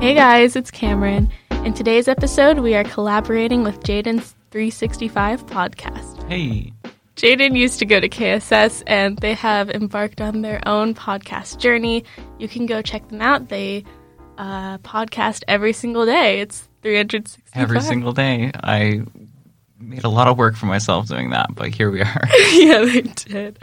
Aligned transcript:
Hey 0.00 0.14
guys, 0.14 0.54
it's 0.54 0.70
Cameron. 0.70 1.28
In 1.64 1.74
today's 1.74 2.06
episode, 2.06 2.60
we 2.60 2.76
are 2.76 2.84
collaborating 2.84 3.64
with 3.64 3.80
Jaeden's 3.80 4.32
365 4.52 5.44
podcast. 5.46 6.22
Hey, 6.28 6.72
Jaeden 7.16 7.56
used 7.56 7.80
to 7.80 7.84
go 7.84 7.98
to 7.98 8.08
KSS 8.08 8.84
and 8.86 9.18
they 9.18 9.34
have 9.34 9.70
embarked 9.70 10.20
on 10.20 10.42
their 10.42 10.62
own 10.66 10.94
podcast 10.94 11.58
journey. 11.58 12.04
You 12.38 12.46
can 12.46 12.66
go 12.66 12.80
check 12.80 13.08
them 13.08 13.20
out. 13.20 13.48
They 13.48 13.82
uh, 14.38 14.78
podcast 14.78 15.42
every 15.48 15.72
single 15.72 16.06
day. 16.06 16.42
It's 16.42 16.68
365. 16.82 17.60
every 17.60 17.80
single 17.80 18.12
day. 18.12 18.52
I 18.54 19.02
made 19.80 20.04
a 20.04 20.08
lot 20.08 20.28
of 20.28 20.38
work 20.38 20.54
for 20.54 20.66
myself 20.66 21.08
doing 21.08 21.30
that, 21.30 21.52
but 21.56 21.74
here 21.74 21.90
we 21.90 22.02
are. 22.02 22.22
yeah, 22.52 22.84
they 22.84 23.02
did. 23.02 23.58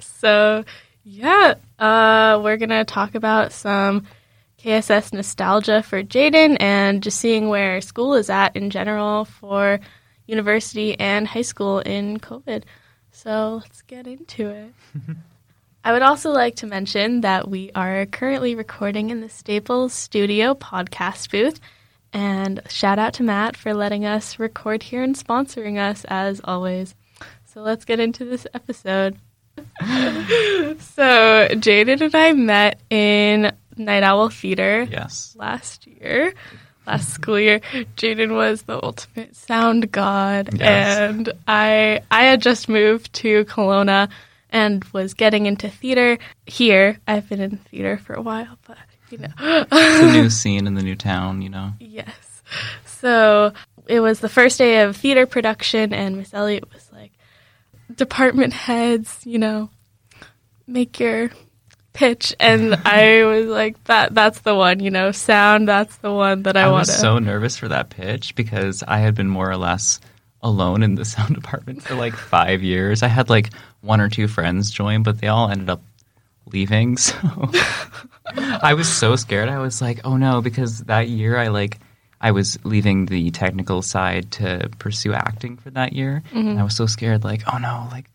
So, 0.00 0.64
yeah, 1.04 1.54
uh, 1.78 2.40
we're 2.42 2.56
going 2.56 2.70
to 2.70 2.84
talk 2.84 3.14
about 3.14 3.52
some 3.52 4.04
KSS 4.66 5.12
nostalgia 5.12 5.80
for 5.80 6.02
Jaeden 6.02 6.56
and 6.58 7.00
just 7.00 7.20
seeing 7.20 7.48
where 7.48 7.80
school 7.80 8.14
is 8.14 8.28
at 8.28 8.56
in 8.56 8.70
general 8.70 9.24
for 9.24 9.78
university 10.26 10.98
and 10.98 11.24
high 11.24 11.42
school 11.42 11.78
in 11.78 12.18
COVID. 12.18 12.64
So, 13.12 13.60
let's 13.62 13.82
get 13.82 14.08
into 14.08 14.50
it. 14.50 14.74
I 15.84 15.92
would 15.92 16.02
also 16.02 16.32
like 16.32 16.56
to 16.56 16.66
mention 16.66 17.20
that 17.20 17.48
we 17.48 17.70
are 17.76 18.06
currently 18.06 18.56
recording 18.56 19.10
in 19.10 19.20
the 19.20 19.28
Staples 19.28 19.92
Studio 19.92 20.54
podcast 20.54 21.30
booth. 21.30 21.60
And 22.12 22.60
shout 22.68 22.98
out 22.98 23.14
to 23.14 23.22
Matt 23.22 23.56
for 23.56 23.72
letting 23.72 24.04
us 24.04 24.40
record 24.40 24.82
here 24.82 25.04
and 25.04 25.14
sponsoring 25.14 25.78
us 25.78 26.04
as 26.08 26.40
always. 26.42 26.96
So 27.44 27.60
let's 27.62 27.84
get 27.84 28.00
into 28.00 28.24
this 28.24 28.48
episode. 28.52 29.16
so 29.80 31.48
Jaeden 31.52 32.00
and 32.00 32.14
I 32.16 32.32
met 32.32 32.80
in 32.90 33.52
Night 33.76 34.02
Owl 34.02 34.28
Theater 34.30 34.86
yes. 34.90 35.34
last 35.38 35.86
year, 35.86 36.32
last 36.86 37.10
school 37.10 37.38
year. 37.38 37.60
Jaeden 37.96 38.34
was 38.34 38.62
the 38.62 38.82
ultimate 38.82 39.36
sound 39.36 39.90
god, 39.92 40.50
Yes. 40.58 40.98
and 40.98 41.32
I 41.46 42.00
I 42.10 42.24
had 42.24 42.42
just 42.42 42.68
moved 42.68 43.12
to 43.14 43.44
Kelowna 43.46 44.08
and 44.50 44.82
was 44.92 45.14
getting 45.14 45.46
into 45.46 45.68
theater 45.68 46.18
here. 46.46 46.98
I've 47.06 47.28
been 47.28 47.40
in 47.40 47.56
theater 47.58 47.98
for 47.98 48.14
a 48.14 48.22
while, 48.22 48.58
but 48.66 48.78
you 49.10 49.18
know. 49.18 49.28
It's 49.38 49.72
a 49.72 50.12
new 50.22 50.30
scene 50.40 50.66
in 50.66 50.74
the 50.74 50.82
new 50.82 50.96
town, 50.96 51.42
you 51.42 51.48
know. 51.48 51.72
Yes. 51.80 52.42
So 52.86 53.52
it 53.86 54.00
was 54.00 54.20
the 54.20 54.28
first 54.28 54.58
day 54.58 54.80
of 54.82 54.96
theater 54.96 55.26
production, 55.26 55.92
and 55.92 56.16
Miss 56.16 56.32
Elliott 56.32 56.72
was 56.72 56.88
like, 56.92 57.12
department 57.94 58.52
heads, 58.52 59.20
you 59.24 59.38
know, 59.38 59.70
make 60.66 60.98
your 60.98 61.30
pitch. 61.96 62.34
And 62.38 62.74
I 62.74 63.24
was 63.24 63.46
like, 63.46 63.82
that 63.84 64.14
that's 64.14 64.40
the 64.40 64.54
one, 64.54 64.80
you 64.80 64.90
know, 64.90 65.10
sound, 65.12 65.66
that's 65.66 65.96
the 65.96 66.12
one 66.12 66.42
that 66.44 66.56
I, 66.56 66.64
I, 66.64 66.68
want 66.68 66.86
was 66.86 66.96
so 66.96 67.18
nervous 67.18 67.56
for 67.56 67.68
that 67.68 67.90
pitch 67.90 68.34
because 68.34 68.82
I 68.86 68.98
had 68.98 69.14
been 69.14 69.28
more 69.28 69.50
or 69.50 69.56
less 69.56 70.00
alone 70.42 70.82
in 70.82 70.94
the 70.94 71.04
sound 71.14 71.34
department 71.34 71.82
for 71.82 71.94
like 71.94 72.14
five 72.14 72.62
years. 72.62 73.02
I 73.02 73.08
had 73.08 73.30
like 73.30 73.50
one 73.80 74.00
or 74.00 74.08
two 74.08 74.28
friends 74.28 74.70
join, 74.70 75.02
but 75.02 75.20
they 75.20 75.28
all 75.28 75.50
ended 75.50 75.70
up 75.70 75.82
leaving. 76.52 76.96
So 78.28 78.58
I 78.60 78.74
was 78.74 78.88
so 78.92 79.14
scared. 79.14 79.48
I 79.48 79.60
was 79.60 79.80
like, 79.80 80.00
oh 80.04 80.16
no, 80.16 80.40
because 80.40 80.80
that 80.84 81.08
year 81.08 81.38
I 81.38 81.46
like 81.46 81.78
I 82.20 82.32
was 82.32 82.58
leaving 82.64 83.06
the 83.06 83.30
technical 83.30 83.82
side 83.82 84.32
to 84.32 84.68
pursue 84.78 85.12
acting 85.12 85.58
for 85.58 85.70
that 85.70 85.92
year. 85.92 86.24
Mm-hmm. 86.30 86.48
And 86.48 86.58
I 86.58 86.64
was 86.64 86.74
so 86.74 86.86
scared, 86.86 87.22
like, 87.22 87.42
oh 87.52 87.58
no, 87.58 87.86
like 87.92 88.10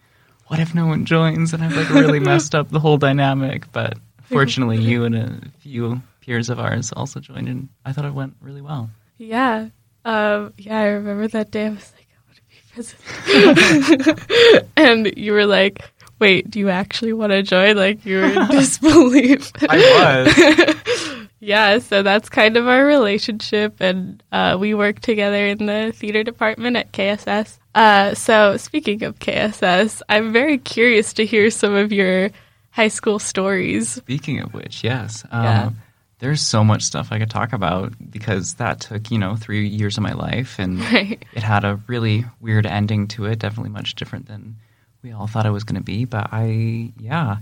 what 0.51 0.59
if 0.59 0.75
no 0.75 0.85
one 0.85 1.05
joins 1.05 1.53
and 1.53 1.63
I've 1.63 1.77
like 1.77 1.89
really 1.91 2.19
messed 2.31 2.53
up 2.53 2.69
the 2.69 2.79
whole 2.81 2.97
dynamic. 2.97 3.71
But 3.71 3.97
fortunately 4.23 4.79
you 4.79 5.05
and 5.05 5.15
a 5.15 5.39
few 5.59 6.01
peers 6.19 6.49
of 6.49 6.59
ours 6.59 6.91
also 6.93 7.21
joined 7.21 7.47
and 7.47 7.69
I 7.85 7.93
thought 7.93 8.03
it 8.03 8.13
went 8.13 8.35
really 8.41 8.59
well. 8.59 8.89
Yeah. 9.17 9.69
Um, 10.03 10.53
yeah, 10.57 10.77
I 10.77 10.87
remember 10.87 11.29
that 11.29 11.51
day. 11.51 11.67
I 11.67 11.69
was 11.69 11.93
like, 11.95 12.07
I 12.11 12.19
want 12.27 12.35
to 12.35 12.43
be 12.49 13.55
president. 14.03 14.69
and 14.75 15.17
you 15.17 15.31
were 15.31 15.45
like, 15.45 15.89
wait, 16.19 16.51
do 16.51 16.59
you 16.59 16.69
actually 16.69 17.13
want 17.13 17.31
to 17.31 17.43
join? 17.43 17.77
Like, 17.77 18.05
you 18.05 18.17
were 18.17 18.25
in 18.25 18.47
disbelief. 18.49 19.53
I 19.69 20.25
was. 20.27 21.00
Yeah, 21.41 21.79
so 21.79 22.03
that's 22.03 22.29
kind 22.29 22.55
of 22.55 22.67
our 22.67 22.85
relationship, 22.85 23.77
and 23.81 24.21
uh, 24.31 24.57
we 24.59 24.73
work 24.75 24.99
together 25.01 25.47
in 25.47 25.65
the 25.65 25.91
theater 25.93 26.23
department 26.23 26.77
at 26.77 26.91
KSS. 26.93 27.57
Uh, 27.73 28.13
so, 28.13 28.57
speaking 28.57 29.01
of 29.03 29.17
KSS, 29.19 30.01
I'm 30.07 30.31
very 30.31 30.59
curious 30.59 31.13
to 31.13 31.25
hear 31.25 31.49
some 31.49 31.73
of 31.73 31.91
your 31.91 32.29
high 32.69 32.89
school 32.89 33.17
stories. 33.17 33.89
Speaking 33.89 34.39
of 34.39 34.53
which, 34.53 34.83
yes. 34.83 35.25
Um, 35.31 35.43
Yeah. 35.43 35.69
There's 36.19 36.41
so 36.41 36.63
much 36.63 36.83
stuff 36.83 37.07
I 37.11 37.17
could 37.17 37.31
talk 37.31 37.51
about 37.51 37.93
because 38.11 38.53
that 38.55 38.81
took, 38.81 39.09
you 39.09 39.17
know, 39.17 39.35
three 39.35 39.67
years 39.67 39.97
of 39.97 40.03
my 40.03 40.13
life 40.13 40.59
and 40.59 40.79
Right. 40.93 41.25
it 41.33 41.41
had 41.41 41.65
a 41.65 41.79
really 41.87 42.25
weird 42.39 42.67
ending 42.67 43.07
to 43.07 43.25
it, 43.25 43.39
definitely 43.39 43.71
much 43.71 43.95
different 43.95 44.27
than 44.27 44.57
we 45.01 45.11
all 45.13 45.25
thought 45.25 45.47
it 45.47 45.49
was 45.49 45.63
going 45.63 45.77
to 45.79 45.83
be. 45.83 46.05
But 46.05 46.29
I, 46.31 46.93
yeah, 46.99 47.37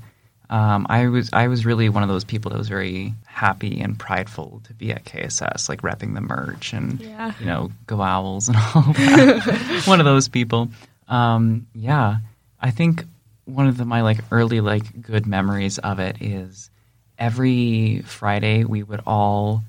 um, 0.50 0.88
I 0.90 1.08
was 1.08 1.30
I 1.34 1.48
was 1.48 1.66
really 1.66 1.90
one 1.90 2.04
of 2.04 2.10
those 2.10 2.24
people 2.24 2.52
that 2.52 2.58
was 2.58 2.70
very 2.70 3.14
happy 3.26 3.82
and 3.82 3.98
prideful 4.00 4.62
to 4.66 4.74
be 4.74 4.92
at 4.92 5.06
KSS, 5.06 5.70
like 5.70 5.82
repping 5.82 6.14
the 6.16 6.22
merch 6.22 6.74
and 6.74 7.00
Yeah. 7.00 7.34
you 7.40 7.46
know 7.46 7.72
go 7.88 8.02
owls 8.02 8.48
and 8.48 8.58
all 8.76 8.82
that. 8.94 9.84
one 9.86 10.00
of 10.00 10.06
those 10.06 10.28
people. 10.28 10.70
Um, 11.08 11.68
yeah, 11.74 12.18
I 12.59 12.72
think 12.72 13.06
one 13.46 13.68
of 13.68 13.78
the, 13.78 13.86
my 13.86 14.02
like 14.02 14.20
early 14.32 14.62
like 14.62 15.02
good 15.02 15.26
memories 15.28 15.78
of 15.80 16.00
it 16.00 16.22
is 16.22 16.70
every 17.18 18.02
Friday 18.06 18.64
we 18.64 18.84
would 18.84 19.02
all 19.06 19.64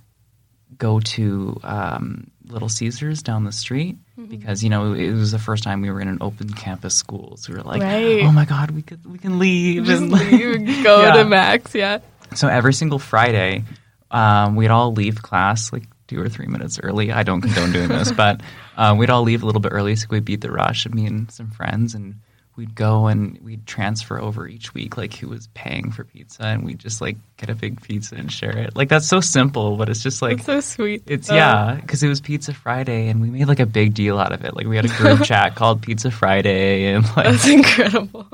go 0.78 1.00
to 1.00 1.58
um, 1.62 2.30
Little 2.50 2.68
Caesars 2.68 3.22
down 3.22 3.44
the 3.44 3.52
street 3.52 3.96
Mm-hmm. 4.18 4.30
because 4.30 4.62
you 4.62 4.68
know 4.70 4.92
it 4.92 5.12
was 5.12 5.32
the 5.32 5.38
first 5.38 5.64
time 5.64 5.80
we 5.80 5.90
were 5.90 6.00
in 6.00 6.08
an 6.08 6.18
open 6.20 6.52
campus 6.52 6.94
school, 6.94 7.36
so 7.38 7.52
we 7.52 7.58
were 7.58 7.64
like, 7.64 7.80
Right. 7.80 8.22
"Oh 8.22 8.32
my 8.32 8.44
god, 8.44 8.70
we 8.72 8.82
could 8.82 9.04
we 9.10 9.18
can 9.18 9.38
leave!" 9.38 9.84
Just 9.86 10.02
and 10.02 10.12
leave 10.12 10.82
go 10.84 11.00
Yeah. 11.02 11.12
to 11.14 11.24
Max, 11.24 11.74
yeah. 11.74 11.98
So 12.34 12.46
every 12.48 12.74
single 12.74 12.98
Friday, 12.98 13.64
um, 14.10 14.56
we'd 14.56 14.68
all 14.70 14.92
leave 14.92 15.22
class 15.22 15.72
like 15.72 15.84
two 16.06 16.20
or 16.20 16.28
three 16.28 16.46
minutes 16.48 16.78
early. 16.82 17.12
I 17.12 17.22
don't 17.22 17.40
condone 17.40 17.72
doing 17.72 17.88
this, 17.88 18.12
but 18.24 18.40
uh, 18.76 18.94
we'd 18.98 19.08
all 19.10 19.22
leave 19.22 19.42
a 19.42 19.46
little 19.46 19.60
bit 19.60 19.72
early 19.72 19.96
so 19.96 20.06
we'd 20.10 20.24
beat 20.24 20.40
the 20.42 20.50
rush. 20.50 20.86
Me 20.88 21.06
and 21.06 21.30
some 21.30 21.50
friends, 21.50 21.94
and 21.94 22.16
we'd 22.60 22.74
go 22.74 23.06
and 23.06 23.38
we'd 23.42 23.66
transfer 23.66 24.20
over 24.20 24.46
each 24.46 24.74
week, 24.74 24.98
like 24.98 25.14
who 25.14 25.28
was 25.28 25.48
paying 25.54 25.90
for 25.90 26.04
pizza, 26.04 26.44
and 26.44 26.62
we'd 26.62 26.78
just 26.78 27.00
like 27.00 27.16
get 27.38 27.48
a 27.48 27.54
big 27.54 27.80
pizza 27.80 28.16
and 28.16 28.30
share 28.30 28.54
it. 28.56 28.76
Like 28.76 28.90
that's 28.90 29.08
so 29.08 29.20
simple, 29.22 29.78
but 29.78 29.88
it's 29.88 30.02
just 30.02 30.20
like 30.20 30.44
That's 30.44 30.66
so 30.66 30.74
sweet. 30.74 31.02
it's 31.06 31.30
yeah, 31.30 31.78
because 31.80 32.02
it 32.02 32.08
was 32.08 32.20
Pizza 32.20 32.52
Friday, 32.52 33.08
and 33.08 33.22
we 33.22 33.30
made 33.30 33.48
like 33.48 33.60
a 33.60 33.66
big 33.66 33.94
deal 33.94 34.18
out 34.18 34.32
of 34.32 34.44
it. 34.44 34.54
Like 34.54 34.66
we 34.66 34.76
had 34.76 34.84
a 34.84 34.88
group 34.88 35.22
chat 35.24 35.54
called 35.54 35.80
Pizza 35.80 36.10
Friday, 36.10 36.92
and 36.92 37.04
like 37.16 37.24
That's 37.26 37.48
incredible. 37.48 38.26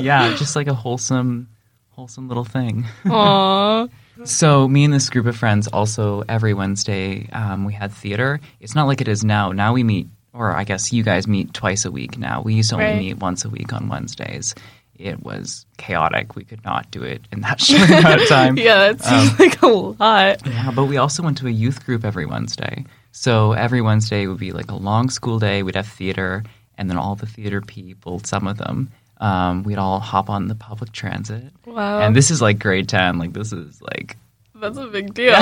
yeah, 0.00 0.32
just 0.36 0.54
like 0.54 0.68
a 0.68 0.74
wholesome, 0.74 1.48
wholesome 1.90 2.28
little 2.28 2.44
thing. 2.44 2.84
Aw. 3.06 3.88
So 4.24 4.66
me 4.66 4.82
and 4.84 4.94
this 4.94 5.10
group 5.10 5.26
of 5.26 5.36
friends 5.36 5.68
also 5.68 6.24
every 6.26 6.54
Wednesday 6.54 7.28
um, 7.32 7.66
we 7.66 7.74
had 7.74 7.92
theater. 7.92 8.40
It's 8.60 8.74
not 8.74 8.86
like 8.86 9.02
it 9.02 9.08
is 9.08 9.22
now. 9.22 9.52
Now 9.52 9.74
we 9.74 9.82
meet, 9.82 10.06
or 10.36 10.52
I 10.54 10.64
guess 10.64 10.92
you 10.92 11.02
guys 11.02 11.26
meet 11.26 11.52
twice 11.54 11.84
a 11.84 11.90
week 11.90 12.18
now. 12.18 12.42
We 12.42 12.54
used 12.54 12.70
to 12.70 12.76
only 12.76 12.86
Right. 12.86 12.98
meet 12.98 13.18
once 13.18 13.44
a 13.44 13.48
week 13.50 13.72
on 13.72 13.88
Wednesdays. 13.88 14.54
It 14.98 15.22
was 15.22 15.66
chaotic. 15.76 16.36
We 16.36 16.44
could 16.44 16.64
not 16.64 16.90
do 16.90 17.02
it 17.02 17.22
in 17.32 17.40
that 17.42 17.60
short 17.66 17.88
amount 17.90 18.22
of 18.22 18.28
time. 18.28 18.56
Yeah, 18.68 18.92
that 18.92 19.02
seems 19.02 19.30
Um, 19.30 19.36
like 19.38 19.62
a 19.62 19.66
lot. 19.66 20.46
Yeah, 20.46 20.70
but 20.74 20.84
we 20.86 20.96
also 20.96 21.22
went 21.22 21.38
to 21.38 21.46
a 21.46 21.50
youth 21.50 21.84
group 21.84 22.04
every 22.04 22.26
Wednesday. 22.26 22.84
So 23.12 23.52
every 23.52 23.80
Wednesday 23.82 24.26
would 24.26 24.38
be 24.38 24.52
like 24.52 24.70
a 24.70 24.76
long 24.76 25.10
school 25.10 25.38
day. 25.38 25.62
We'd 25.62 25.74
have 25.76 25.86
theater, 25.86 26.44
and 26.78 26.88
then 26.90 26.96
all 26.98 27.14
the 27.14 27.26
theater 27.26 27.60
people, 27.60 28.20
some 28.24 28.46
of 28.46 28.58
them, 28.58 28.90
um, 29.18 29.62
we'd 29.64 29.78
all 29.78 30.00
hop 30.00 30.28
on 30.28 30.48
the 30.48 30.54
public 30.54 30.92
transit. 30.92 31.44
Wow. 31.66 32.00
And 32.00 32.14
this 32.14 32.30
is 32.30 32.40
like 32.42 32.58
grade 32.58 32.88
10. 32.88 33.18
Like, 33.18 33.32
this 33.32 33.52
is 33.52 33.80
like 33.82 34.16
That's 34.54 34.76
a 34.78 34.86
big 34.86 35.12
deal. 35.14 35.36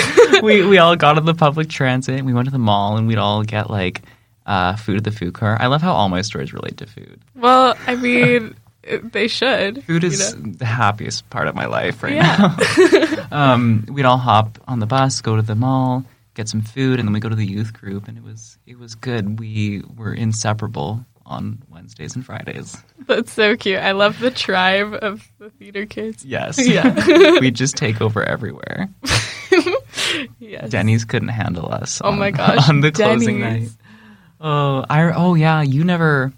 we 0.42 0.64
we 0.66 0.78
all 0.78 0.96
got 0.96 1.16
on 1.18 1.24
the 1.24 1.34
public 1.34 1.68
transit. 1.68 2.16
and 2.18 2.26
We 2.26 2.32
went 2.34 2.46
to 2.46 2.52
the 2.52 2.58
mall, 2.58 2.96
and 2.98 3.06
we'd 3.06 3.18
all 3.18 3.42
get 3.44 3.70
like 3.70 4.02
uh, 4.50 4.74
food 4.76 4.96
at 4.98 5.04
the 5.04 5.12
food 5.12 5.32
car. 5.34 5.56
I 5.60 5.66
love 5.68 5.80
how 5.82 5.92
all 5.92 6.08
my 6.08 6.22
stories 6.22 6.52
relate 6.52 6.76
to 6.78 6.86
food. 6.86 7.20
well, 7.36 7.76
I 7.86 7.94
mean, 7.94 8.56
they 9.12 9.28
should. 9.28 9.84
Food 9.84 10.02
you 10.02 10.08
is 10.08 10.34
know? 10.34 10.52
the 10.52 10.64
happiest 10.66 11.28
part 11.30 11.46
of 11.46 11.54
my 11.54 11.66
life 11.66 12.02
right 12.02 12.14
Yeah. 12.14 12.56
now. 12.58 13.26
um, 13.54 13.84
we'd 13.88 14.04
all 14.06 14.18
hop 14.18 14.58
on 14.66 14.80
the 14.80 14.86
bus, 14.86 15.20
go 15.20 15.36
to 15.36 15.42
the 15.42 15.54
mall, 15.54 16.04
get 16.34 16.48
some 16.48 16.62
food, 16.62 16.98
and 16.98 17.06
then 17.06 17.12
we 17.12 17.20
go 17.20 17.28
to 17.28 17.36
the 17.36 17.46
youth 17.46 17.72
group, 17.72 18.08
and 18.08 18.16
it 18.18 18.24
was 18.24 18.58
it 18.66 18.78
was 18.78 18.94
good. 18.96 19.38
We 19.38 19.82
were 19.96 20.12
inseparable 20.14 21.04
on 21.26 21.62
Wednesdays 21.68 22.16
and 22.16 22.26
Fridays. 22.26 22.76
That's 23.06 23.32
so 23.32 23.54
cute. 23.56 23.78
I 23.78 23.92
love 23.92 24.18
the 24.18 24.32
tribe 24.32 24.94
of 25.00 25.28
the 25.38 25.50
theater 25.50 25.86
kids. 25.86 26.24
Yes, 26.24 26.58
Yeah. 26.66 27.38
we'd 27.38 27.54
just 27.54 27.76
take 27.76 28.00
over 28.00 28.24
everywhere. 28.24 28.88
Yes. 30.38 30.70
Denny's 30.70 31.04
couldn't 31.04 31.28
handle 31.28 31.70
us. 31.72 32.00
Oh 32.02 32.08
on- 32.10 32.18
my 32.18 32.30
gosh, 32.32 32.68
on 32.68 32.80
the 32.80 32.90
closing 32.90 33.40
night. 33.40 33.68
Oh, 34.40 34.84
I 34.88 35.12
oh 35.12 35.34
yeah, 35.34 35.62
you 35.62 35.84
never. 35.84 36.32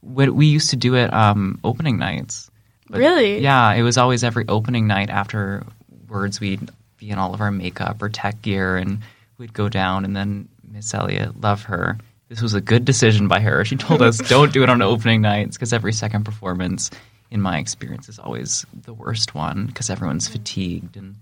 What 0.00 0.30
we 0.30 0.46
used 0.46 0.70
to 0.70 0.76
do 0.76 0.94
it 0.94 1.12
um, 1.12 1.58
opening 1.64 1.98
nights. 1.98 2.50
But 2.88 2.98
Really? 2.98 3.40
Yeah, 3.40 3.72
it 3.72 3.82
was 3.82 3.98
always 3.98 4.22
every 4.22 4.44
opening 4.46 4.86
night 4.86 5.10
after 5.10 5.64
words 6.08 6.38
We'd 6.38 6.70
be 6.98 7.10
in 7.10 7.18
all 7.18 7.34
of 7.34 7.40
our 7.40 7.50
makeup 7.50 8.00
or 8.02 8.08
tech 8.08 8.40
gear, 8.42 8.76
and 8.76 9.00
we'd 9.38 9.52
go 9.52 9.68
down. 9.68 10.04
And 10.04 10.14
then 10.14 10.48
Miss 10.70 10.92
Elliott, 10.94 11.40
love 11.40 11.64
her. 11.64 11.98
This 12.28 12.42
was 12.42 12.54
a 12.54 12.60
good 12.60 12.84
decision 12.84 13.28
by 13.28 13.40
her. 13.40 13.64
She 13.64 13.76
told 13.76 14.02
us 14.02 14.18
don't 14.28 14.52
do 14.52 14.62
it 14.62 14.70
on 14.70 14.82
opening 14.82 15.22
nights 15.22 15.56
because 15.56 15.72
every 15.72 15.92
second 15.92 16.24
performance, 16.24 16.90
in 17.30 17.40
my 17.40 17.58
experience, 17.58 18.08
is 18.08 18.18
always 18.18 18.66
the 18.84 18.94
worst 18.94 19.34
one 19.34 19.66
because 19.66 19.90
everyone's 19.90 20.28
fatigued 20.28 20.96
and 20.96 21.16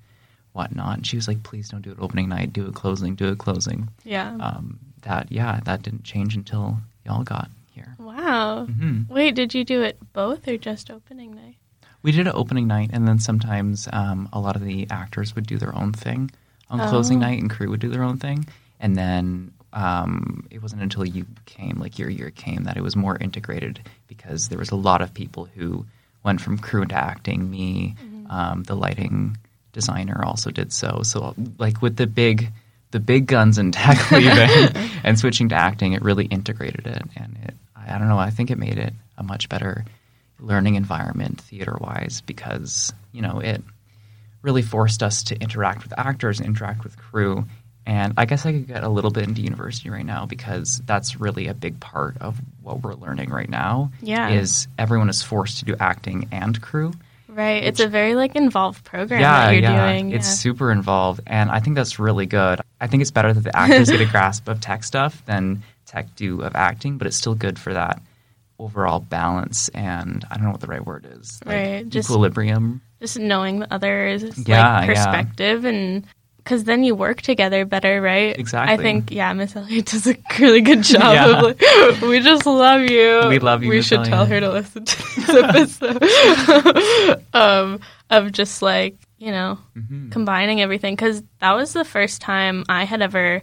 whatnot. 0.53 0.97
And 0.97 1.07
she 1.07 1.17
was 1.17 1.29
like, 1.29 1.43
please 1.43 1.69
don't 1.69 1.83
do 1.83 1.93
it 1.93 1.99
opening 2.01 2.29
night. 2.29 2.53
Do 2.53 2.67
it 2.67 2.75
closing. 2.75 3.15
Do 3.15 3.29
it 3.29 3.39
closing. 3.39 3.89
Yeah. 4.05 4.35
Um, 4.41 4.79
that 5.05 5.31
yeah, 5.33 5.61
that 5.65 5.83
didn't 5.83 6.05
change 6.05 6.35
until 6.37 6.79
y'all 7.07 7.23
got 7.23 7.49
here. 7.73 7.97
wow. 7.99 8.67
hmm 8.67 9.03
Wait, 9.09 9.35
did 9.35 9.55
you 9.55 9.65
do 9.65 9.81
it 9.83 9.97
both 10.13 10.47
or 10.49 10.57
just 10.59 10.91
opening 10.91 11.35
night? 11.35 11.57
We 12.03 12.13
did 12.13 12.27
an 12.27 12.35
opening 12.37 12.67
night, 12.67 12.91
and 12.93 13.09
then 13.09 13.19
sometimes 13.19 13.89
um, 13.93 14.29
a 14.33 14.39
lot 14.41 14.57
of 14.57 14.63
the 14.65 14.87
actors 14.91 15.35
would 15.35 15.47
do 15.47 15.57
their 15.57 15.75
own 15.75 15.93
thing 15.93 16.31
on 16.69 16.87
closing 16.89 17.19
Oh. 17.19 17.27
night, 17.27 17.41
and 17.41 17.49
crew 17.51 17.71
would 17.71 17.81
do 17.81 17.89
their 17.89 18.03
own 18.03 18.19
thing. 18.19 18.47
And 18.81 18.95
then 18.97 19.53
um, 19.73 20.47
it 20.51 20.61
wasn't 20.63 20.83
until 20.83 21.05
you 21.07 21.25
came, 21.47 21.79
like 21.79 21.99
your 21.99 22.11
year 22.11 22.31
came, 22.31 22.65
that 22.65 22.77
it 22.77 22.83
was 22.83 22.95
more 22.95 23.17
integrated 23.17 23.81
because 24.07 24.49
there 24.49 24.59
was 24.59 24.71
a 24.71 24.77
lot 24.77 25.01
of 25.03 25.15
people 25.15 25.49
who 25.55 25.87
went 26.23 26.41
from 26.43 26.59
crew 26.59 26.83
into 26.83 26.95
acting. 26.95 27.51
Me, 27.51 27.97
um, 28.29 28.63
the 28.65 28.75
lighting 28.77 29.37
designer, 29.73 30.23
also 30.25 30.51
did 30.51 30.73
so. 30.73 31.01
So, 31.05 31.35
like 31.59 31.81
with 31.83 31.97
the 31.97 32.07
big, 32.07 32.51
the 32.95 33.01
big 33.01 33.27
guns 33.27 33.59
in 33.59 33.73
tech 33.73 34.11
leaving 34.13 34.71
and 35.03 35.19
switching 35.19 35.49
to 35.49 35.57
acting, 35.57 35.93
it 35.95 36.03
really 36.03 36.27
integrated 36.27 36.87
it, 36.87 37.03
and 37.17 37.37
it. 37.43 37.55
I 37.77 37.97
I 37.97 37.99
don't 37.99 38.09
know. 38.09 38.19
I 38.19 38.31
think 38.31 38.51
it 38.53 38.57
made 38.59 38.79
it 38.79 38.95
a 39.19 39.23
much 39.25 39.49
better 39.49 39.85
learning 40.39 40.77
environment 40.77 41.41
theater 41.41 41.77
wise 41.81 42.23
because 42.25 42.93
you 43.13 43.21
know 43.23 43.41
it 43.41 43.63
really 44.43 44.63
forced 44.63 45.03
us 45.03 45.25
to 45.25 45.37
interact 45.41 45.83
with 45.85 45.93
actors 45.99 46.39
and 46.39 46.47
interact 46.49 46.85
with 46.85 46.97
crew 46.99 47.45
and 47.87 48.13
i 48.19 48.25
guess 48.27 48.45
i 48.45 48.53
could 48.53 48.67
get 48.67 48.83
a 48.85 48.89
little 48.89 49.11
bit 49.13 49.25
into 49.29 49.41
university 49.41 49.89
right 49.91 50.05
now 50.05 50.27
because 50.27 50.83
that's 50.87 51.19
really 51.21 51.47
a 51.47 51.55
big 51.55 51.79
part 51.81 52.17
of 52.21 52.39
what 52.63 52.83
we're 52.83 52.95
learning 52.95 53.31
right 53.31 53.49
now 53.49 53.91
Yeah. 54.03 54.31
is 54.31 54.67
everyone 54.77 55.09
is 55.09 55.23
forced 55.23 55.61
to 55.61 55.65
do 55.65 55.77
acting 55.81 56.29
and 56.33 56.61
crew 56.61 56.93
Right. 57.35 57.65
It's 57.65 57.81
a 57.81 57.89
very 57.89 58.15
like 58.15 58.37
involved 58.37 58.85
program 58.85 59.21
yeah 59.21 59.47
that 59.47 59.53
you're 59.53 59.63
yeah 59.63 59.93
doing. 59.93 60.13
it's 60.13 60.27
yeah. 60.29 60.33
super 60.35 60.71
involved 60.71 61.21
and 61.27 61.51
i 61.51 61.59
think 61.61 61.75
that's 61.77 61.99
really 61.99 62.27
good 62.27 62.61
i 62.81 62.87
think 62.87 63.01
it's 63.01 63.11
better 63.11 63.33
that 63.33 63.41
the 63.41 63.57
actors 63.57 63.91
get 63.91 64.01
a 64.01 64.07
grasp 64.11 64.47
of 64.49 64.61
tech 64.61 64.85
stuff 64.85 65.25
than 65.27 65.63
tech 65.87 66.15
do 66.17 66.43
of 66.43 66.55
acting 66.55 66.97
but 66.99 67.07
it's 67.07 67.17
still 67.17 67.35
good 67.35 67.59
for 67.59 67.73
that 67.75 68.01
overall 68.59 69.01
balance 69.01 69.69
and 69.71 70.25
i 70.31 70.35
don't 70.37 70.45
know 70.45 70.51
what 70.53 70.61
the 70.61 70.67
right 70.69 70.87
word 70.87 71.07
is 71.19 71.41
like 71.45 71.55
Right, 71.57 71.89
just- 71.89 72.09
equilibrium 72.09 72.81
just 73.01 73.19
knowing 73.19 73.59
the 73.59 73.75
other's 73.75 74.23
Yeah, 74.49 74.79
like 74.79 74.89
yeah. 74.89 74.95
perspective 74.95 75.65
and 75.65 76.07
because 76.45 76.65
then 76.65 76.85
you 76.85 76.95
work 76.95 77.23
together 77.23 77.65
better, 77.65 78.01
right? 78.03 78.39
Exactly. 78.39 78.75
I 78.75 78.77
think 78.77 79.11
yeah, 79.11 79.33
Miss 79.33 79.57
Elliott 79.57 79.87
does 79.87 80.07
a 80.07 80.15
really 80.39 80.61
good 80.61 80.83
job 80.95 81.15
Yeah. 81.15 81.37
of 81.39 81.43
like, 81.43 82.01
we 82.03 82.21
just 82.21 82.45
love 82.47 82.83
you. 82.83 83.23
We 83.29 83.39
love 83.39 83.63
you, 83.63 83.71
We 83.71 83.77
Miss 83.77 83.87
should 83.87 84.05
tell 84.05 84.27
her 84.27 84.39
to 84.41 84.51
listen 84.53 84.85
to 84.85 84.97
this 85.17 85.29
episode. 85.31 87.25
um, 87.35 87.81
of 88.11 88.31
just 88.33 88.61
like 88.63 88.97
you 89.19 89.31
know 89.31 89.59
Mhm. 89.77 90.13
combining 90.13 90.61
everything 90.61 90.95
because 90.95 91.23
that 91.41 91.53
was 91.53 91.73
the 91.73 91.85
first 91.85 92.21
time 92.21 92.65
I 92.69 92.85
had 92.85 93.01
ever 93.03 93.43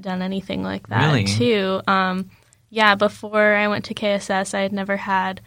done 0.00 0.20
anything 0.22 0.62
like 0.64 0.88
that 0.88 1.06
Really? 1.06 1.24
too. 1.24 1.80
Um, 1.86 2.30
yeah, 2.70 2.96
before 2.96 3.54
I 3.54 3.68
went 3.68 3.84
to 3.86 3.94
KSS, 3.94 4.52
I 4.54 4.60
had 4.62 4.72
never 4.72 4.96
had 4.96 5.40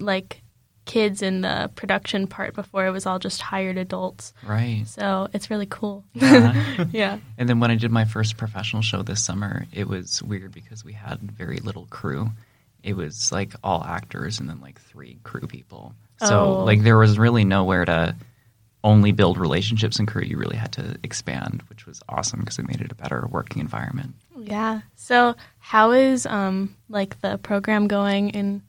like 0.00 0.42
kids 0.84 1.22
in 1.22 1.40
the 1.40 1.70
production 1.76 2.26
part 2.26 2.54
before. 2.54 2.86
It 2.86 2.90
was 2.90 3.06
all 3.06 3.18
just 3.18 3.40
hired 3.40 3.78
adults. 3.78 4.32
right 4.46 4.84
So 4.86 5.28
it's 5.32 5.48
really 5.50 5.66
cool. 5.66 6.04
Yeah. 6.12 6.84
yeah. 6.92 7.18
And 7.38 7.48
then 7.48 7.58
when 7.60 7.70
I 7.70 7.76
did 7.76 7.90
my 7.90 8.04
first 8.04 8.36
professional 8.36 8.82
show 8.82 9.02
this 9.02 9.22
summer, 9.24 9.66
it 9.72 9.88
was 9.88 10.22
weird 10.22 10.52
because 10.52 10.84
we 10.84 10.92
had 10.92 11.20
very 11.22 11.56
little 11.58 11.86
crew. 11.86 12.30
It 12.82 12.96
was 12.96 13.32
like 13.32 13.54
all 13.64 13.82
actors 13.82 14.40
and 14.40 14.48
then 14.48 14.60
like 14.60 14.78
three 14.80 15.18
crew 15.24 15.46
people. 15.46 15.94
So 16.20 16.40
Oh. 16.58 16.64
like 16.64 16.82
there 16.82 16.98
was 16.98 17.18
really 17.18 17.44
nowhere 17.44 17.84
to 17.86 18.14
only 18.82 19.12
build 19.12 19.38
relationships 19.38 19.98
and 19.98 20.06
crew. 20.06 20.22
You 20.22 20.36
really 20.36 20.56
had 20.58 20.72
to 20.72 20.96
expand, 21.02 21.62
which 21.70 21.86
was 21.86 22.02
awesome 22.10 22.40
because 22.40 22.58
it 22.58 22.68
made 22.68 22.82
it 22.82 22.92
a 22.92 22.94
better 22.94 23.26
working 23.30 23.60
environment. 23.62 24.14
Yeah. 24.38 24.82
So 24.96 25.34
how 25.58 25.92
is 25.92 26.26
um 26.26 26.76
like 26.90 27.18
the 27.22 27.38
program 27.38 27.88
going 27.88 28.28
in 28.30 28.60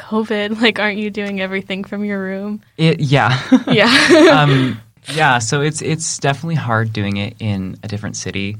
COVID? 0.00 0.60
Like 0.60 0.78
aren't 0.78 0.98
you 0.98 1.10
doing 1.10 1.40
everything 1.40 1.84
from 1.84 2.04
your 2.04 2.22
room? 2.22 2.62
It 2.76 3.00
yeah. 3.00 3.38
Yeah. 3.70 4.40
um, 4.40 4.80
yeah, 5.12 5.38
so 5.38 5.60
it's 5.60 5.82
it's 5.82 6.18
definitely 6.18 6.56
hard 6.56 6.92
doing 6.92 7.16
it 7.16 7.36
in 7.40 7.78
a 7.82 7.88
different 7.88 8.16
city. 8.16 8.56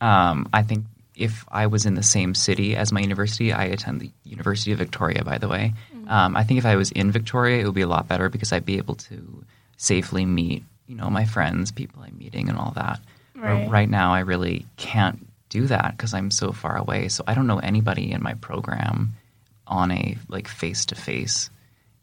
Um, 0.00 0.48
I 0.52 0.62
think 0.62 0.84
if 1.16 1.44
I 1.50 1.66
was 1.66 1.84
in 1.84 1.94
the 1.94 2.02
same 2.02 2.34
city 2.34 2.76
as 2.76 2.92
my 2.92 3.00
university, 3.00 3.52
I 3.52 3.64
attend 3.64 4.00
the 4.00 4.10
University 4.24 4.72
of 4.72 4.78
Victoria, 4.78 5.22
by 5.24 5.38
the 5.38 5.48
way. 5.48 5.74
Um, 6.08 6.36
I 6.36 6.44
think 6.44 6.58
if 6.58 6.66
I 6.66 6.76
was 6.76 6.90
in 6.90 7.12
Victoria, 7.12 7.60
it 7.60 7.64
would 7.66 7.74
be 7.74 7.82
a 7.82 7.86
lot 7.86 8.08
better 8.08 8.28
because 8.28 8.52
I'd 8.52 8.64
be 8.64 8.78
able 8.78 8.96
to 8.96 9.44
safely 9.76 10.24
meet, 10.24 10.64
you 10.86 10.96
know, 10.96 11.10
my 11.10 11.24
friends, 11.24 11.70
people 11.70 12.02
I'm 12.02 12.18
meeting, 12.18 12.48
and 12.48 12.58
all 12.58 12.72
that. 12.74 13.00
Right. 13.36 13.70
right 13.70 13.88
now, 13.88 14.12
I 14.12 14.20
really 14.20 14.66
can't 14.76 15.26
do 15.48 15.66
that 15.66 15.96
because 15.96 16.14
I'm 16.14 16.30
so 16.30 16.52
far 16.52 16.76
away. 16.76 17.08
So 17.08 17.22
I 17.26 17.34
don't 17.34 17.46
know 17.46 17.58
anybody 17.58 18.10
in 18.12 18.22
my 18.22 18.34
program 18.34 19.14
on 19.70 19.90
a 19.90 20.18
like 20.28 20.48
face 20.48 20.84
to 20.86 20.94
face 20.94 21.48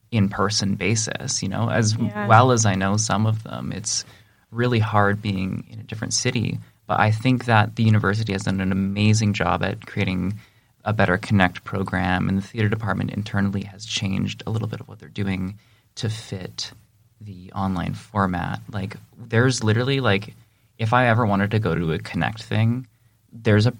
in 0.09 0.29
person 0.29 0.75
basis, 0.75 1.43
you 1.43 1.49
know, 1.49 1.69
as 1.69 1.95
Yeah. 1.95 2.25
well 2.27 2.51
as 2.51 2.65
I 2.65 2.75
know 2.75 2.97
some 2.97 3.27
of 3.27 3.43
them. 3.43 3.71
It's 3.71 4.05
really 4.51 4.79
hard 4.79 5.21
being 5.21 5.65
in 5.69 5.79
a 5.79 5.83
different 5.83 6.13
city. 6.13 6.59
But 6.87 6.99
I 7.01 7.11
think 7.11 7.45
that 7.45 7.75
the 7.75 7.83
university 7.83 8.31
has 8.31 8.43
done 8.43 8.61
an 8.61 8.71
amazing 8.71 9.33
job 9.33 9.61
at 9.61 9.85
creating 9.85 10.39
a 10.85 10.93
better 10.93 11.17
Connect 11.17 11.65
program, 11.65 12.29
and 12.29 12.37
the 12.37 12.41
theater 12.41 12.69
department 12.69 13.11
internally 13.11 13.63
has 13.63 13.85
changed 13.85 14.41
a 14.47 14.51
little 14.51 14.69
bit 14.69 14.79
of 14.79 14.87
what 14.87 14.99
they're 14.99 15.09
doing 15.09 15.59
to 15.95 16.09
fit 16.09 16.71
the 17.19 17.51
online 17.51 17.93
format. 17.93 18.61
Like, 18.71 18.95
there's 19.17 19.65
literally 19.65 19.99
like, 19.99 20.33
if 20.77 20.93
I 20.93 21.07
ever 21.07 21.25
wanted 21.25 21.51
to 21.51 21.59
go 21.59 21.75
to 21.75 21.91
a 21.91 21.99
Connect 21.99 22.41
thing, 22.41 22.87
there's 23.33 23.65
a 23.67 23.73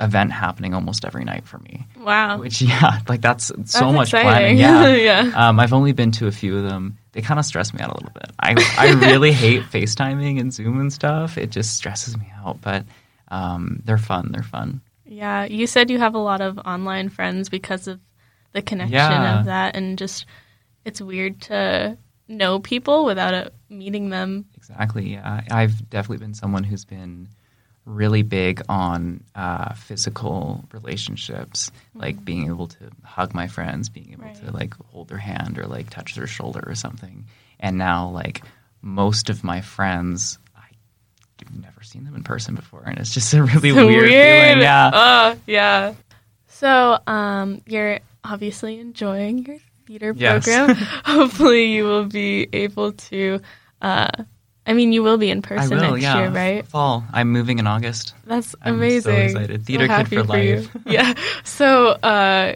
event 0.00 0.32
happening 0.32 0.74
almost 0.74 1.04
every 1.04 1.24
night 1.24 1.46
for 1.46 1.58
me. 1.58 1.86
wow. 1.98 2.38
Which 2.38 2.60
yeah, 2.70 3.00
like 3.08 3.20
that's 3.20 3.46
so 3.46 3.54
That's 3.56 3.80
much 3.80 4.08
exciting. 4.08 4.56
planning. 4.56 4.58
Yeah, 4.58 4.94
Yeah. 5.24 5.48
Um, 5.48 5.60
I've 5.60 5.72
only 5.72 5.92
been 5.92 6.10
to 6.12 6.26
a 6.26 6.32
few 6.32 6.56
of 6.58 6.64
them. 6.64 6.98
They 7.12 7.20
kind 7.22 7.38
of 7.38 7.46
stress 7.46 7.72
me 7.72 7.80
out 7.80 7.90
a 7.90 7.94
little 7.94 8.12
bit. 8.12 8.30
I 8.40 8.54
I 8.78 8.92
really 9.08 9.32
hate 9.44 9.62
FaceTiming 9.62 10.40
and 10.40 10.52
Zoom 10.52 10.80
and 10.80 10.92
stuff. 10.92 11.38
It 11.38 11.50
just 11.50 11.76
stresses 11.76 12.16
me 12.18 12.30
out. 12.44 12.60
But 12.60 12.84
um, 13.28 13.80
they're 13.84 13.98
fun. 13.98 14.30
They're 14.32 14.42
fun. 14.42 14.80
Yeah, 15.06 15.44
you 15.44 15.66
said 15.66 15.90
you 15.90 15.98
have 15.98 16.14
a 16.14 16.18
lot 16.18 16.40
of 16.40 16.58
online 16.58 17.08
friends 17.08 17.48
because 17.48 17.86
of 17.88 18.00
the 18.52 18.62
connection 18.62 18.94
Yeah. 18.94 19.38
of 19.40 19.44
that, 19.46 19.76
and 19.76 19.96
just 19.98 20.26
it's 20.84 21.00
weird 21.00 21.40
to 21.42 21.96
know 22.26 22.58
people 22.58 23.04
without 23.04 23.34
uh 23.34 23.50
meeting 23.68 24.08
them. 24.10 24.46
Exactly. 24.56 25.12
Yeah, 25.12 25.42
I, 25.50 25.62
I've 25.62 25.88
definitely 25.90 26.24
been 26.24 26.34
someone 26.34 26.64
who's 26.64 26.84
been 26.84 27.28
really 27.84 28.22
big 28.22 28.62
on 28.68 29.22
uh, 29.34 29.74
physical 29.74 30.64
relationships, 30.72 31.70
like 31.94 32.24
being 32.24 32.46
able 32.48 32.66
to 32.68 32.90
hug 33.02 33.34
my 33.34 33.46
friends, 33.48 33.88
being 33.88 34.12
able 34.12 34.32
to 34.34 34.50
like 34.52 34.74
hold 34.90 35.08
their 35.08 35.18
hand 35.18 35.58
or 35.58 35.66
like 35.66 35.90
touch 35.90 36.14
their 36.14 36.26
shoulder 36.26 36.62
or 36.66 36.74
something. 36.74 37.26
And 37.60 37.76
now, 37.78 38.08
like 38.08 38.42
most 38.82 39.28
of 39.30 39.44
my 39.44 39.60
friends, 39.60 40.38
I've 40.56 41.54
never 41.60 41.82
seen 41.82 42.04
them 42.04 42.14
in 42.14 42.22
person 42.22 42.54
before, 42.54 42.82
and 42.86 42.96
it's 42.98 43.12
just 43.12 43.34
a 43.34 43.42
really 43.42 43.70
So 43.70 43.86
weird, 43.86 44.08
feeling. 44.08 44.60
Yeah. 44.62 44.86
Uh, 44.86 45.36
yeah. 45.46 45.94
So, 46.46 46.98
um, 47.06 47.60
you're 47.66 47.98
obviously 48.22 48.78
enjoying 48.80 49.44
your 49.44 49.58
theater 49.86 50.14
Yes. 50.16 50.44
program. 50.44 50.74
Hopefully, 51.04 51.72
you 51.74 51.84
will 51.84 52.06
be 52.06 52.48
able 52.52 52.92
to. 52.92 53.40
Uh, 53.82 54.08
I 54.66 54.72
mean, 54.72 54.92
you 54.92 55.02
will 55.02 55.18
be 55.18 55.30
in 55.30 55.42
person 55.42 55.76
will, 55.76 55.92
next 55.92 56.02
yeah. 56.02 56.18
year, 56.18 56.30
right? 56.30 56.66
Fall. 56.66 57.04
I'm 57.12 57.30
moving 57.32 57.58
in 57.58 57.66
August. 57.66 58.14
That's 58.24 58.54
I'm 58.62 58.74
so 58.74 58.78
amazing. 58.78 59.16
excited. 59.16 59.60
So 59.60 59.66
Theater 59.66 59.86
kid 59.86 59.90
happy 59.90 60.16
for 60.16 60.22
life. 60.22 60.76
yeah. 60.86 61.14
So, 61.44 61.88
uh, 61.88 62.54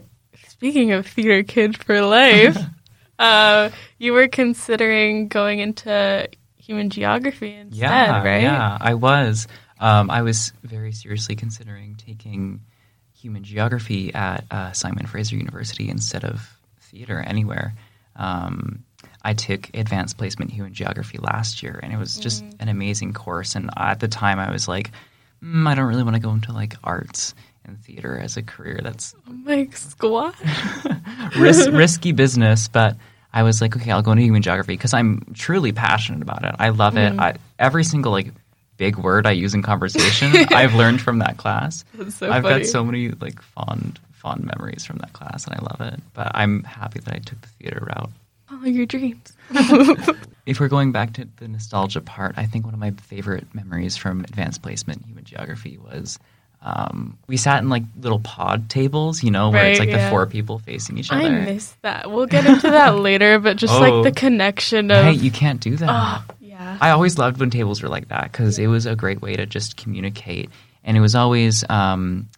speaking 0.49 0.93
of 0.93 1.07
theater 1.07 1.43
kid 1.43 1.77
for 1.77 2.01
life, 2.01 2.57
uh, 3.19 3.71
you 3.99 4.13
were 4.15 4.29
considering 4.29 5.29
going 5.29 5.59
into 5.59 6.29
human 6.57 6.91
geography 6.91 7.55
instead, 7.55 7.79
Yeah, 7.79 8.23
right? 8.25 8.43
yeah, 8.43 8.79
I 8.81 8.95
was. 8.95 9.47
Um, 9.81 10.11
I 10.11 10.23
was 10.23 10.53
very 10.63 10.93
seriously 10.93 11.37
considering 11.37 11.97
taking 11.97 12.61
human 13.15 13.45
geography 13.45 14.13
at 14.15 14.45
uh, 14.51 14.73
Simon 14.73 15.07
Fraser 15.07 15.37
University 15.37 15.89
instead 15.89 16.25
of 16.25 16.57
theater 16.81 17.21
anywhere. 17.21 17.75
Um, 18.17 18.85
I 19.25 19.35
took 19.35 19.69
advanced 19.75 20.17
placement 20.19 20.51
human 20.53 20.73
geography 20.75 21.19
last 21.19 21.63
year, 21.63 21.79
and 21.83 21.93
it 21.93 21.99
was 21.99 22.17
just 22.17 22.45
Mm. 22.45 22.55
an 22.61 22.69
amazing 22.69 23.13
course. 23.13 23.55
And 23.57 23.71
at 23.77 24.01
the 24.01 24.09
time, 24.09 24.39
I 24.39 24.51
was 24.51 24.69
like, 24.69 24.91
mm, 25.45 25.67
I 25.67 25.75
don't 25.75 25.87
really 25.89 26.03
want 26.05 26.15
to 26.17 26.23
go 26.23 26.31
into 26.31 26.53
like 26.53 26.75
arts 26.85 27.35
and 27.65 27.79
theater 27.83 28.19
as 28.19 28.37
a 28.37 28.43
career. 28.43 28.81
That's 28.83 29.15
Like 29.45 29.77
squat. 29.77 30.35
ris- 31.39 31.69
risky 31.69 32.13
business, 32.13 32.69
but 32.69 32.97
I 33.33 33.43
was 33.43 33.61
like, 33.61 33.77
okay, 33.77 33.91
I'll 33.91 34.03
go 34.03 34.13
into 34.13 34.23
human 34.25 34.43
geography 34.43 34.73
because 34.75 34.95
I'm 34.95 35.23
truly 35.35 35.73
passionate 35.73 36.23
about 36.23 36.45
it. 36.45 36.55
I 36.59 36.71
love 36.71 36.97
it. 36.97 37.19
I, 37.19 37.37
every 37.59 37.85
single 37.85 38.13
like 38.13 38.33
big 38.77 38.97
word 38.97 39.27
I 39.27 39.33
use 39.33 39.55
in 39.55 39.63
conversation. 39.63 40.33
I've 40.55 40.75
learned 40.75 41.01
from 41.03 41.19
that 41.19 41.37
class. 41.37 41.85
So 42.11 42.31
I've 42.31 42.43
funny. 42.45 42.61
got 42.61 42.67
so 42.67 42.85
many 42.85 43.11
like 43.11 43.43
fond 43.43 43.99
fond 44.13 44.45
memories 44.45 44.85
from 44.85 44.99
that 44.99 45.13
class, 45.13 45.47
and 45.47 45.55
I 45.55 45.59
love 45.63 45.93
it. 45.93 46.01
But 46.15 46.33
I'm 46.35 46.63
happy 46.65 47.01
that 47.01 47.15
I 47.15 47.19
took 47.19 47.41
the 47.41 47.49
theater 47.49 47.85
route. 47.87 48.11
Follow 48.59 48.67
your 48.71 48.87
dreams. 48.87 49.33
If 50.47 50.61
we're 50.61 50.69
going 50.69 50.93
back 50.93 51.13
to 51.15 51.29
the 51.37 51.49
nostalgia 51.49 52.01
part, 52.01 52.35
I 52.39 52.47
think 52.47 52.65
one 52.65 52.75
of 52.75 52.81
my 52.81 52.93
favorite 52.93 53.55
memories 53.55 53.97
from 53.97 54.21
advanced 54.21 54.63
placement 54.63 55.05
human 55.05 55.25
geography 55.25 55.77
was 55.79 56.19
um, 56.63 57.19
we 57.27 57.37
sat 57.37 57.63
in 57.63 57.69
like 57.69 57.83
little 58.01 58.19
pod 58.21 58.69
tables, 58.71 59.23
you 59.23 59.31
know, 59.31 59.51
where 59.51 59.67
it's 59.67 59.79
Right, 59.79 59.89
like 59.91 59.97
the 60.01 60.09
four 60.11 60.27
people 60.27 60.59
facing 60.59 60.97
each 60.99 61.13
other. 61.13 61.21
I 61.23 61.29
miss 61.45 61.73
that. 61.83 62.11
We'll 62.11 62.27
get 62.27 62.47
into 62.47 62.71
that 62.71 62.97
later, 62.99 63.39
but 63.39 63.57
just 63.59 63.75
Oh. 63.75 63.79
like 63.81 64.05
the 64.13 64.19
connection 64.19 64.91
of. 64.91 65.05
Hey, 65.05 65.13
you 65.13 65.31
can't 65.31 65.61
do 65.61 65.77
that. 65.77 65.89
oh, 65.91 66.25
yeah. 66.41 66.79
I 66.81 66.91
always 66.91 67.19
loved 67.19 67.39
when 67.41 67.51
tables 67.51 67.83
were 67.83 67.89
like 67.89 68.09
that 68.09 68.33
because 68.33 68.59
it 68.59 68.67
was 68.69 68.87
a 68.87 68.97
great 68.97 69.21
way 69.23 69.37
to 69.37 69.47
just 69.47 69.77
communicate. 69.77 70.51
And 70.83 70.97
it 70.97 71.01
was 71.01 71.15
always 71.15 71.63
um, 71.69 72.29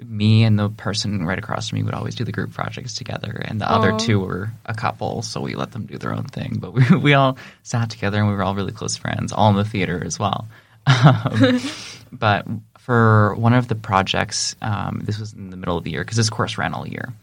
me 0.00 0.44
and 0.44 0.58
the 0.58 0.68
person 0.68 1.24
right 1.24 1.38
across 1.38 1.68
from 1.68 1.78
me 1.78 1.82
would 1.84 1.94
always 1.94 2.14
do 2.14 2.24
the 2.24 2.32
group 2.32 2.52
projects 2.52 2.94
together, 2.94 3.42
and 3.44 3.60
the 3.60 3.70
other 3.70 3.96
two 3.98 4.20
were 4.20 4.50
a 4.66 4.74
couple, 4.74 5.22
so 5.22 5.40
we 5.40 5.54
let 5.54 5.72
them 5.72 5.86
do 5.86 5.98
their 5.98 6.12
own 6.12 6.24
thing. 6.24 6.56
But 6.58 6.72
we 6.72 6.84
we 6.96 7.14
all 7.14 7.38
sat 7.62 7.90
together 7.90 8.18
and 8.18 8.28
we 8.28 8.34
were 8.34 8.42
all 8.42 8.54
really 8.54 8.72
close 8.72 8.96
friends, 8.96 9.32
all 9.32 9.50
in 9.50 9.56
the 9.56 9.64
theater 9.64 10.02
as 10.04 10.18
well. 10.18 10.48
Um, 10.86 11.60
but 12.12 12.46
for 12.78 13.34
one 13.36 13.54
of 13.54 13.68
the 13.68 13.74
projects, 13.74 14.54
um, 14.60 15.00
this 15.02 15.18
was 15.18 15.32
in 15.32 15.48
the 15.48 15.56
middle 15.56 15.78
of 15.78 15.84
the 15.84 15.90
year 15.90 16.04
because 16.04 16.18
this 16.18 16.28
course 16.28 16.58
ran 16.58 16.74
all 16.74 16.86
year. 16.86 17.14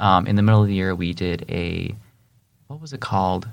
Um, 0.00 0.26
in 0.26 0.36
the 0.36 0.42
middle 0.42 0.62
of 0.62 0.68
the 0.68 0.74
year, 0.74 0.94
we 0.94 1.12
did 1.12 1.44
a 1.50 1.94
what 2.68 2.80
was 2.80 2.94
it 2.94 3.00
called? 3.00 3.46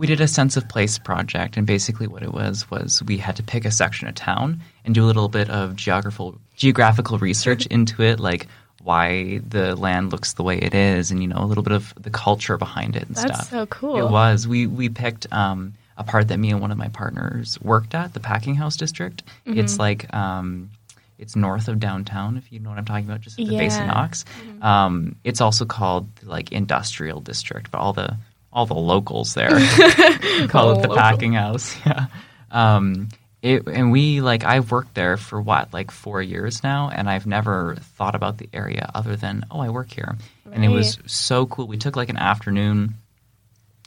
We 0.00 0.06
did 0.06 0.22
a 0.22 0.26
sense 0.28 0.56
of 0.56 0.66
place 0.66 0.98
project, 0.98 1.58
and 1.58 1.66
basically 1.66 2.06
what 2.06 2.22
it 2.22 2.32
was 2.32 2.70
was 2.70 3.02
we 3.02 3.18
had 3.18 3.36
to 3.36 3.42
pick 3.42 3.66
a 3.66 3.70
section 3.70 4.08
of 4.08 4.14
town 4.14 4.60
and 4.86 4.94
do 4.94 5.04
a 5.04 5.08
little 5.10 5.28
bit 5.28 5.50
of 5.50 5.76
geographical 5.76 6.38
geographical 6.56 7.18
research 7.18 7.66
into 7.66 8.02
it, 8.02 8.18
like 8.18 8.46
why 8.82 9.40
the 9.46 9.76
land 9.76 10.10
looks 10.10 10.32
the 10.32 10.42
way 10.42 10.56
it 10.56 10.74
is, 10.74 11.10
and 11.10 11.20
you 11.20 11.28
know 11.28 11.36
a 11.36 11.44
little 11.44 11.62
bit 11.62 11.74
of 11.74 11.92
the 12.00 12.08
culture 12.08 12.56
behind 12.56 12.96
it 12.96 13.08
and 13.08 13.14
That's 13.14 13.34
stuff. 13.46 13.50
so 13.50 13.66
cool. 13.66 13.98
It 13.98 14.10
was. 14.10 14.48
We 14.48 14.66
we 14.66 14.88
picked 14.88 15.30
um, 15.34 15.74
a 15.98 16.02
part 16.02 16.28
that 16.28 16.38
me 16.38 16.50
and 16.50 16.62
one 16.62 16.70
of 16.70 16.78
my 16.78 16.88
partners 16.88 17.58
worked 17.60 17.94
at, 17.94 18.14
the 18.14 18.20
Packing 18.20 18.54
House 18.54 18.78
District. 18.78 19.22
Mm-hmm. 19.46 19.60
It's 19.60 19.78
like 19.78 20.12
um, 20.14 20.70
it's 21.18 21.36
north 21.36 21.68
of 21.68 21.78
downtown, 21.78 22.38
if 22.38 22.50
you 22.50 22.58
know 22.58 22.70
what 22.70 22.78
I'm 22.78 22.86
talking 22.86 23.04
about, 23.04 23.20
just 23.20 23.38
at 23.38 23.46
the 23.46 23.58
base 23.58 23.74
of 23.76 23.82
Yeah. 23.82 23.92
Knox. 23.92 24.24
Um, 24.62 25.16
it's 25.24 25.42
also 25.42 25.66
called 25.66 26.08
like 26.22 26.52
industrial 26.52 27.20
district, 27.20 27.70
but 27.70 27.78
all 27.82 27.92
the 27.92 28.16
all 28.52 28.66
the 28.66 28.74
locals 28.74 29.34
there 29.34 29.48
call 30.48 30.72
it 30.72 30.82
the 30.82 30.88
Local. 30.88 30.96
packing 30.96 31.32
house. 31.34 31.76
Yeah. 31.86 32.06
Um, 32.50 33.08
it, 33.42 33.66
and 33.68 33.90
we 33.90 34.20
like 34.20 34.44
I've 34.44 34.70
worked 34.70 34.94
there 34.94 35.16
for 35.16 35.40
what 35.40 35.72
like 35.72 35.90
four 35.90 36.20
years 36.20 36.62
now, 36.62 36.90
and 36.92 37.08
I've 37.08 37.26
never 37.26 37.76
thought 37.96 38.14
about 38.14 38.36
the 38.38 38.48
area 38.52 38.90
other 38.94 39.16
than 39.16 39.44
oh 39.50 39.60
I 39.60 39.70
work 39.70 39.90
here, 39.90 40.16
and 40.52 40.62
it 40.64 40.68
was 40.68 40.98
so 41.06 41.46
cool. 41.46 41.66
We 41.66 41.78
took 41.78 41.96
like 41.96 42.10
an 42.10 42.18
afternoon. 42.18 42.96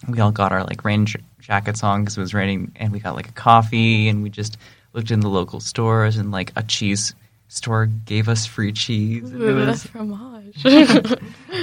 We 0.07 0.19
all 0.21 0.31
got 0.31 0.51
our 0.51 0.63
like 0.63 0.83
rain 0.83 1.05
j- 1.05 1.19
jackets 1.39 1.83
on 1.83 2.01
because 2.01 2.17
it 2.17 2.21
was 2.21 2.33
raining, 2.33 2.71
and 2.77 2.91
we 2.91 2.99
got 2.99 3.15
like 3.15 3.29
a 3.29 3.33
coffee, 3.33 4.07
and 4.09 4.23
we 4.23 4.29
just 4.31 4.57
looked 4.93 5.11
in 5.11 5.19
the 5.19 5.29
local 5.29 5.59
stores, 5.59 6.17
and 6.17 6.31
like 6.31 6.51
a 6.55 6.63
cheese 6.63 7.13
store 7.49 7.85
gave 7.85 8.29
us 8.29 8.47
free 8.47 8.71
cheese. 8.71 9.31
it 9.31 9.37
was- 9.37 9.83
fromage. 9.85 10.61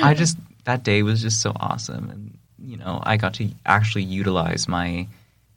I 0.02 0.14
just 0.14 0.36
that 0.64 0.84
day 0.84 1.02
was 1.02 1.22
just 1.22 1.40
so 1.40 1.52
awesome, 1.56 2.08
and 2.10 2.38
you 2.64 2.76
know, 2.76 3.00
I 3.02 3.16
got 3.16 3.34
to 3.34 3.48
actually 3.66 4.04
utilize 4.04 4.68
my 4.68 5.06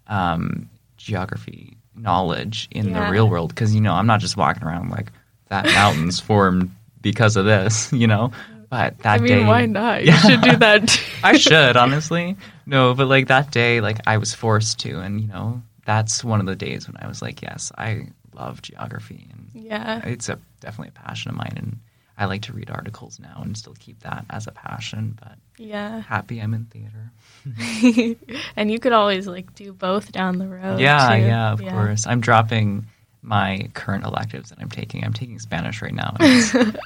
um, 0.07 0.69
geography 0.98 1.77
knowledge 1.95 2.67
in 2.72 2.89
Yeah. 2.89 3.05
the 3.05 3.12
real 3.12 3.29
world 3.29 3.50
because 3.50 3.74
you 3.74 3.81
know 3.81 3.93
I'm 3.93 4.07
not 4.07 4.19
just 4.19 4.38
walking 4.38 4.63
around 4.63 4.89
like 4.89 5.12
that 5.50 5.72
mountains 5.74 6.19
formed 6.19 6.72
because 7.01 7.36
of 7.36 7.45
this, 7.45 7.91
you 7.93 8.07
know. 8.07 8.31
But 8.69 8.98
that 9.00 9.15
I 9.15 9.19
mean, 9.19 9.27
day, 9.27 9.45
why 9.45 9.65
not? 9.67 10.01
You 10.05 10.12
Yeah. 10.12 10.17
should 10.19 10.41
do 10.41 10.55
that. 10.57 11.00
I 11.24 11.38
should 11.38 11.77
honestly 11.77 12.36
no, 12.65 12.93
but 12.93 13.07
like 13.07 13.27
that 13.27 13.51
day, 13.51 13.81
like 13.81 14.00
I 14.07 14.17
was 14.17 14.33
forced 14.33 14.79
to, 14.79 15.00
and 15.00 15.22
you 15.22 15.27
know, 15.27 15.62
that's 15.86 16.24
one 16.24 16.39
of 16.39 16.45
the 16.45 16.55
days 16.55 16.88
when 16.88 16.98
I 16.98 17.07
was 17.07 17.22
like, 17.22 17.41
yes, 17.41 17.72
I 17.77 18.07
love 18.33 18.62
geography, 18.62 19.27
and 19.31 19.50
yeah. 19.53 20.01
it's 20.05 20.29
a 20.29 20.39
definitely 20.62 20.91
a 20.95 21.00
passion 21.00 21.29
of 21.31 21.38
mine, 21.38 21.53
and 21.57 21.77
I 22.17 22.25
like 22.25 22.43
to 22.43 22.53
read 22.53 22.70
articles 22.70 23.20
now 23.20 23.41
and 23.43 23.58
still 23.58 23.75
keep 23.79 24.00
that 24.01 24.25
as 24.29 24.46
a 24.48 24.51
passion. 24.51 25.17
But 25.20 25.34
Yeah. 25.58 26.01
happy 26.01 26.39
I'm 26.39 26.53
in 26.53 26.65
theater. 26.65 27.12
and 28.55 28.72
you 28.72 28.79
could 28.79 28.93
always 28.93 29.27
like 29.27 29.53
do 29.55 29.74
both 29.74 30.12
down 30.12 30.38
the 30.38 30.48
road. 30.48 30.79
yeah, 30.79 31.15
too. 31.17 31.22
yeah, 31.25 31.51
of 31.53 31.60
course. 31.60 32.05
I'm 32.08 32.22
dropping 32.22 32.86
my 33.25 33.70
current 33.74 34.03
electives 34.05 34.50
that 34.50 34.60
I'm 34.60 34.70
taking. 34.70 35.03
I'm 35.05 35.13
taking 35.13 35.39
Spanish 35.39 35.82
right 35.82 35.93
now. 35.93 36.15
It's, 36.22 36.77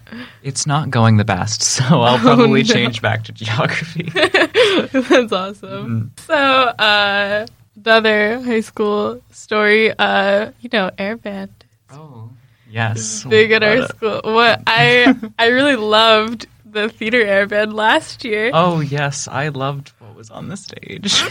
it's 0.43 0.67
not 0.67 0.89
going 0.91 1.17
the 1.17 1.25
best, 1.25 1.61
so 1.75 1.83
I'll 2.01 2.19
probably 2.19 2.61
Oh, 2.61 2.63
no. 2.67 2.73
change 2.73 3.01
back 3.01 3.23
to 3.25 3.31
geography. 3.31 4.03
That's 4.13 5.31
awesome. 5.33 6.13
So, 6.25 6.33
uh, 6.35 7.47
another 7.75 8.41
high 8.41 8.61
school 8.61 9.21
story. 9.31 9.91
Uh, 9.97 10.51
you 10.61 10.69
know, 10.71 10.91
airband 10.97 11.49
oh, 11.91 12.29
yes. 12.77 13.23
big 13.23 13.51
at 13.51 13.63
our 13.63 13.87
school. 13.87 14.21
What 14.23 14.61
I 14.67 15.15
I 15.39 15.47
really 15.47 15.75
loved 15.75 16.47
the 16.65 16.89
theater 16.89 17.23
airband 17.25 17.73
last 17.73 18.23
year. 18.23 18.51
Oh 18.53 18.79
yes, 18.79 19.27
I 19.27 19.49
loved 19.49 19.89
what 19.99 20.15
was 20.15 20.29
on 20.29 20.47
the 20.47 20.57
stage. 20.57 21.23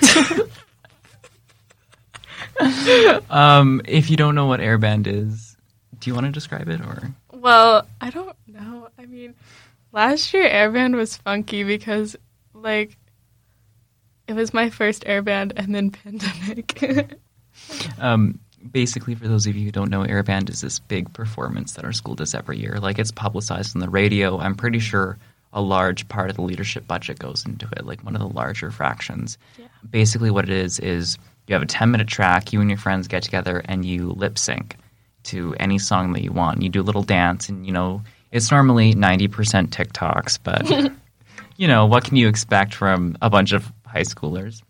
um, 3.30 3.80
if 3.84 4.10
you 4.10 4.16
don't 4.16 4.34
know 4.34 4.46
what 4.46 4.60
airband 4.60 5.06
is, 5.06 5.56
do 6.00 6.10
you 6.10 6.14
want 6.14 6.26
to 6.26 6.32
describe 6.32 6.68
it 6.68 6.80
or? 6.80 7.14
Well, 7.32 7.86
I 8.00 8.10
don't 8.10 8.36
know. 8.46 8.88
I 8.98 9.06
mean, 9.06 9.34
last 9.92 10.34
year 10.34 10.48
airband 10.48 10.96
was 10.96 11.16
funky 11.16 11.62
because 11.62 12.16
like 12.54 12.96
it 14.26 14.34
was 14.34 14.52
my 14.52 14.70
first 14.70 15.04
airband 15.04 15.52
and 15.56 15.74
then 15.74 15.90
pandemic. 16.02 17.18
Um, 17.98 18.40
basically, 18.73 19.14
for 19.14 19.28
those 19.28 19.46
of 19.46 19.56
you 19.56 19.64
who 19.64 19.70
don't 19.70 19.90
know, 19.90 20.02
Air 20.02 20.23
Band 20.23 20.50
is 20.50 20.61
this 20.61 20.78
big 20.78 21.12
performance 21.12 21.75
that 21.75 21.85
our 21.85 21.92
school 21.92 22.14
does 22.14 22.35
every 22.35 22.58
year. 22.58 22.78
Like 22.80 22.99
it's 22.99 23.12
publicized 23.12 23.76
on 23.76 23.80
the 23.80 23.88
radio. 23.88 24.38
I'm 24.38 24.54
pretty 24.54 24.78
sure 24.78 25.18
a 25.52 25.61
large 25.61 26.06
part 26.08 26.30
of 26.30 26.37
the 26.37 26.42
leadership 26.42 26.87
budget 26.87 27.18
goes 27.18 27.44
into 27.46 27.68
it, 27.76 27.87
like 27.87 28.04
one 28.04 28.14
of 28.14 28.20
the 28.20 28.28
larger 28.28 28.70
fractions. 28.70 29.38
Yeah. 29.58 29.66
Basically, 29.88 30.30
what 30.30 30.44
it 30.44 30.50
is 30.50 30.78
is 30.78 31.18
you 31.46 31.54
have 31.54 31.62
a 31.62 31.66
10 31.66 31.90
minute 31.90 32.08
track. 32.08 32.52
You 32.52 32.61
and 32.61 32.70
your 32.70 32.78
friends 32.78 33.08
get 33.08 33.23
together 33.23 33.62
and 33.64 33.85
you 33.85 34.11
lip 34.11 34.38
sync 34.38 34.76
to 35.25 35.54
any 35.58 35.78
song 35.78 36.12
that 36.12 36.23
you 36.23 36.32
want. 36.32 36.62
You 36.62 36.68
do 36.68 36.80
a 36.80 36.85
little 36.85 37.02
dance, 37.02 37.49
and 37.49 37.66
you 37.66 37.73
know 37.73 38.02
it's 38.32 38.50
normally 38.50 38.94
90% 38.94 39.68
TikToks, 39.68 40.38
but 40.42 40.92
you 41.56 41.68
know 41.68 41.87
what 41.87 42.04
can 42.04 42.16
you 42.16 42.28
expect 42.28 42.75
from 42.75 43.16
a 43.23 43.30
bunch 43.30 43.52
of 43.52 43.73
high 43.87 44.02
schoolers? 44.02 44.62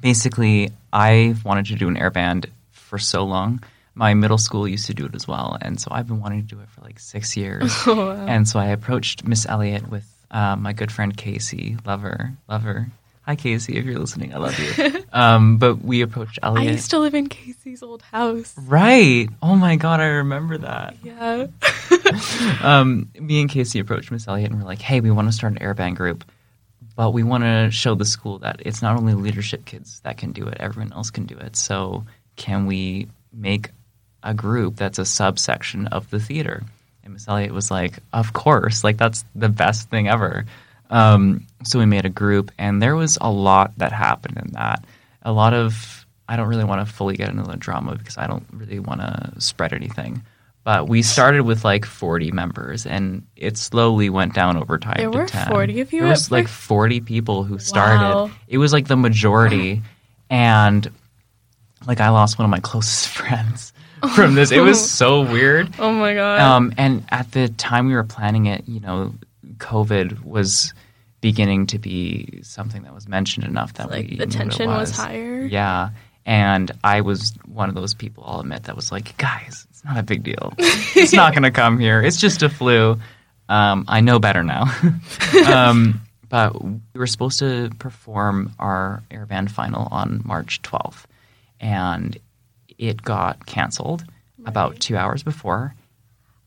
basically 0.00 0.70
I've 0.92 1.44
wanted 1.44 1.66
to 1.66 1.74
do 1.74 1.88
an 1.88 1.96
airband 1.96 2.46
for 2.88 2.98
so 2.98 3.24
long. 3.24 3.62
My 3.94 4.14
middle 4.14 4.38
school 4.38 4.66
used 4.66 4.86
to 4.86 4.94
do 4.94 5.06
it 5.06 5.14
as 5.14 5.26
well, 5.26 5.58
and 5.60 5.80
so 5.80 5.88
I've 5.90 6.06
been 6.06 6.20
wanting 6.20 6.46
to 6.46 6.54
do 6.54 6.60
it 6.60 6.68
for 6.70 6.80
like 6.82 6.98
six 6.98 7.36
years. 7.36 7.72
Oh, 7.86 8.06
wow. 8.14 8.26
And 8.26 8.48
so 8.48 8.58
I 8.58 8.66
approached 8.66 9.26
Miss 9.26 9.46
Elliott 9.46 9.88
with 9.88 10.06
uh, 10.30 10.56
my 10.56 10.72
good 10.72 10.92
friend 10.92 11.16
Casey, 11.16 11.76
lover, 11.84 12.32
lover. 12.48 12.88
Hi 13.22 13.36
Casey, 13.36 13.76
if 13.76 13.84
you're 13.84 13.98
listening, 13.98 14.34
I 14.34 14.38
love 14.38 14.58
you. 14.58 15.04
um, 15.12 15.58
but 15.58 15.82
we 15.84 16.00
approached 16.00 16.38
Elliott. 16.42 16.68
I 16.68 16.72
used 16.72 16.90
to 16.92 16.98
live 16.98 17.14
in 17.14 17.28
Casey's 17.28 17.82
old 17.82 18.00
house. 18.00 18.54
right. 18.56 19.28
Oh 19.42 19.54
my 19.54 19.76
god, 19.76 20.00
I 20.00 20.06
remember 20.06 20.56
that. 20.58 20.96
Yeah. 21.02 21.48
um, 22.62 23.10
me 23.20 23.42
and 23.42 23.50
Casey 23.50 23.80
approached 23.80 24.10
Miss 24.10 24.26
Elliott 24.26 24.50
and 24.50 24.58
we're 24.58 24.66
like, 24.66 24.80
hey, 24.80 25.00
we 25.00 25.10
want 25.10 25.28
to 25.28 25.32
start 25.32 25.52
an 25.52 25.58
airband 25.58 25.96
group, 25.96 26.24
but 26.96 27.10
we 27.10 27.22
want 27.22 27.44
to 27.44 27.70
show 27.70 27.94
the 27.94 28.06
school 28.06 28.38
that 28.38 28.62
it's 28.64 28.80
not 28.80 28.96
only 28.96 29.12
leadership 29.12 29.66
kids 29.66 30.00
that 30.04 30.16
can 30.16 30.32
do 30.32 30.46
it, 30.46 30.56
everyone 30.58 30.94
else 30.94 31.10
can 31.10 31.26
do 31.26 31.36
it. 31.36 31.54
So 31.54 32.06
can 32.38 32.64
we 32.64 33.08
make 33.32 33.70
a 34.22 34.32
group 34.32 34.76
that's 34.76 34.98
a 34.98 35.04
subsection 35.04 35.88
of 35.88 36.08
the 36.08 36.18
theater? 36.18 36.62
And 37.04 37.12
Miss 37.12 37.28
Elliott 37.28 37.52
was 37.52 37.70
like, 37.70 37.98
of 38.14 38.32
course, 38.32 38.82
like 38.82 38.96
that's 38.96 39.24
the 39.34 39.50
best 39.50 39.90
thing 39.90 40.08
ever. 40.08 40.46
Um, 40.88 41.46
so 41.64 41.78
we 41.78 41.84
made 41.84 42.06
a 42.06 42.10
group, 42.10 42.50
and 42.58 42.80
there 42.80 42.96
was 42.96 43.18
a 43.20 43.30
lot 43.30 43.72
that 43.76 43.92
happened 43.92 44.38
in 44.38 44.52
that. 44.52 44.84
A 45.22 45.32
lot 45.32 45.52
of 45.52 46.06
I 46.28 46.36
don't 46.36 46.48
really 46.48 46.64
want 46.64 46.86
to 46.86 46.92
fully 46.92 47.16
get 47.16 47.28
into 47.28 47.42
the 47.42 47.56
drama 47.56 47.96
because 47.96 48.16
I 48.16 48.26
don't 48.26 48.46
really 48.52 48.78
want 48.78 49.00
to 49.00 49.40
spread 49.40 49.72
anything. 49.72 50.22
But 50.64 50.86
we 50.86 51.00
started 51.00 51.42
with 51.42 51.64
like 51.64 51.86
40 51.86 52.30
members, 52.32 52.84
and 52.84 53.26
it 53.36 53.56
slowly 53.56 54.10
went 54.10 54.34
down 54.34 54.58
over 54.58 54.78
time. 54.78 54.96
There 54.98 55.10
to 55.10 55.18
were 55.18 55.26
10. 55.26 55.48
40 55.48 55.80
of 55.80 55.92
you 55.92 56.00
There 56.00 56.10
was 56.10 56.30
like 56.30 56.48
40 56.48 57.00
people 57.00 57.44
who 57.44 57.58
started. 57.58 58.14
Wow. 58.14 58.30
It 58.46 58.58
was 58.58 58.72
like 58.72 58.86
the 58.86 58.96
majority, 58.96 59.80
and 60.28 60.90
like 61.88 62.00
I 62.00 62.10
lost 62.10 62.38
one 62.38 62.44
of 62.44 62.50
my 62.50 62.60
closest 62.60 63.08
friends 63.18 63.72
from 64.14 64.34
this. 64.36 64.52
It 64.52 64.60
was 64.60 64.88
so 64.90 65.22
weird. 65.22 65.74
Oh 65.80 65.92
my 65.92 66.14
god. 66.14 66.40
Um, 66.40 66.72
and 66.78 67.04
at 67.08 67.32
the 67.32 67.48
time 67.48 67.88
we 67.88 67.94
were 67.94 68.04
planning 68.04 68.46
it, 68.46 68.68
you 68.68 68.78
know, 68.78 69.14
COVID 69.56 70.22
was 70.22 70.72
beginning 71.20 71.66
to 71.68 71.78
be 71.80 72.40
something 72.42 72.82
that 72.84 72.94
was 72.94 73.08
mentioned 73.08 73.44
enough 73.44 73.72
that 73.74 73.90
like 73.90 74.08
we 74.08 74.16
the 74.16 74.26
knew 74.26 74.26
what 74.26 74.34
it 74.34 74.38
tension 74.38 74.68
was 74.68 74.90
higher. 74.96 75.42
Yeah, 75.42 75.90
And 76.24 76.70
I 76.84 77.00
was 77.00 77.32
one 77.46 77.68
of 77.68 77.74
those 77.74 77.94
people, 77.94 78.22
I'll 78.24 78.40
admit, 78.40 78.64
that 78.64 78.76
was 78.76 78.92
like, 78.92 79.16
guys, 79.16 79.66
it's 79.70 79.84
not 79.84 79.96
a 79.98 80.02
big 80.04 80.22
deal. 80.22 80.52
It's 80.58 81.12
not 81.12 81.32
going 81.32 81.42
to 81.42 81.50
come 81.50 81.78
here. 81.80 82.00
It's 82.02 82.20
just 82.20 82.42
a 82.44 82.48
flu. 82.48 82.98
Um, 83.48 83.84
I 83.88 84.00
know 84.00 84.18
better 84.20 84.44
now. 84.44 84.66
um, 85.48 86.02
but 86.28 86.62
we 86.62 86.78
were 86.94 87.06
supposed 87.06 87.38
to 87.40 87.70
perform 87.78 88.52
our 88.58 89.02
airband 89.10 89.50
final 89.50 89.88
on 89.90 90.20
March 90.24 90.60
12th, 90.62 91.04
and 91.60 92.18
it 92.78 93.02
got 93.02 93.46
canceled 93.46 94.04
about 94.46 94.80
two 94.80 94.96
hours 94.96 95.22
before. 95.22 95.74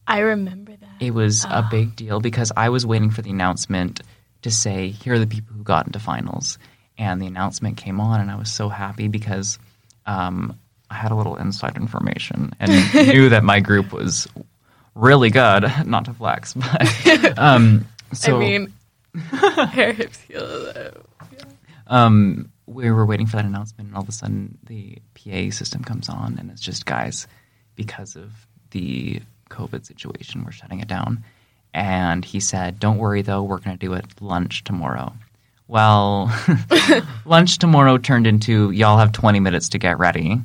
I 0.07 0.19
remember 0.19 0.75
that. 0.75 0.89
It 0.99 1.13
was 1.13 1.45
a 1.45 1.67
big 1.69 1.95
deal 1.95 2.19
because 2.19 2.51
I 2.55 2.69
was 2.69 2.85
waiting 2.85 3.11
for 3.11 3.21
the 3.21 3.29
announcement 3.29 4.01
to 4.41 4.51
say, 4.51 4.89
here 4.89 5.13
are 5.13 5.19
the 5.19 5.27
people 5.27 5.55
who 5.55 5.63
got 5.63 5.85
into 5.85 5.99
finals. 5.99 6.57
And 6.97 7.21
the 7.21 7.27
announcement 7.27 7.77
came 7.77 7.99
on, 7.99 8.19
and 8.19 8.29
I 8.29 8.35
was 8.35 8.51
so 8.51 8.69
happy 8.69 9.07
because 9.07 9.57
um, 10.05 10.59
I 10.89 10.95
had 10.95 11.11
a 11.11 11.15
little 11.15 11.35
inside 11.35 11.77
information 11.77 12.53
and 12.59 12.71
knew 12.93 13.29
that 13.29 13.43
my 13.43 13.59
group 13.59 13.91
was 13.91 14.27
really 14.93 15.29
good. 15.29 15.71
Not 15.85 16.05
to 16.05 16.13
flex, 16.13 16.53
but 16.53 17.39
um, 17.39 17.87
so 18.13 18.35
I 18.35 18.39
mean, 18.39 18.73
hair, 19.15 19.93
hips, 19.93 20.19
heels. 20.21 20.75
um, 21.87 22.50
we 22.73 22.91
were 22.91 23.05
waiting 23.05 23.27
for 23.27 23.37
that 23.37 23.45
announcement, 23.45 23.87
and 23.89 23.95
all 23.95 24.03
of 24.03 24.09
a 24.09 24.13
sudden 24.13 24.57
the 24.63 24.97
PA 25.15 25.51
system 25.51 25.83
comes 25.83 26.09
on, 26.09 26.37
and 26.39 26.49
it's 26.49 26.61
just 26.61 26.85
guys, 26.85 27.27
because 27.75 28.15
of 28.15 28.31
the 28.71 29.21
COVID 29.49 29.85
situation, 29.85 30.43
we're 30.43 30.51
shutting 30.51 30.79
it 30.79 30.87
down. 30.87 31.23
And 31.73 32.25
he 32.25 32.39
said, 32.39 32.79
"Don't 32.79 32.97
worry, 32.97 33.21
though, 33.21 33.43
we're 33.43 33.59
going 33.59 33.77
to 33.77 33.85
do 33.85 33.93
it 33.93 34.05
lunch 34.21 34.63
tomorrow." 34.63 35.13
Well, 35.67 36.29
lunch 37.25 37.57
tomorrow 37.57 37.97
turned 37.97 38.27
into 38.27 38.71
y'all 38.71 38.97
have 38.97 39.13
20 39.13 39.39
minutes 39.39 39.69
to 39.69 39.77
get 39.77 39.99
ready, 39.99 40.41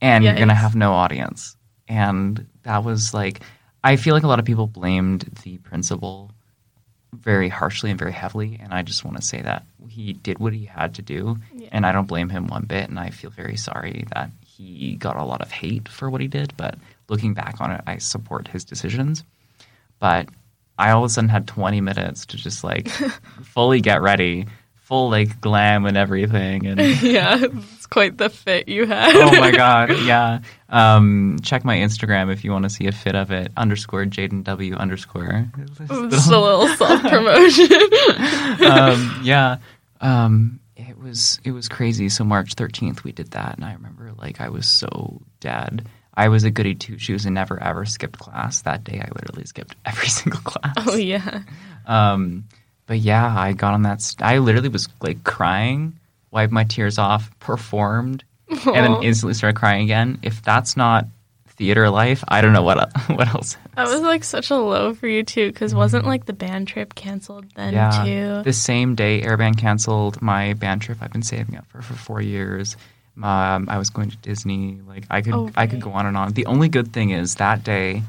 and 0.00 0.24
you're 0.24 0.34
going 0.34 0.48
to 0.48 0.54
have 0.54 0.74
no 0.74 0.92
audience. 0.92 1.56
And 1.86 2.46
that 2.64 2.82
was 2.82 3.14
like, 3.14 3.42
I 3.84 3.94
feel 3.94 4.14
like 4.14 4.24
a 4.24 4.26
lot 4.26 4.40
of 4.40 4.44
people 4.44 4.66
blamed 4.66 5.22
the 5.44 5.58
principal 5.58 6.31
very 7.14 7.48
harshly 7.48 7.90
and 7.90 7.98
very 7.98 8.12
heavily. 8.12 8.58
And 8.62 8.72
I 8.72 8.82
just 8.82 9.04
want 9.04 9.16
to 9.16 9.22
say 9.22 9.42
that 9.42 9.64
he 9.88 10.12
did 10.12 10.38
what 10.38 10.52
he 10.52 10.64
had 10.64 10.94
to 10.96 11.02
do. 11.02 11.38
Yeah. 11.54 11.68
And 11.72 11.86
I 11.86 11.92
don't 11.92 12.08
blame 12.08 12.28
him 12.28 12.46
one 12.46 12.64
bit. 12.64 12.88
And 12.88 12.98
I 12.98 13.10
feel 13.10 13.30
very 13.30 13.56
sorry 13.56 14.06
that 14.14 14.30
he 14.46 14.96
got 14.96 15.16
a 15.16 15.24
lot 15.24 15.42
of 15.42 15.50
hate 15.50 15.88
for 15.88 16.10
what 16.10 16.20
he 16.20 16.28
did. 16.28 16.54
But 16.56 16.76
looking 17.08 17.34
back 17.34 17.60
on 17.60 17.70
it, 17.72 17.82
I 17.86 17.98
support 17.98 18.48
his 18.48 18.64
decisions. 18.64 19.24
But 19.98 20.28
I 20.78 20.90
all 20.90 21.04
of 21.04 21.10
a 21.10 21.12
sudden 21.12 21.28
had 21.28 21.46
20 21.46 21.80
minutes 21.80 22.26
to 22.26 22.36
just 22.36 22.64
like 22.64 22.88
fully 23.42 23.80
get 23.80 24.02
ready, 24.02 24.46
full 24.92 25.08
like 25.08 25.40
glam 25.40 25.86
and 25.86 25.96
everything. 25.96 26.66
And 26.66 26.78
yeah, 27.02 27.38
it's 27.40 27.86
quite 27.86 28.18
the 28.18 28.28
fit 28.28 28.68
you 28.68 28.84
had. 28.86 29.16
oh 29.16 29.40
my 29.40 29.50
god, 29.56 29.90
yeah. 30.04 30.40
Um, 30.68 31.38
check 31.42 31.64
my 31.64 31.78
Instagram 31.78 32.30
if 32.30 32.44
you 32.44 32.50
want 32.52 32.64
to 32.64 32.70
see 32.70 32.86
a 32.86 32.92
fit 32.92 33.14
of 33.14 33.30
it. 33.30 33.52
Underscore 33.56 34.04
Jaden 34.04 34.44
W 34.44 34.74
underscore. 34.74 35.48
Just 36.10 36.30
a 36.30 36.38
little 36.38 36.68
self 36.68 37.00
promotion. 37.04 37.72
um, 38.68 39.20
yeah. 39.22 39.56
Um, 40.02 40.60
it 40.76 40.98
was 40.98 41.40
it 41.42 41.52
was 41.52 41.70
crazy. 41.70 42.10
So 42.10 42.22
March 42.22 42.52
thirteenth 42.52 43.02
we 43.02 43.12
did 43.12 43.30
that, 43.30 43.56
and 43.56 43.64
I 43.64 43.72
remember 43.72 44.12
like 44.18 44.42
I 44.42 44.50
was 44.50 44.68
so 44.68 45.22
dead. 45.40 45.88
I 46.14 46.28
was 46.28 46.44
a 46.44 46.50
goody 46.50 46.74
two 46.74 46.98
shoes 46.98 47.24
and 47.24 47.34
never 47.34 47.58
ever 47.62 47.86
skipped 47.86 48.18
class. 48.18 48.60
That 48.62 48.84
day 48.84 49.00
I 49.00 49.08
literally 49.14 49.46
skipped 49.46 49.74
every 49.86 50.08
single 50.08 50.42
class. 50.42 50.74
oh 50.86 50.96
yeah. 50.96 51.44
Um, 51.86 52.44
but 52.86 52.98
yeah, 52.98 53.34
I 53.36 53.52
got 53.52 53.74
on 53.74 53.82
that. 53.82 54.02
St- 54.02 54.22
I 54.22 54.38
literally 54.38 54.68
was 54.68 54.88
like 55.00 55.24
crying, 55.24 55.98
wiped 56.30 56.52
my 56.52 56.64
tears 56.64 56.98
off, 56.98 57.30
performed, 57.40 58.24
and 58.48 58.58
then 58.74 59.02
instantly 59.02 59.34
started 59.34 59.58
crying 59.58 59.84
again. 59.84 60.18
If 60.22 60.42
that's 60.42 60.76
not 60.76 61.06
theater 61.48 61.88
life, 61.90 62.24
I 62.26 62.40
don't 62.40 62.52
know 62.52 62.62
what 62.62 62.90
what 63.08 63.28
else. 63.28 63.56
That 63.76 63.88
was 63.88 64.00
like 64.00 64.24
such 64.24 64.50
a 64.50 64.56
low 64.56 64.94
for 64.94 65.06
you 65.06 65.22
too, 65.22 65.50
because 65.50 65.74
wasn't 65.74 66.06
like 66.06 66.26
the 66.26 66.32
band 66.32 66.68
trip 66.68 66.94
canceled 66.94 67.46
then 67.54 67.74
yeah, 67.74 68.02
too? 68.04 68.42
the 68.42 68.52
same 68.52 68.94
day 68.94 69.22
Airband 69.22 69.58
canceled 69.58 70.20
my 70.20 70.54
band 70.54 70.82
trip. 70.82 70.98
I've 71.00 71.12
been 71.12 71.22
saving 71.22 71.56
up 71.56 71.66
for 71.66 71.82
for 71.82 71.94
four 71.94 72.20
years. 72.20 72.76
Um, 73.16 73.68
I 73.68 73.76
was 73.76 73.90
going 73.90 74.10
to 74.10 74.16
Disney. 74.16 74.80
Like 74.86 75.04
I 75.10 75.20
could 75.20 75.34
Oh, 75.34 75.50
I 75.54 75.66
could 75.66 75.80
go 75.80 75.92
on 75.92 76.06
and 76.06 76.16
on. 76.16 76.32
The 76.32 76.46
only 76.46 76.68
good 76.68 76.92
thing 76.92 77.10
is 77.10 77.36
that 77.36 77.62
day. 77.62 78.02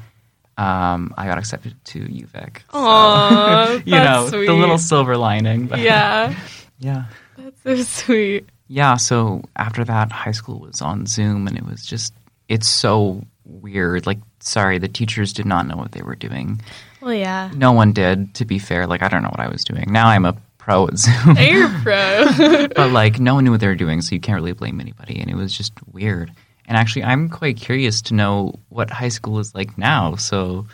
Um, 0.56 1.14
I 1.16 1.26
got 1.26 1.38
accepted 1.38 1.74
to 1.86 2.00
UVic. 2.00 2.58
So, 2.58 2.64
Aw, 2.74 3.72
you 3.84 3.92
know, 3.92 4.28
sweet. 4.28 4.46
the 4.46 4.54
little 4.54 4.78
silver 4.78 5.16
lining. 5.16 5.66
But 5.66 5.80
yeah, 5.80 6.34
yeah. 6.78 7.04
that's 7.36 7.62
so 7.62 7.82
sweet. 7.82 8.48
Yeah, 8.68 8.96
so 8.96 9.42
after 9.56 9.84
that, 9.84 10.10
high 10.10 10.32
school 10.32 10.60
was 10.60 10.80
on 10.80 11.06
Zoom, 11.06 11.46
and 11.46 11.56
it 11.56 11.66
was 11.66 11.84
just, 11.84 12.14
it's 12.48 12.68
so 12.68 13.24
weird. 13.44 14.06
Like, 14.06 14.18
sorry, 14.40 14.78
the 14.78 14.88
teachers 14.88 15.32
did 15.32 15.46
not 15.46 15.66
know 15.66 15.76
what 15.76 15.92
they 15.92 16.02
were 16.02 16.14
doing. 16.14 16.60
Well, 17.00 17.14
yeah. 17.14 17.50
No 17.54 17.72
one 17.72 17.92
did, 17.92 18.34
to 18.36 18.44
be 18.44 18.58
fair. 18.58 18.86
Like, 18.86 19.02
I 19.02 19.08
don't 19.08 19.22
know 19.22 19.28
what 19.28 19.40
I 19.40 19.48
was 19.48 19.64
doing. 19.64 19.92
Now 19.92 20.08
I'm 20.08 20.24
a 20.24 20.36
pro 20.56 20.86
at 20.88 20.96
Zoom. 20.96 21.36
You're 21.38 21.68
pro. 21.82 22.68
but, 22.74 22.90
like, 22.90 23.20
no 23.20 23.34
one 23.34 23.44
knew 23.44 23.50
what 23.50 23.60
they 23.60 23.66
were 23.66 23.74
doing, 23.74 24.00
so 24.00 24.14
you 24.14 24.20
can't 24.20 24.36
really 24.36 24.52
blame 24.52 24.80
anybody. 24.80 25.20
And 25.20 25.30
it 25.30 25.36
was 25.36 25.54
just 25.54 25.72
weird. 25.92 26.32
And 26.66 26.76
actually, 26.76 27.04
I'm 27.04 27.28
quite 27.28 27.56
curious 27.56 28.02
to 28.02 28.14
know 28.14 28.54
what 28.68 28.90
high 28.90 29.08
school 29.10 29.38
is 29.38 29.54
like 29.54 29.76
now. 29.76 30.16
So, 30.16 30.66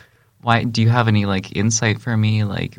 why 0.43 0.65
do 0.65 0.83
you 0.83 0.89
have 0.89 1.09
any, 1.09 1.27
like, 1.27 1.57
insight 1.57 2.01
for 2.01 2.17
me? 2.17 2.45
Like, 2.45 2.79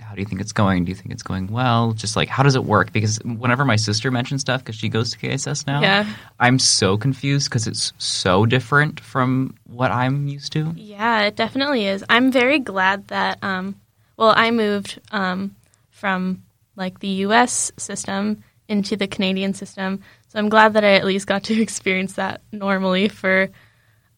how 0.00 0.14
do 0.14 0.20
you 0.20 0.26
think 0.26 0.40
it's 0.40 0.52
going? 0.52 0.84
Do 0.84 0.90
you 0.90 0.94
think 0.94 1.10
it's 1.10 1.24
going 1.24 1.48
well? 1.48 1.92
Just 1.92 2.14
like, 2.14 2.28
how 2.28 2.44
does 2.44 2.54
it 2.54 2.64
work? 2.64 2.92
Because 2.92 3.18
whenever 3.24 3.64
my 3.64 3.74
sister 3.74 4.10
mentions 4.12 4.42
stuff, 4.42 4.60
because 4.62 4.76
she 4.76 4.88
goes 4.88 5.10
to 5.10 5.18
KSS 5.18 5.66
now, 5.66 5.82
Yeah. 5.82 6.06
I'm 6.38 6.60
so 6.60 6.96
confused 6.96 7.50
because 7.50 7.66
it's 7.66 7.92
so 7.98 8.46
different 8.46 9.00
from 9.00 9.56
what 9.66 9.90
I'm 9.90 10.28
used 10.28 10.52
to. 10.52 10.72
Yeah, 10.76 11.22
it 11.22 11.34
definitely 11.34 11.86
is. 11.86 12.04
I'm 12.08 12.30
very 12.30 12.60
glad 12.60 13.08
that 13.08 13.42
um 13.42 13.74
well, 14.16 14.32
I 14.36 14.52
moved 14.52 15.00
um 15.10 15.56
from 15.90 16.44
like 16.76 17.00
the 17.00 17.08
US 17.26 17.72
system 17.76 18.44
into 18.68 18.96
the 18.96 19.06
Canadian 19.06 19.54
system. 19.54 20.00
So 20.28 20.38
I'm 20.38 20.48
glad 20.48 20.72
that 20.74 20.84
I 20.84 20.94
at 20.94 21.04
least 21.04 21.26
got 21.26 21.44
to 21.44 21.60
experience 21.60 22.14
that 22.14 22.42
normally 22.52 23.08
for 23.08 23.50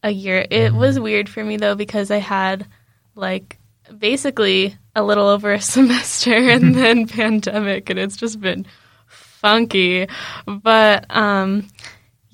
a 0.03 0.11
year. 0.11 0.47
It 0.51 0.73
was 0.73 1.01
weird 1.01 1.29
for 1.29 1.43
me 1.45 1.57
though 1.57 1.75
because 1.75 2.11
I 2.11 2.19
had 2.19 2.67
like 3.15 3.59
basically 3.99 4.77
a 4.95 5.03
little 5.03 5.27
over 5.27 5.53
a 5.53 5.61
semester 5.77 6.35
and 6.35 6.75
then 6.77 7.07
pandemic 7.07 7.91
and 7.91 7.99
it's 7.99 8.17
just 8.17 8.41
been 8.41 8.67
funky. 9.07 10.07
But 10.47 11.07
um 11.11 11.69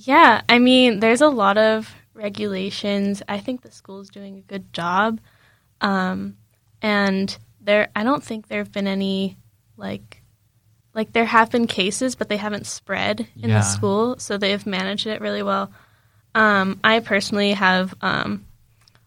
yeah, 0.07 0.43
I 0.49 0.59
mean, 0.59 1.01
there's 1.01 1.21
a 1.21 1.29
lot 1.29 1.59
of 1.59 1.95
regulations. 2.15 3.23
I 3.29 3.39
think 3.39 3.63
the 3.63 3.71
school's 3.71 4.09
doing 4.09 4.37
a 4.39 4.43
good 4.43 4.73
job. 4.73 5.21
Um, 5.81 6.37
and 6.81 7.37
there, 7.61 7.91
I 7.95 8.03
don't 8.03 8.23
think 8.23 8.49
there 8.49 8.59
have 8.59 8.73
been 8.73 8.89
any 8.89 9.39
like, 9.77 10.22
like 10.95 11.13
there 11.13 11.25
have 11.25 11.51
been 11.51 11.67
cases, 11.67 12.15
but 12.15 12.29
they 12.29 12.37
haven't 12.37 12.67
spread 12.67 13.27
in 13.43 13.51
Yeah. 13.51 13.59
the 13.59 13.65
school, 13.65 14.19
so 14.19 14.37
they've 14.37 14.67
managed 14.67 15.07
it 15.07 15.21
really 15.21 15.43
well. 15.43 15.73
Um, 16.35 16.81
I 16.85 17.01
personally 17.01 17.53
have 17.53 17.95
um, 18.01 18.45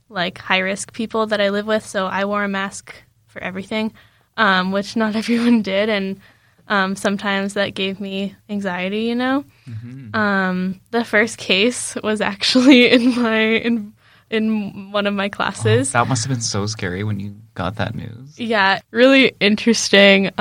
like 0.10 0.38
high 0.38 0.60
risk 0.60 0.94
people 0.94 1.28
that 1.28 1.42
I 1.42 1.50
live 1.50 1.66
with, 1.68 1.86
so 1.86 2.06
I 2.06 2.26
wore 2.26 2.44
a 2.44 2.48
mask 2.48 2.94
for 3.28 3.42
everything, 3.42 3.94
um, 4.38 4.72
which 4.72 4.96
not 4.96 5.16
everyone 5.22 5.62
did, 5.62 5.90
and 5.90 6.20
um, 6.68 6.96
sometimes 6.96 7.54
that 7.54 7.74
gave 7.76 8.00
me 8.00 8.36
anxiety. 8.50 9.04
You 9.04 9.16
know, 9.16 9.46
um, 10.14 10.82
the 10.92 11.04
first 11.04 11.38
case 11.38 11.96
was 12.04 12.22
actually 12.22 12.90
in 12.92 13.22
my 13.22 13.40
in 13.40 13.94
in 14.30 14.92
one 14.92 15.06
of 15.08 15.14
my 15.14 15.30
classes. 15.30 15.92
That 15.92 16.08
must 16.08 16.24
have 16.24 16.32
been 16.32 16.42
so 16.42 16.66
scary 16.66 17.04
when 17.04 17.20
you 17.20 17.36
got 17.54 17.76
that 17.76 17.94
news. 17.96 18.40
Yeah, 18.40 18.80
really 18.92 19.34
interesting. 19.40 20.32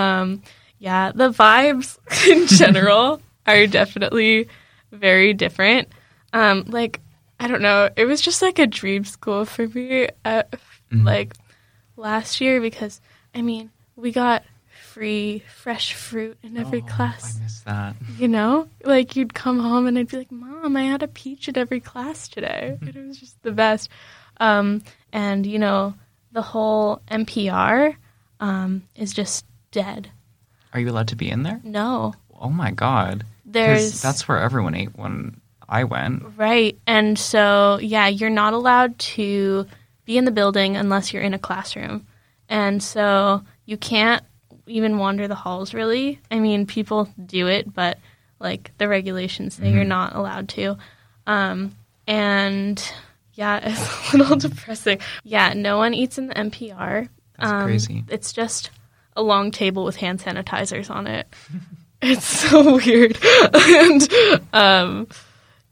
Yeah, 0.84 1.12
the 1.14 1.30
vibes 1.30 1.96
in 2.28 2.46
general 2.46 3.22
are 3.46 3.66
definitely 3.66 4.48
very 4.92 5.32
different. 5.32 5.88
Um, 6.34 6.64
like, 6.68 7.00
I 7.40 7.46
don't 7.46 7.62
know, 7.62 7.88
it 7.96 8.04
was 8.04 8.20
just 8.20 8.42
like 8.42 8.58
a 8.58 8.66
dream 8.66 9.04
school 9.06 9.46
for 9.46 9.66
me, 9.66 10.08
uh, 10.26 10.42
like 10.92 11.32
last 11.96 12.38
year 12.42 12.60
because 12.60 13.00
I 13.34 13.40
mean, 13.40 13.70
we 13.96 14.12
got 14.12 14.44
free 14.92 15.42
fresh 15.56 15.94
fruit 15.94 16.36
in 16.42 16.58
every 16.58 16.82
Oh, 16.82 16.90
class. 16.92 17.38
I 17.38 17.42
missed 17.44 17.64
that. 17.64 17.96
You 18.18 18.28
know, 18.28 18.68
like 18.84 19.16
you'd 19.16 19.32
come 19.32 19.60
home 19.60 19.86
and 19.86 19.98
I'd 19.98 20.08
be 20.08 20.18
like, 20.18 20.30
"Mom, 20.30 20.76
I 20.76 20.82
had 20.82 21.02
a 21.02 21.08
peach 21.08 21.48
at 21.48 21.56
every 21.56 21.80
class 21.80 22.28
today." 22.28 22.76
it 22.82 22.94
was 22.94 23.18
just 23.18 23.42
the 23.42 23.52
best. 23.52 23.88
Um, 24.36 24.82
and 25.14 25.46
you 25.46 25.58
know, 25.58 25.94
the 26.32 26.42
whole 26.42 27.00
NPR 27.10 27.96
um, 28.38 28.82
is 28.96 29.14
just 29.14 29.46
dead. 29.72 30.10
Are 30.74 30.80
you 30.80 30.90
allowed 30.90 31.08
to 31.08 31.16
be 31.16 31.30
in 31.30 31.42
there? 31.44 31.60
No, 31.64 32.14
Oh 32.38 32.50
my 32.50 32.72
god. 32.72 33.24
there's 33.46 34.02
that's 34.02 34.28
where 34.28 34.38
everyone 34.38 34.74
ate 34.74 34.94
when 34.96 35.40
I 35.68 35.84
went. 35.84 36.24
right, 36.36 36.76
and 36.86 37.18
so 37.18 37.78
yeah, 37.80 38.08
you're 38.08 38.28
not 38.30 38.52
allowed 38.52 38.98
to 39.16 39.66
be 40.04 40.18
in 40.18 40.24
the 40.26 40.30
building 40.30 40.76
unless 40.76 41.12
you're 41.12 41.22
in 41.22 41.32
a 41.32 41.38
classroom, 41.38 42.06
and 42.50 42.82
so 42.82 43.42
you 43.64 43.76
can't 43.78 44.22
even 44.66 44.98
wander 44.98 45.26
the 45.28 45.34
halls. 45.34 45.72
Really, 45.72 46.20
I 46.30 46.38
mean, 46.40 46.66
people 46.66 47.08
do 47.24 47.46
it, 47.48 47.72
but 47.72 47.98
like 48.40 48.72
the 48.78 48.88
regulations 48.88 49.54
say 49.54 49.70
you're 49.72 49.84
not 49.84 50.14
allowed 50.14 50.48
to. 50.50 50.76
Um, 51.26 51.74
and 52.06 52.92
yeah, 53.34 53.60
it's 53.62 54.12
a 54.14 54.18
little 54.18 54.36
depressing. 54.36 54.98
Yeah, 55.22 55.54
no 55.54 55.78
one 55.78 55.94
eats 55.94 56.18
in 56.18 56.26
the 56.26 56.34
NPR. 56.34 57.08
That's 57.38 57.50
Um, 57.52 57.64
crazy. 57.64 58.04
It's 58.08 58.32
just 58.34 58.70
a 59.16 59.22
long 59.22 59.50
table 59.50 59.84
with 59.84 59.96
hand 59.96 60.20
sanitizers 60.20 60.90
on 60.90 61.06
it. 61.06 61.26
it's 62.02 62.24
so 62.26 62.76
weird. 62.76 63.16
and 63.54 64.08
um, 64.52 65.08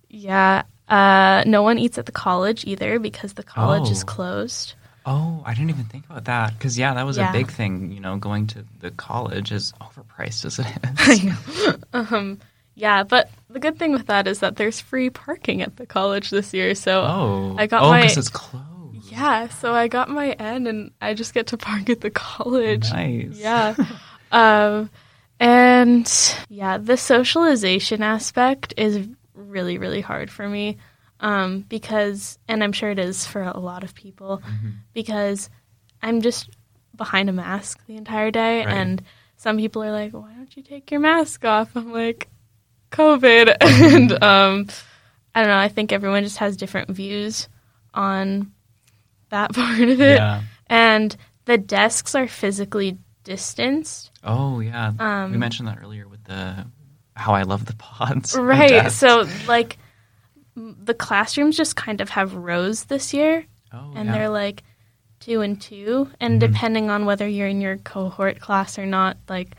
yeah, 0.09 0.63
uh, 0.89 1.43
no 1.47 1.63
one 1.63 1.79
eats 1.79 1.99
at 1.99 2.07
the 2.07 2.13
college 2.13 2.65
either 2.67 2.99
because 2.99 3.35
the 3.35 3.43
college 3.43 3.91
is 3.91 4.03
Oh. 4.03 4.07
closed. 4.07 4.75
Oh, 5.05 5.43
I 5.45 5.55
didn't 5.55 5.71
even 5.71 5.87
think 5.87 6.05
about 6.09 6.27
that 6.27 6.57
because 6.57 6.79
yeah, 6.79 6.95
that 6.95 7.05
was 7.05 7.17
Yeah. 7.17 7.31
a 7.31 7.33
big 7.33 7.51
thing. 7.51 7.91
You 7.91 7.99
know, 8.01 8.17
going 8.19 8.47
to 8.49 8.65
the 8.81 8.93
college 8.93 9.51
is 9.51 9.73
overpriced 9.81 10.45
as 10.45 10.59
it 10.61 10.67
I 10.99 11.13
is. 11.13 11.25
know. 11.25 11.77
um, 11.93 12.39
yeah, 12.77 13.03
but 13.03 13.29
the 13.51 13.59
good 13.59 13.79
thing 13.79 13.93
with 13.93 14.07
that 14.07 14.27
is 14.29 14.39
that 14.39 14.57
there's 14.57 14.81
free 14.81 15.11
parking 15.11 15.61
at 15.61 15.77
the 15.77 15.87
college 15.87 16.31
this 16.31 16.55
year. 16.55 16.75
So 16.77 17.03
oh, 17.03 17.57
I 17.59 17.67
got 17.67 17.83
oh, 17.83 17.91
my- 17.91 18.03
because 18.03 18.17
it's 18.17 18.29
closed. 18.29 18.65
Yeah, 19.12 19.48
so 19.48 19.75
I 19.75 19.88
got 19.88 20.09
my 20.09 20.31
N 20.31 20.66
and 20.66 20.90
I 21.01 21.14
just 21.14 21.35
get 21.35 21.48
to 21.48 21.59
park 21.59 21.90
at 21.90 22.01
the 22.01 22.11
college. 22.11 22.90
Nice. 22.90 23.37
Yeah. 23.38 23.75
um, 24.33 24.88
and 25.40 26.35
yeah, 26.48 26.79
the 26.79 26.96
socialization 26.96 28.03
aspect 28.03 28.75
is 28.77 29.07
really, 29.35 29.79
really 29.79 30.01
hard 30.01 30.31
for 30.31 30.48
me. 30.48 30.79
Um, 31.20 31.61
because, 31.68 32.38
and 32.48 32.64
I'm 32.64 32.72
sure 32.72 32.90
it 32.90 32.98
is 32.98 33.27
for 33.27 33.42
a 33.42 33.59
lot 33.59 33.85
of 33.85 33.94
people, 33.94 34.42
Mm-hmm. 34.44 34.70
because 34.92 35.51
I'm 36.03 36.20
just 36.20 36.51
behind 36.96 37.29
a 37.29 37.33
mask 37.33 37.85
the 37.87 37.96
entire 37.96 38.31
day. 38.31 38.64
Right. 38.64 38.75
And 38.75 39.03
some 39.37 39.57
people 39.57 39.83
are 39.85 39.92
like, 39.92 40.12
why 40.12 40.33
don't 40.35 40.57
you 40.57 40.62
take 40.62 40.90
your 40.90 41.01
mask 41.01 41.44
off? 41.44 41.77
I'm 41.77 41.92
like, 41.92 42.29
COVID. 42.90 43.57
and 43.61 44.12
um, 44.22 44.66
I 45.35 45.40
don't 45.42 45.48
know. 45.51 45.57
I 45.59 45.68
think 45.68 45.92
everyone 45.92 46.25
just 46.25 46.38
has 46.38 46.57
different 46.57 46.90
views 46.90 47.48
on 47.94 48.53
that 49.33 49.53
part 49.55 49.81
of 49.81 50.01
it. 50.01 50.16
Yeah. 50.16 50.42
And 50.68 51.14
the 51.47 51.59
desks 51.59 52.14
are 52.14 52.29
physically 52.29 52.97
distanced. 53.25 54.11
Oh 54.25 54.61
yeah. 54.61 54.92
Um, 54.99 55.33
we 55.33 55.38
mentioned 55.38 55.68
that 55.68 55.79
earlier 55.83 56.07
with 56.09 56.23
the 56.25 56.66
how 57.14 57.35
I 57.35 57.42
love 57.42 57.66
the 57.66 57.75
pods. 57.77 58.37
Right. 58.38 58.90
So, 58.90 59.27
like, 59.47 59.77
the 60.57 60.95
classrooms 60.95 61.57
just 61.57 61.77
kind 61.77 62.01
of 62.01 62.09
have 62.11 62.35
rows 62.35 62.85
this 62.85 63.12
year, 63.12 63.45
oh, 63.73 63.92
and 63.95 64.07
yeah. 64.07 64.12
they're 64.12 64.29
like 64.31 64.62
two 65.21 65.40
and 65.40 65.61
two. 65.61 66.09
And 66.21 66.37
Mhm. 66.40 66.40
depending 66.53 66.90
on 66.90 67.05
whether 67.07 67.27
you're 67.29 67.49
in 67.49 67.61
your 67.61 67.77
cohort 67.79 68.40
class 68.40 68.79
or 68.79 68.87
not, 68.87 69.16
like, 69.29 69.57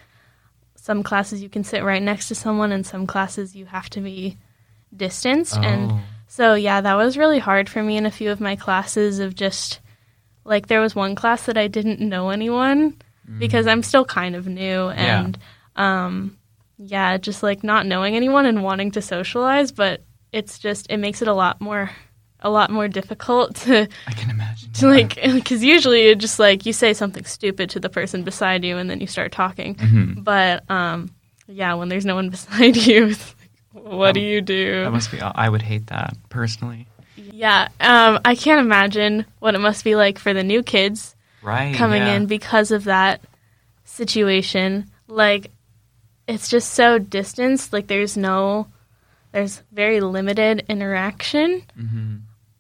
some 0.76 1.04
classes 1.04 1.42
you 1.42 1.50
can 1.50 1.64
sit 1.64 1.84
right 1.84 2.02
next 2.02 2.28
to 2.30 2.36
someone, 2.36 2.72
and 2.72 2.86
some 2.86 3.06
classes 3.08 3.56
you 3.56 3.66
have 3.66 3.90
to 3.92 4.02
be 4.02 4.38
distanced. 4.96 5.56
And 5.58 5.92
Oh. 5.92 6.00
So 6.36 6.56
yeah, 6.56 6.82
that 6.82 6.96
was 6.96 7.16
really 7.16 7.38
hard 7.38 7.70
for 7.70 7.84
me 7.84 7.96
in 7.96 8.08
a 8.08 8.12
few 8.12 8.32
of 8.32 8.40
my 8.42 8.56
classes 8.56 9.20
of 9.20 9.36
just 9.36 9.82
like 10.46 10.66
there 10.66 10.82
was 10.82 10.96
one 10.96 11.14
class 11.14 11.46
that 11.46 11.58
I 11.60 11.68
didn't 11.68 12.00
know 12.00 12.32
anyone 12.32 12.98
because 13.38 13.68
I'm 13.68 13.84
still 13.84 14.04
kind 14.04 14.36
of 14.36 14.48
new 14.48 14.90
and 14.90 15.38
um 15.76 16.38
yeah, 16.80 17.18
just 17.20 17.44
like 17.44 17.64
not 17.64 17.86
knowing 17.86 18.16
anyone 18.16 18.48
and 18.48 18.64
wanting 18.64 18.90
to 18.94 19.02
socialize, 19.02 19.72
but 19.72 20.02
it's 20.32 20.58
just 20.58 20.88
it 20.90 20.98
makes 20.98 21.22
it 21.22 21.28
a 21.28 21.34
lot 21.34 21.62
more 21.62 21.92
a 22.40 22.50
lot 22.50 22.72
more 22.72 22.88
difficult 22.88 23.56
to 23.66 23.88
I 24.08 24.14
can 24.14 24.32
imagine. 24.32 24.74
to 24.74 24.88
like 24.88 25.14
because 25.22 25.64
usually 25.76 26.08
you 26.08 26.16
just 26.16 26.40
like 26.40 26.66
you 26.66 26.74
say 26.74 26.94
something 26.96 27.26
stupid 27.26 27.70
to 27.70 27.80
the 27.80 27.90
person 27.90 28.24
beside 28.24 28.64
you 28.66 28.78
and 28.78 28.90
then 28.90 29.00
you 29.00 29.08
start 29.08 29.32
talking 29.32 29.76
Mhm. 29.76 30.24
but 30.24 30.68
um 30.70 31.12
yeah 31.48 31.76
when 31.76 31.90
there's 31.90 32.06
no 32.08 32.16
one 32.16 32.30
beside 32.36 32.76
you 32.76 33.16
what 33.74 34.14
do 34.14 34.20
Um, 34.22 34.26
you 34.26 34.42
do 34.42 34.84
That 34.84 34.92
must 34.92 35.12
be. 35.12 35.20
I 35.20 35.50
would 35.50 35.62
hate 35.62 35.88
that 35.88 36.16
personally. 36.30 36.88
yeah, 37.16 37.68
um, 37.80 38.20
I 38.26 38.36
can't 38.36 38.60
imagine 38.62 39.26
what 39.40 39.56
it 39.56 39.60
must 39.60 39.84
be 39.84 39.96
like 39.96 40.18
for 40.20 40.34
the 40.34 40.44
new 40.44 40.64
kids 40.64 41.16
Right. 41.42 41.76
coming 41.76 42.02
yeah. 42.04 42.14
in 42.16 42.26
because 42.28 42.72
of 42.72 42.86
that 42.86 43.20
situation. 43.86 44.86
Like, 45.08 45.52
it's 46.28 46.50
just 46.50 46.74
so 46.74 47.00
distanced. 47.00 47.74
Like, 47.74 47.88
there's 47.88 48.16
no, 48.16 48.68
there's 49.32 49.62
very 49.72 50.00
limited 50.02 50.66
interaction, 50.70 51.64
hmm 51.76 52.16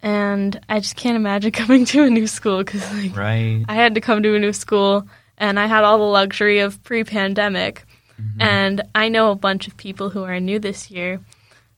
and 0.06 0.60
I 0.67 0.82
just 0.82 0.97
can't 0.97 1.15
imagine 1.15 1.52
coming 1.63 1.86
to 1.86 2.04
a 2.04 2.10
new 2.10 2.28
school 2.28 2.58
because 2.58 2.84
like 2.93 3.15
Right. 3.15 3.63
I 3.69 3.76
had 3.76 3.95
to 3.95 4.02
come 4.02 4.21
to 4.23 4.36
a 4.36 4.39
new 4.39 4.52
school 4.52 5.08
and 5.38 5.58
I 5.58 5.65
had 5.67 5.86
all 5.86 5.97
the 5.97 6.04
luxury 6.04 6.60
of 6.60 6.84
pre-pandemic, 6.84 7.86
Mm-hmm. 8.21 8.41
and 8.41 8.82
I 8.93 9.10
know 9.10 9.32
a 9.32 9.36
bunch 9.36 9.67
of 9.67 9.76
people 9.76 10.10
who 10.12 10.23
are 10.23 10.39
new 10.39 10.60
this 10.60 10.91
year 10.91 11.19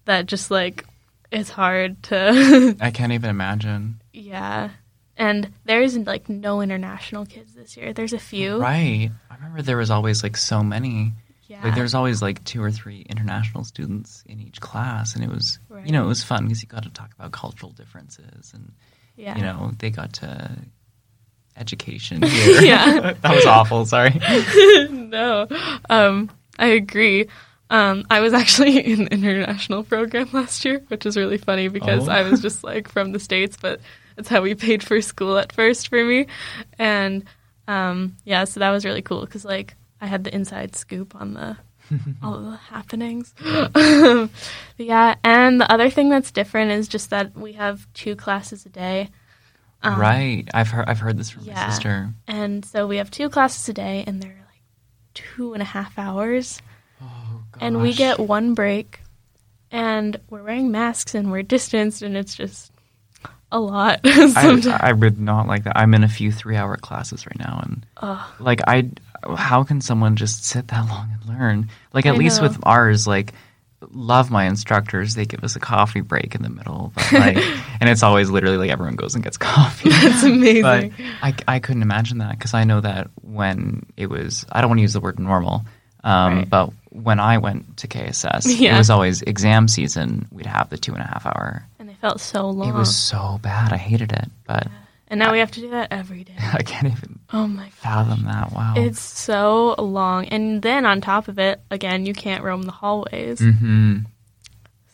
that 0.04 0.26
just 0.26 0.52
like 0.52 0.86
it's 1.32 1.50
hard 1.50 2.02
to 2.04 2.76
I 2.82 2.92
can't 2.92 3.14
even 3.14 3.30
imagine. 3.30 4.02
Yeah. 4.14 4.70
And 5.18 5.54
there's 5.64 5.98
like 5.98 6.28
no 6.28 6.62
international 6.62 7.26
kids 7.26 7.54
this 7.54 7.78
year. 7.78 7.94
There's 7.94 8.12
a 8.14 8.20
few. 8.20 8.58
Right. 8.58 9.10
I 9.32 9.36
remember 9.36 9.62
there 9.62 9.78
was 9.78 9.90
always 9.90 10.24
like 10.24 10.36
so 10.36 10.62
many. 10.62 11.14
Yeah. 11.48 11.64
Like 11.64 11.76
there's 11.76 11.94
always 11.94 12.22
like 12.22 12.44
two 12.44 12.62
or 12.62 12.72
three 12.72 13.06
international 13.10 13.64
students 13.64 14.24
in 14.28 14.42
each 14.42 14.60
class, 14.60 15.16
and 15.16 15.24
it 15.24 15.30
was 15.30 15.60
Right. 15.70 15.86
you 15.86 15.92
know 15.94 16.04
it 16.04 16.08
was 16.08 16.24
fun 16.24 16.44
because 16.44 16.62
you 16.62 16.68
got 16.68 16.84
to 16.84 16.90
talk 16.90 17.14
about 17.18 17.32
cultural 17.32 17.72
differences, 17.72 18.52
and 18.54 18.74
yeah. 19.16 19.38
you 19.38 19.44
know 19.44 19.72
they 19.80 19.90
got 19.90 20.12
to 20.14 20.52
education 21.56 22.22
here. 22.24 22.62
Yeah. 22.62 23.14
that 23.22 23.36
was 23.36 23.46
awful. 23.46 23.86
Sorry. 23.86 24.12
No. 25.10 25.48
Um, 25.90 26.30
I 26.60 26.68
agree. 26.68 27.28
Um, 27.70 28.06
I 28.10 28.20
was 28.20 28.34
actually 28.34 28.78
in 28.94 29.06
the 29.06 29.12
international 29.14 29.84
program 29.84 30.30
last 30.34 30.64
year, 30.66 30.84
which 30.90 31.06
is 31.06 31.18
really 31.18 31.38
funny 31.38 31.68
because 31.68 32.08
Oh. 32.08 32.12
I 32.12 32.22
was 32.30 32.42
just 32.42 32.64
like 32.64 32.88
from 32.88 33.12
the 33.12 33.20
States, 33.20 33.58
but 33.60 33.80
that's 34.16 34.30
how 34.30 34.42
we 34.42 34.56
paid 34.56 34.84
for 34.84 35.02
school 35.02 35.38
at 35.38 35.52
first 35.52 35.88
for 35.90 36.04
me. 36.04 36.28
And 36.78 37.24
um, 37.68 38.18
yeah, 38.24 38.44
so 38.46 38.60
that 38.60 38.72
was 38.72 38.86
really 38.86 39.02
cool 39.02 39.22
because 39.22 39.44
like 39.46 39.76
I 40.00 40.06
had 40.08 40.24
the 40.24 40.34
inside 40.34 40.76
scoop 40.76 41.16
on 41.16 41.34
the 41.34 41.58
all 42.24 42.40
the 42.40 42.58
happenings. 42.58 43.34
Um, 43.76 44.30
yeah, 44.78 45.16
and 45.24 45.60
the 45.60 45.72
other 45.72 45.90
thing 45.90 46.10
that's 46.10 46.32
different 46.32 46.72
is 46.72 46.88
just 46.88 47.10
that 47.12 47.36
we 47.36 47.54
have 47.54 47.88
two 47.94 48.16
classes 48.16 48.66
a 48.66 48.70
day. 48.70 49.10
Um, 49.84 50.00
right. 50.00 50.48
I've 50.54 50.70
heard 50.70 50.86
I've 50.88 51.00
heard 51.00 51.18
this 51.18 51.30
from 51.30 51.46
my 51.46 51.70
sister. 51.70 52.14
And 52.28 52.64
so 52.66 52.88
we 52.88 52.98
have 52.98 53.12
two 53.12 53.30
classes 53.30 53.68
a 53.70 53.74
day, 53.74 54.04
and 54.08 54.22
they're 54.22 54.45
two 55.16 55.54
and 55.54 55.62
a 55.62 55.66
half 55.66 55.98
hours. 55.98 56.62
Oh, 57.02 57.44
And 57.60 57.82
we 57.82 57.94
get 57.94 58.20
one 58.20 58.54
break, 58.54 59.00
and 59.72 60.20
we're 60.30 60.44
wearing 60.44 60.72
masks 60.72 61.16
and 61.16 61.32
we're 61.32 61.42
distanced, 61.44 62.02
and 62.04 62.16
it's 62.16 62.36
just 62.36 62.72
a 63.52 63.60
lot. 63.60 64.02
I, 64.06 64.78
I 64.82 64.92
would 64.94 65.20
not 65.20 65.48
like 65.48 65.64
that. 65.64 65.78
I'm 65.78 65.94
in 65.94 66.04
a 66.04 66.08
few 66.10 66.32
three 66.32 66.56
hour 66.56 66.78
classes 66.78 67.26
right 67.26 67.40
now, 67.40 67.62
and 67.64 67.86
Ugh. 67.98 68.20
like 68.40 68.62
I, 68.68 68.90
how 69.36 69.64
can 69.64 69.82
someone 69.82 70.16
just 70.16 70.46
sit 70.46 70.68
that 70.70 70.86
long 70.90 71.10
and 71.14 71.38
learn? 71.38 71.70
Like 71.94 72.06
at 72.06 72.16
I 72.16 72.18
least 72.18 72.42
know. 72.42 72.48
with 72.48 72.60
ours, 72.64 73.08
like 73.08 73.34
love 73.92 74.32
my 74.32 74.46
instructors. 74.46 75.16
They 75.16 75.26
give 75.26 75.44
us 75.44 75.56
a 75.56 75.60
coffee 75.60 76.02
break 76.02 76.34
in 76.36 76.42
the 76.42 76.50
middle, 76.50 76.92
but 76.96 77.12
like, 77.12 77.38
and 77.80 77.90
it's 77.90 78.04
always 78.04 78.30
literally 78.30 78.58
like 78.58 78.72
everyone 78.72 78.96
goes 78.96 79.16
and 79.16 79.24
gets 79.24 79.38
coffee. 79.38 79.90
That's 80.02 80.24
amazing. 80.24 80.62
But 80.64 80.92
I, 81.22 81.34
I 81.48 81.60
couldn't 81.60 81.82
imagine 81.84 82.18
that 82.20 82.32
because 82.38 82.54
I 82.54 82.64
know 82.64 82.82
that 82.82 83.10
when 83.22 83.86
it 83.98 84.08
was, 84.08 84.46
I 84.52 84.62
don't 84.62 84.70
want 84.70 84.80
to 84.80 84.84
use 84.84 84.94
the 84.94 85.00
word 85.02 85.20
normal, 85.20 85.66
um, 86.04 86.36
Right. 86.38 86.50
but 86.50 86.72
when 86.90 87.20
I 87.20 87.38
went 87.40 87.78
to 87.78 87.88
KSS, 87.88 88.58
Yeah. 88.60 88.76
it 88.76 88.78
was 88.78 88.90
always 88.90 89.22
exam 89.22 89.68
season. 89.68 90.28
We'd 90.32 90.46
have 90.46 90.70
the 90.70 90.78
two 90.78 90.94
and 90.94 91.02
a 91.04 91.08
half 91.08 91.26
hour. 91.26 91.66
and 91.78 91.90
it 91.90 91.98
felt 91.98 92.20
so 92.22 92.50
long. 92.50 92.70
It 92.70 92.74
was 92.74 92.96
so 92.96 93.40
bad. 93.42 93.74
I 93.74 93.78
hated 93.78 94.12
it, 94.14 94.30
but 94.48 94.68
and 95.16 95.20
now 95.22 95.32
we 95.32 95.40
have 95.40 95.52
to 95.52 95.62
do 95.62 95.70
that 95.70 95.88
every 95.92 96.26
day. 96.26 96.36
I 96.54 96.62
can't 96.62 96.88
even 96.88 97.20
Oh 97.32 97.48
my 97.48 97.64
god. 97.64 97.74
fathom 97.76 98.26
that. 98.26 98.52
Wow. 98.52 98.74
It's 98.76 99.00
so 99.00 99.76
long. 99.80 100.26
And 100.26 100.62
then 100.62 100.86
on 100.86 101.00
top 101.00 101.30
of 101.30 101.40
it, 101.40 101.62
again, 101.72 102.06
you 102.06 102.14
can't 102.14 102.44
roam 102.44 102.64
the 102.64 102.74
hallways. 102.74 103.40
hmm 103.40 104.00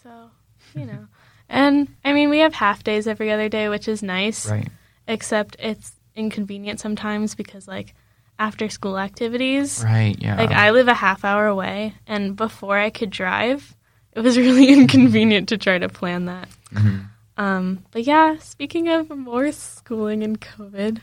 So, 0.04 0.30
you 0.76 0.86
know. 0.86 1.08
and 1.50 1.88
I 2.06 2.14
mean, 2.14 2.30
we 2.30 2.38
have 2.40 2.54
half 2.54 2.84
days 2.84 3.08
every 3.08 3.32
other 3.32 3.50
day, 3.50 3.68
which 3.68 3.88
is 3.88 4.04
nice. 4.04 4.48
Right. 4.48 4.70
Except 5.08 5.56
it's 5.58 5.94
inconvenient 6.16 6.80
sometimes 6.80 7.34
because, 7.34 7.68
like, 7.68 7.96
after 8.38 8.70
school 8.70 9.00
activities, 9.00 9.82
Right. 9.84 10.16
Yeah. 10.20 10.36
like, 10.38 10.52
I 10.52 10.70
live 10.70 10.88
a 10.88 10.94
half 10.94 11.26
hour 11.26 11.48
away, 11.48 11.96
and 12.06 12.36
before 12.36 12.78
I 12.78 12.92
could 12.92 13.10
drive, 13.10 13.76
it 14.14 14.20
was 14.22 14.38
really 14.46 14.70
inconvenient 14.70 15.50
to 15.50 15.58
try 15.58 15.80
to 15.80 15.90
plan 15.90 16.26
that. 16.26 16.48
Mhm. 16.74 17.08
Um, 17.42 17.84
but 17.92 18.04
yeah, 18.04 18.38
speaking 18.38 18.88
of 18.90 19.10
more 19.10 19.52
schooling 19.52 20.22
and 20.24 20.40
COVID, 20.40 21.02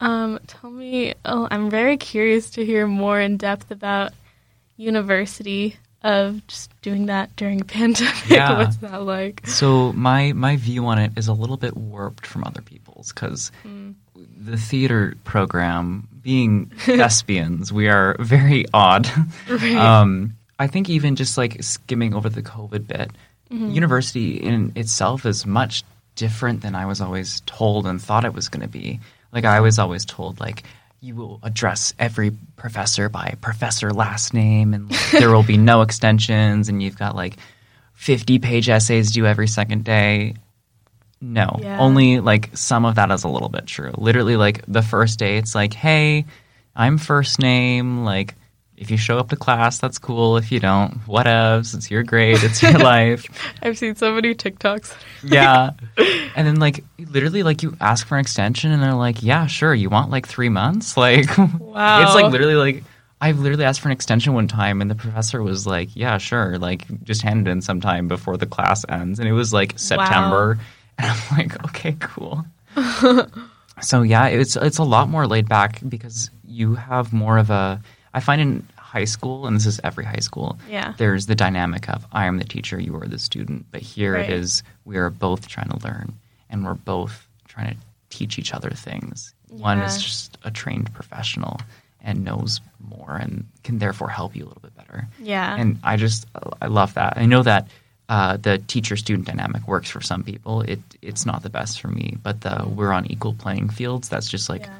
um, 0.00 0.38
tell 0.46 0.70
me, 0.70 1.14
oh, 1.24 1.48
I'm 1.50 1.70
very 1.70 1.96
curious 1.96 2.50
to 2.50 2.64
hear 2.64 2.86
more 2.86 3.18
in 3.20 3.36
depth 3.38 3.70
about 3.70 4.12
university 4.76 5.76
of 6.02 6.46
just 6.46 6.70
doing 6.82 7.06
that 7.06 7.34
during 7.36 7.60
a 7.60 7.64
pandemic. 7.76 8.28
Yeah. 8.28 8.58
What's 8.58 8.76
that 8.78 9.02
like? 9.02 9.46
So 9.46 9.92
my 9.94 10.32
my 10.32 10.56
view 10.56 10.86
on 10.86 10.98
it 10.98 11.12
is 11.16 11.26
a 11.26 11.32
little 11.32 11.56
bit 11.56 11.76
warped 11.76 12.26
from 12.26 12.44
other 12.44 12.62
people's 12.62 13.12
because 13.12 13.50
Mm. 13.64 13.94
the 14.14 14.56
theater 14.56 15.14
program, 15.24 16.06
being 16.22 16.66
thespians, 16.78 17.72
we 17.72 17.88
are 17.88 18.14
very 18.20 18.64
odd. 18.74 19.08
Right. 19.48 19.74
Um, 19.76 20.36
I 20.58 20.66
think 20.66 20.88
even 20.90 21.16
just 21.16 21.38
like 21.38 21.62
skimming 21.62 22.14
over 22.14 22.28
the 22.28 22.42
COVID 22.42 22.86
bit, 22.86 23.10
Mm-hmm. 23.50 23.70
university 23.70 24.36
in 24.36 24.72
itself 24.76 25.24
is 25.24 25.46
much 25.46 25.82
different 26.16 26.60
than 26.60 26.74
I 26.74 26.84
was 26.86 27.00
always 27.00 27.40
told 27.46 27.86
and 27.86 28.00
thought 28.00 28.24
it 28.26 28.34
was 28.34 28.48
going 28.50 28.60
to 28.62 28.68
be. 28.68 29.00
Like 29.32 29.44
I 29.46 29.60
was 29.60 29.78
always 29.78 30.04
told, 30.04 30.38
like 30.40 30.64
you 31.00 31.14
will 31.14 31.38
address 31.42 31.94
every 31.98 32.32
professor 32.56 33.08
by 33.08 33.36
professor 33.40 33.90
last 33.92 34.34
name, 34.34 34.74
and 34.74 34.90
like, 34.90 35.10
there 35.12 35.30
will 35.30 35.42
be 35.44 35.56
no 35.56 35.80
extensions, 35.86 36.68
and 36.68 36.82
you've 36.82 36.98
got 36.98 37.14
like 37.16 37.36
fifty 37.94 38.38
page 38.38 38.68
essays 38.68 39.12
due 39.12 39.26
every 39.26 39.48
second 39.48 39.84
day. 39.84 40.34
No, 41.20 41.56
Yeah. 41.60 41.78
only 41.80 42.20
like 42.20 42.50
some 42.56 42.84
of 42.84 42.94
that 42.96 43.10
is 43.10 43.24
a 43.24 43.28
little 43.28 43.48
bit 43.48 43.66
true. 43.66 43.92
Literally, 43.96 44.36
like 44.36 44.64
the 44.68 44.82
first 44.82 45.18
day, 45.18 45.36
it's 45.38 45.54
like, 45.54 45.72
hey, 45.74 46.26
I'm 46.76 46.96
first 46.98 47.38
name. 47.40 48.04
Like, 48.04 48.34
if 48.80 48.90
you 48.90 48.96
show 48.96 49.18
up 49.18 49.28
to 49.30 49.36
class, 49.36 49.78
that's 49.78 49.98
cool. 49.98 50.36
If 50.36 50.52
you 50.52 50.60
don't, 50.60 50.94
whatevs. 51.06 51.74
It's 51.74 51.90
your 51.90 52.02
grade. 52.04 52.38
It's 52.42 52.62
your 52.62 52.72
life. 52.78 53.26
I've 53.62 53.76
seen 53.76 53.96
so 53.96 54.12
many 54.14 54.34
TikToks. 54.34 54.94
Yeah. 55.24 55.70
And 56.36 56.46
then, 56.46 56.60
like, 56.60 56.84
literally, 56.98 57.42
like, 57.42 57.64
you 57.64 57.76
ask 57.80 58.06
for 58.06 58.14
an 58.14 58.20
extension, 58.20 58.70
and 58.70 58.80
they're 58.80 58.94
like, 58.94 59.24
yeah, 59.24 59.46
sure. 59.46 59.74
You 59.74 59.90
want 59.90 60.10
like 60.10 60.28
three 60.28 60.48
months? 60.48 60.96
Like, 60.96 61.26
Wow. 61.36 62.02
it's 62.02 62.14
like 62.14 62.30
literally 62.30 62.54
like. 62.54 62.84
I've 63.20 63.40
literally 63.40 63.64
asked 63.64 63.80
for 63.80 63.88
an 63.88 63.92
extension 63.92 64.32
one 64.34 64.46
time, 64.46 64.80
and 64.80 64.88
the 64.88 64.94
professor 64.94 65.42
was 65.42 65.66
like, 65.66 65.96
"Yeah, 65.96 66.18
sure. 66.18 66.56
Like, 66.58 66.84
just 67.02 67.22
hand 67.22 67.48
it 67.48 67.50
in 67.50 67.60
sometime 67.62 68.06
before 68.06 68.36
the 68.36 68.46
class 68.46 68.84
ends." 68.88 69.18
And 69.18 69.28
it 69.28 69.32
was 69.32 69.52
like 69.52 69.76
September, 69.76 70.56
and 70.96 71.10
I'm 71.10 71.36
like, 71.36 71.64
"Okay, 71.64 71.96
cool." 71.98 72.44
so 73.80 74.02
yeah, 74.02 74.26
it's 74.26 74.54
it's 74.54 74.78
a 74.78 74.84
lot 74.84 75.08
more 75.08 75.26
laid 75.26 75.48
back 75.48 75.80
because 75.88 76.30
you 76.46 76.76
have 76.76 77.12
more 77.12 77.38
of 77.38 77.50
a. 77.50 77.80
I 78.18 78.20
find 78.20 78.40
in 78.40 78.66
high 78.76 79.04
school, 79.04 79.46
and 79.46 79.54
this 79.54 79.66
is 79.66 79.80
every 79.84 80.04
high 80.04 80.20
school, 80.28 80.58
Yeah. 80.68 80.94
there's 80.96 81.26
the 81.26 81.34
dynamic 81.34 81.88
of 81.88 82.04
I 82.10 82.26
am 82.26 82.38
the 82.38 82.44
teacher, 82.44 82.80
you 82.80 82.96
are 82.96 83.06
the 83.06 83.18
student. 83.18 83.66
But 83.70 83.80
here 83.82 84.14
Right. 84.14 84.28
it 84.28 84.32
is, 84.32 84.62
we 84.84 84.96
are 84.96 85.08
both 85.10 85.46
trying 85.46 85.68
to 85.70 85.78
learn, 85.86 86.14
and 86.50 86.64
we're 86.64 86.74
both 86.74 87.26
trying 87.46 87.70
to 87.74 87.76
teach 88.10 88.38
each 88.40 88.52
other 88.54 88.70
things. 88.70 89.34
One 89.50 89.78
is 89.78 90.02
just 90.02 90.36
a 90.42 90.50
trained 90.50 90.92
professional 90.94 91.60
and 92.02 92.24
knows 92.24 92.60
more 92.80 93.16
and 93.16 93.46
can 93.64 93.78
therefore 93.78 94.08
help 94.08 94.34
you 94.34 94.44
a 94.44 94.48
little 94.48 94.62
bit 94.62 94.76
better. 94.76 95.06
Yeah. 95.20 95.54
And 95.56 95.78
I 95.84 95.96
just 95.96 96.26
I 96.62 96.66
love 96.66 96.94
that. 96.94 97.14
I 97.16 97.26
know 97.26 97.42
that 97.42 97.68
uh, 98.08 98.36
the 98.38 98.56
teacher 98.58 98.96
student 98.96 99.26
dynamic 99.26 99.68
works 99.68 99.90
for 99.90 100.00
some 100.00 100.22
people. 100.24 100.62
It 100.62 100.80
it's 101.02 101.24
not 101.26 101.42
the 101.42 101.50
best 101.50 101.80
for 101.80 101.88
me, 101.88 102.16
but 102.22 102.40
the 102.40 102.64
we're 102.66 102.92
on 102.92 103.04
equal 103.06 103.34
playing 103.34 103.68
fields. 103.70 104.08
That's 104.08 104.28
just 104.28 104.48
like 104.48 104.62
yeah. 104.62 104.74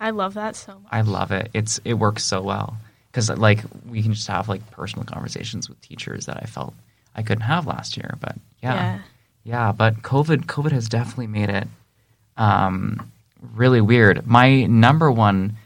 I 0.00 0.10
love 0.10 0.34
that 0.34 0.56
so 0.56 0.72
much. 0.74 0.88
I 0.90 1.02
love 1.02 1.30
it. 1.30 1.50
It's 1.54 1.78
it 1.84 1.94
works 1.94 2.24
so 2.24 2.40
well 2.42 2.76
because 3.12 3.28
like 3.30 3.60
we 3.88 4.02
can 4.02 4.12
just 4.14 4.26
have 4.28 4.48
like 4.48 4.68
personal 4.70 5.04
conversations 5.04 5.68
with 5.68 5.80
teachers 5.82 6.26
that 6.26 6.38
I 6.42 6.46
felt 6.46 6.72
I 7.14 7.22
couldn't 7.22 7.42
have 7.42 7.66
last 7.66 7.96
year. 7.96 8.16
But 8.20 8.36
yeah, 8.62 8.74
Yeah. 8.74 8.98
yeah. 9.44 9.72
But 9.72 10.02
COVID 10.02 10.46
COVID 10.46 10.72
has 10.72 10.88
definitely 10.88 11.26
made 11.26 11.50
it 11.50 11.68
um, 12.36 13.10
really 13.54 13.80
weird. 13.80 14.26
My 14.26 14.64
number 14.64 15.10
one 15.10 15.56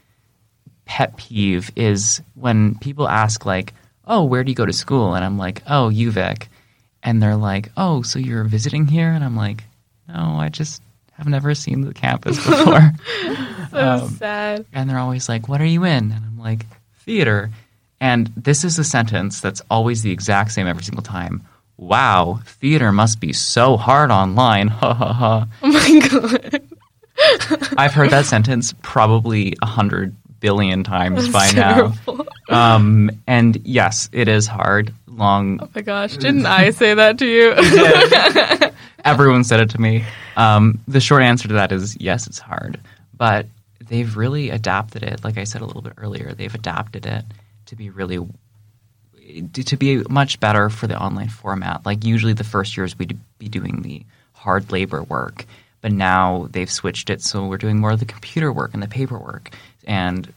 pet 0.85 1.15
peeve 1.17 1.71
is 1.75 2.21
when 2.35 2.75
people 2.79 3.07
ask 3.07 3.45
like, 3.45 3.73
"Oh, 4.05 4.23
where 4.25 4.43
do 4.43 4.51
you 4.51 4.55
go 4.55 4.65
to 4.65 4.73
school?" 4.73 5.15
And 5.15 5.23
I'm 5.23 5.37
like, 5.37 5.63
"Oh, 5.67 5.89
UVic," 5.89 6.47
and 7.03 7.21
they're 7.23 7.37
like, 7.37 7.71
"Oh, 7.77 8.01
so 8.01 8.19
you're 8.19 8.43
visiting 8.43 8.87
here?" 8.87 9.09
And 9.11 9.23
I'm 9.23 9.37
like, 9.37 9.63
"No, 10.09 10.37
I 10.39 10.49
just 10.49 10.81
have 11.13 11.27
never 11.27 11.55
seen 11.55 11.81
the 11.81 11.93
campus 11.93 12.35
before." 12.45 12.91
So 13.75 14.05
um, 14.05 14.09
sad. 14.11 14.65
and 14.73 14.89
they're 14.89 14.99
always 14.99 15.27
like, 15.29 15.47
"What 15.47 15.61
are 15.61 15.65
you 15.65 15.83
in?" 15.83 16.11
And 16.11 16.25
I'm 16.25 16.39
like, 16.39 16.65
"Theater." 16.99 17.51
And 18.01 18.27
this 18.35 18.63
is 18.63 18.77
a 18.77 18.83
sentence 18.83 19.39
that's 19.39 19.61
always 19.69 20.01
the 20.01 20.11
exact 20.11 20.51
same 20.51 20.67
every 20.67 20.83
single 20.83 21.03
time. 21.03 21.43
Wow, 21.77 22.39
theater 22.45 22.91
must 22.91 23.19
be 23.19 23.33
so 23.33 23.77
hard 23.77 24.11
online. 24.11 24.67
Ha 24.79 24.93
ha 24.93 25.13
ha. 25.13 25.47
Oh 25.63 25.71
my 25.71 26.07
god. 26.59 26.61
I've 27.77 27.93
heard 27.93 28.09
that 28.11 28.25
sentence 28.25 28.73
probably 28.81 29.55
a 29.61 29.65
hundred 29.65 30.15
billion 30.41 30.83
times 30.83 31.27
by 31.29 31.49
That's 31.51 31.97
now. 32.07 32.25
Um, 32.49 33.09
and 33.25 33.55
yes, 33.65 34.09
it 34.11 34.27
is 34.27 34.45
hard. 34.47 34.93
Long. 35.07 35.59
Oh 35.61 35.69
my 35.73 35.81
gosh, 35.81 36.17
didn't 36.17 36.45
I 36.45 36.71
say 36.71 36.93
that 36.93 37.17
to 37.19 37.25
you? 37.25 37.53
Everyone 39.05 39.43
said 39.45 39.61
it 39.61 39.69
to 39.71 39.79
me. 39.81 40.03
Um, 40.35 40.79
the 40.87 40.99
short 40.99 41.23
answer 41.23 41.47
to 41.47 41.53
that 41.55 41.71
is 41.71 41.95
yes, 41.99 42.27
it's 42.27 42.39
hard, 42.39 42.79
but 43.15 43.47
they've 43.87 44.15
really 44.15 44.49
adapted 44.49 45.03
it. 45.03 45.23
Like 45.23 45.37
I 45.37 45.43
said 45.43 45.61
a 45.61 45.65
little 45.65 45.81
bit 45.81 45.93
earlier, 45.97 46.33
they've 46.33 46.53
adapted 46.53 47.05
it 47.05 47.23
to 47.67 47.75
be 47.75 47.89
really 47.89 48.19
to 49.53 49.77
be 49.77 50.03
much 50.09 50.39
better 50.39 50.69
for 50.69 50.87
the 50.87 50.99
online 51.01 51.29
format. 51.29 51.85
Like 51.85 52.03
usually 52.03 52.33
the 52.33 52.43
first 52.43 52.77
years 52.77 52.97
we'd 52.97 53.17
be 53.39 53.49
doing 53.49 53.81
the 53.81 54.05
hard 54.33 54.71
labor 54.71 55.01
work, 55.03 55.45
but 55.81 55.91
now 55.91 56.47
they've 56.51 56.69
switched 56.69 57.09
it 57.09 57.21
so 57.21 57.47
we're 57.47 57.57
doing 57.57 57.79
more 57.79 57.91
of 57.91 57.99
the 57.99 58.05
computer 58.05 58.51
work 58.53 58.73
and 58.73 58.83
the 58.83 58.87
paperwork. 58.87 59.49
And 59.85 60.31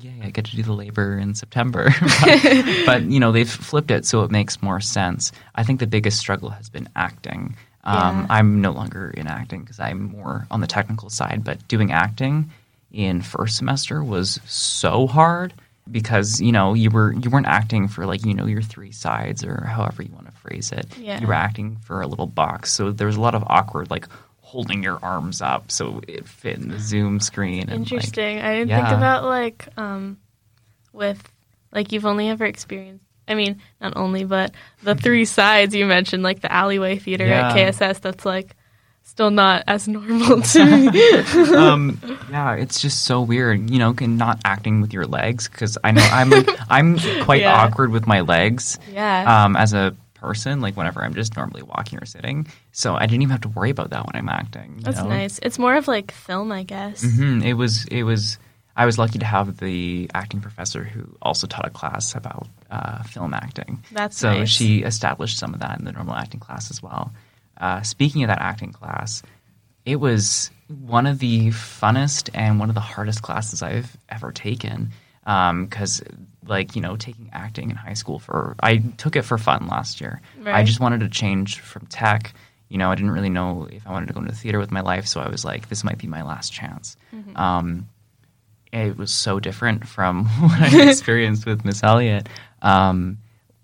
yeah, 0.00 0.12
I 0.22 0.30
get 0.30 0.46
to 0.46 0.56
do 0.56 0.62
the 0.62 0.72
labor 0.72 1.18
in 1.18 1.34
September. 1.34 1.90
but, 2.00 2.42
but, 2.86 3.02
you 3.02 3.20
know, 3.20 3.32
they've 3.32 3.48
flipped 3.50 3.90
it 3.90 4.06
so 4.06 4.22
it 4.22 4.30
makes 4.30 4.62
more 4.62 4.80
sense. 4.80 5.32
I 5.54 5.62
think 5.62 5.80
the 5.80 5.86
biggest 5.86 6.18
struggle 6.18 6.50
has 6.50 6.68
been 6.68 6.88
acting. 6.96 7.56
Um, 7.84 8.20
Yeah. 8.20 8.26
I'm 8.30 8.60
no 8.60 8.72
longer 8.72 9.10
in 9.10 9.26
acting 9.26 9.60
because 9.60 9.78
I'm 9.78 10.02
more 10.04 10.46
on 10.50 10.60
the 10.60 10.66
technical 10.66 11.10
side, 11.10 11.44
but 11.44 11.66
doing 11.68 11.92
acting 11.92 12.50
in 12.96 13.20
first 13.20 13.58
semester 13.58 14.02
was 14.02 14.40
so 14.46 15.06
hard 15.06 15.52
because 15.88 16.40
you 16.40 16.50
know 16.50 16.72
you 16.72 16.90
were 16.90 17.12
you 17.12 17.28
weren't 17.28 17.46
acting 17.46 17.88
for 17.88 18.06
like 18.06 18.24
you 18.24 18.32
know 18.32 18.46
your 18.46 18.62
three 18.62 18.90
sides 18.90 19.44
or 19.44 19.66
however 19.66 20.02
you 20.02 20.10
want 20.12 20.24
to 20.26 20.32
phrase 20.32 20.72
it. 20.72 20.86
Yeah. 20.98 21.20
You 21.20 21.26
were 21.26 21.34
acting 21.34 21.76
for 21.84 22.00
a 22.00 22.06
little 22.06 22.26
box, 22.26 22.72
so 22.72 22.90
there 22.90 23.06
was 23.06 23.16
a 23.16 23.20
lot 23.20 23.34
of 23.34 23.44
awkward 23.46 23.90
like 23.90 24.08
holding 24.40 24.82
your 24.82 24.98
arms 25.02 25.42
up 25.42 25.70
so 25.70 26.00
it 26.08 26.26
fit 26.26 26.56
in 26.56 26.68
the 26.68 26.78
Zoom 26.78 27.20
screen. 27.20 27.68
And, 27.68 27.82
like, 27.82 27.92
Interesting. 27.92 28.40
I 28.40 28.54
didn't 28.54 28.70
think 28.70 28.88
about 28.88 29.24
like 29.24 29.68
um 29.76 30.16
with 30.92 31.22
like 31.72 31.92
you've 31.92 32.06
only 32.06 32.30
ever 32.30 32.46
experienced 32.46 33.04
I 33.28 33.34
mean, 33.34 33.60
not 33.80 33.96
only, 33.96 34.24
but 34.24 34.54
the 34.84 34.94
three 34.94 35.24
sides 35.24 35.74
you 35.74 35.84
mentioned, 35.84 36.22
like 36.22 36.40
the 36.40 36.52
alleyway 36.52 36.96
theater 36.96 37.26
at 37.26 37.56
KSS, 37.56 38.00
that's 38.00 38.24
like 38.24 38.55
still 39.06 39.30
not 39.30 39.62
as 39.66 39.88
normal 39.88 40.42
to 40.52 40.64
me. 40.90 41.54
um, 41.56 41.98
yeah, 42.30 42.54
it's 42.54 42.80
just 42.82 43.04
so 43.04 43.22
weird, 43.22 43.70
you 43.70 43.78
know, 43.78 43.94
can- 43.94 44.16
not 44.18 44.40
acting 44.44 44.80
with 44.82 44.92
your 44.92 45.06
legs 45.06 45.48
because 45.48 45.78
I 45.82 45.92
know 45.92 46.02
I'm 46.12 46.32
I'm 46.68 46.98
quite 47.24 47.40
Yeah. 47.40 47.54
awkward 47.62 47.90
with 47.92 48.06
my 48.06 48.20
legs. 48.20 48.78
yeah. 48.92 49.44
um, 49.44 49.56
as 49.56 49.72
a 49.72 49.96
person, 50.14 50.60
like 50.60 50.76
whenever 50.76 51.02
I'm 51.04 51.14
just 51.14 51.36
normally 51.36 51.62
walking 51.62 51.98
or 51.98 52.04
sitting. 52.04 52.46
So 52.72 52.94
I 52.94 53.06
didn't 53.06 53.22
even 53.22 53.30
have 53.30 53.42
to 53.42 53.48
worry 53.50 53.70
about 53.70 53.90
that 53.90 54.04
when 54.06 54.16
I'm 54.16 54.28
acting. 54.28 54.74
you 54.78 54.82
that's 54.82 54.98
know? 54.98 55.08
nice. 55.08 55.38
It's 55.42 55.58
more 55.58 55.76
of 55.76 55.86
like 55.88 56.10
film, 56.12 56.50
I 56.52 56.62
guess. 56.64 57.04
Mhm. 57.04 57.44
It 57.44 57.54
was. 57.54 57.84
It 57.86 58.02
was. 58.02 58.38
I 58.78 58.84
was 58.84 58.98
lucky 58.98 59.18
to 59.20 59.24
have 59.24 59.56
the 59.58 60.10
acting 60.12 60.40
professor 60.42 60.84
who 60.84 61.06
also 61.22 61.46
taught 61.46 61.64
a 61.66 61.70
class 61.70 62.14
about 62.14 62.46
uh, 62.70 63.02
film 63.04 63.32
acting. 63.32 63.82
That's 63.92 64.18
so 64.18 64.30
nice. 64.40 64.50
she 64.50 64.82
established 64.82 65.38
some 65.38 65.54
of 65.54 65.60
that 65.60 65.78
in 65.78 65.86
the 65.86 65.92
normal 65.92 66.14
acting 66.14 66.40
class 66.40 66.70
as 66.70 66.82
well. 66.82 67.10
Uh, 67.56 67.82
speaking 67.82 68.22
of 68.22 68.28
that 68.28 68.40
acting 68.40 68.72
class, 68.72 69.22
it 69.84 69.96
was 69.96 70.50
one 70.68 71.06
of 71.06 71.18
the 71.18 71.48
funnest 71.48 72.30
and 72.34 72.58
one 72.58 72.68
of 72.68 72.74
the 72.74 72.80
hardest 72.80 73.22
classes 73.22 73.62
I've 73.62 73.96
ever 74.08 74.32
taken. 74.32 74.90
Because, 75.24 76.02
like, 76.46 76.76
you 76.76 76.82
know, 76.82 76.96
taking 76.96 77.30
acting 77.32 77.70
in 77.70 77.76
high 77.76 77.94
school 77.94 78.18
for, 78.18 78.54
I 78.60 78.78
took 78.78 79.16
it 79.16 79.22
for 79.22 79.38
fun 79.38 79.66
last 79.66 80.00
year. 80.00 80.20
I 80.44 80.62
just 80.62 80.78
wanted 80.78 81.00
to 81.00 81.08
change 81.08 81.60
from 81.60 81.86
tech. 81.86 82.32
You 82.68 82.78
know, 82.78 82.90
I 82.90 82.94
didn't 82.94 83.10
really 83.10 83.28
know 83.28 83.68
if 83.70 83.86
I 83.86 83.92
wanted 83.92 84.06
to 84.06 84.12
go 84.12 84.20
into 84.20 84.34
theater 84.34 84.58
with 84.58 84.70
my 84.70 84.80
life, 84.80 85.06
so 85.06 85.20
I 85.20 85.28
was 85.28 85.44
like, 85.44 85.68
this 85.68 85.82
might 85.82 85.98
be 85.98 86.06
my 86.06 86.22
last 86.22 86.52
chance. 86.52 86.96
Mm-hmm. 87.12 87.36
Um, 87.36 87.88
it 88.72 88.96
was 88.96 89.10
so 89.10 89.40
different 89.40 89.86
from 89.86 90.26
what 90.40 90.60
I 90.60 90.88
experienced 90.90 91.46
with 91.46 91.64
Miss 91.64 91.82
Elliott. 91.82 92.28
Um, 92.62 93.18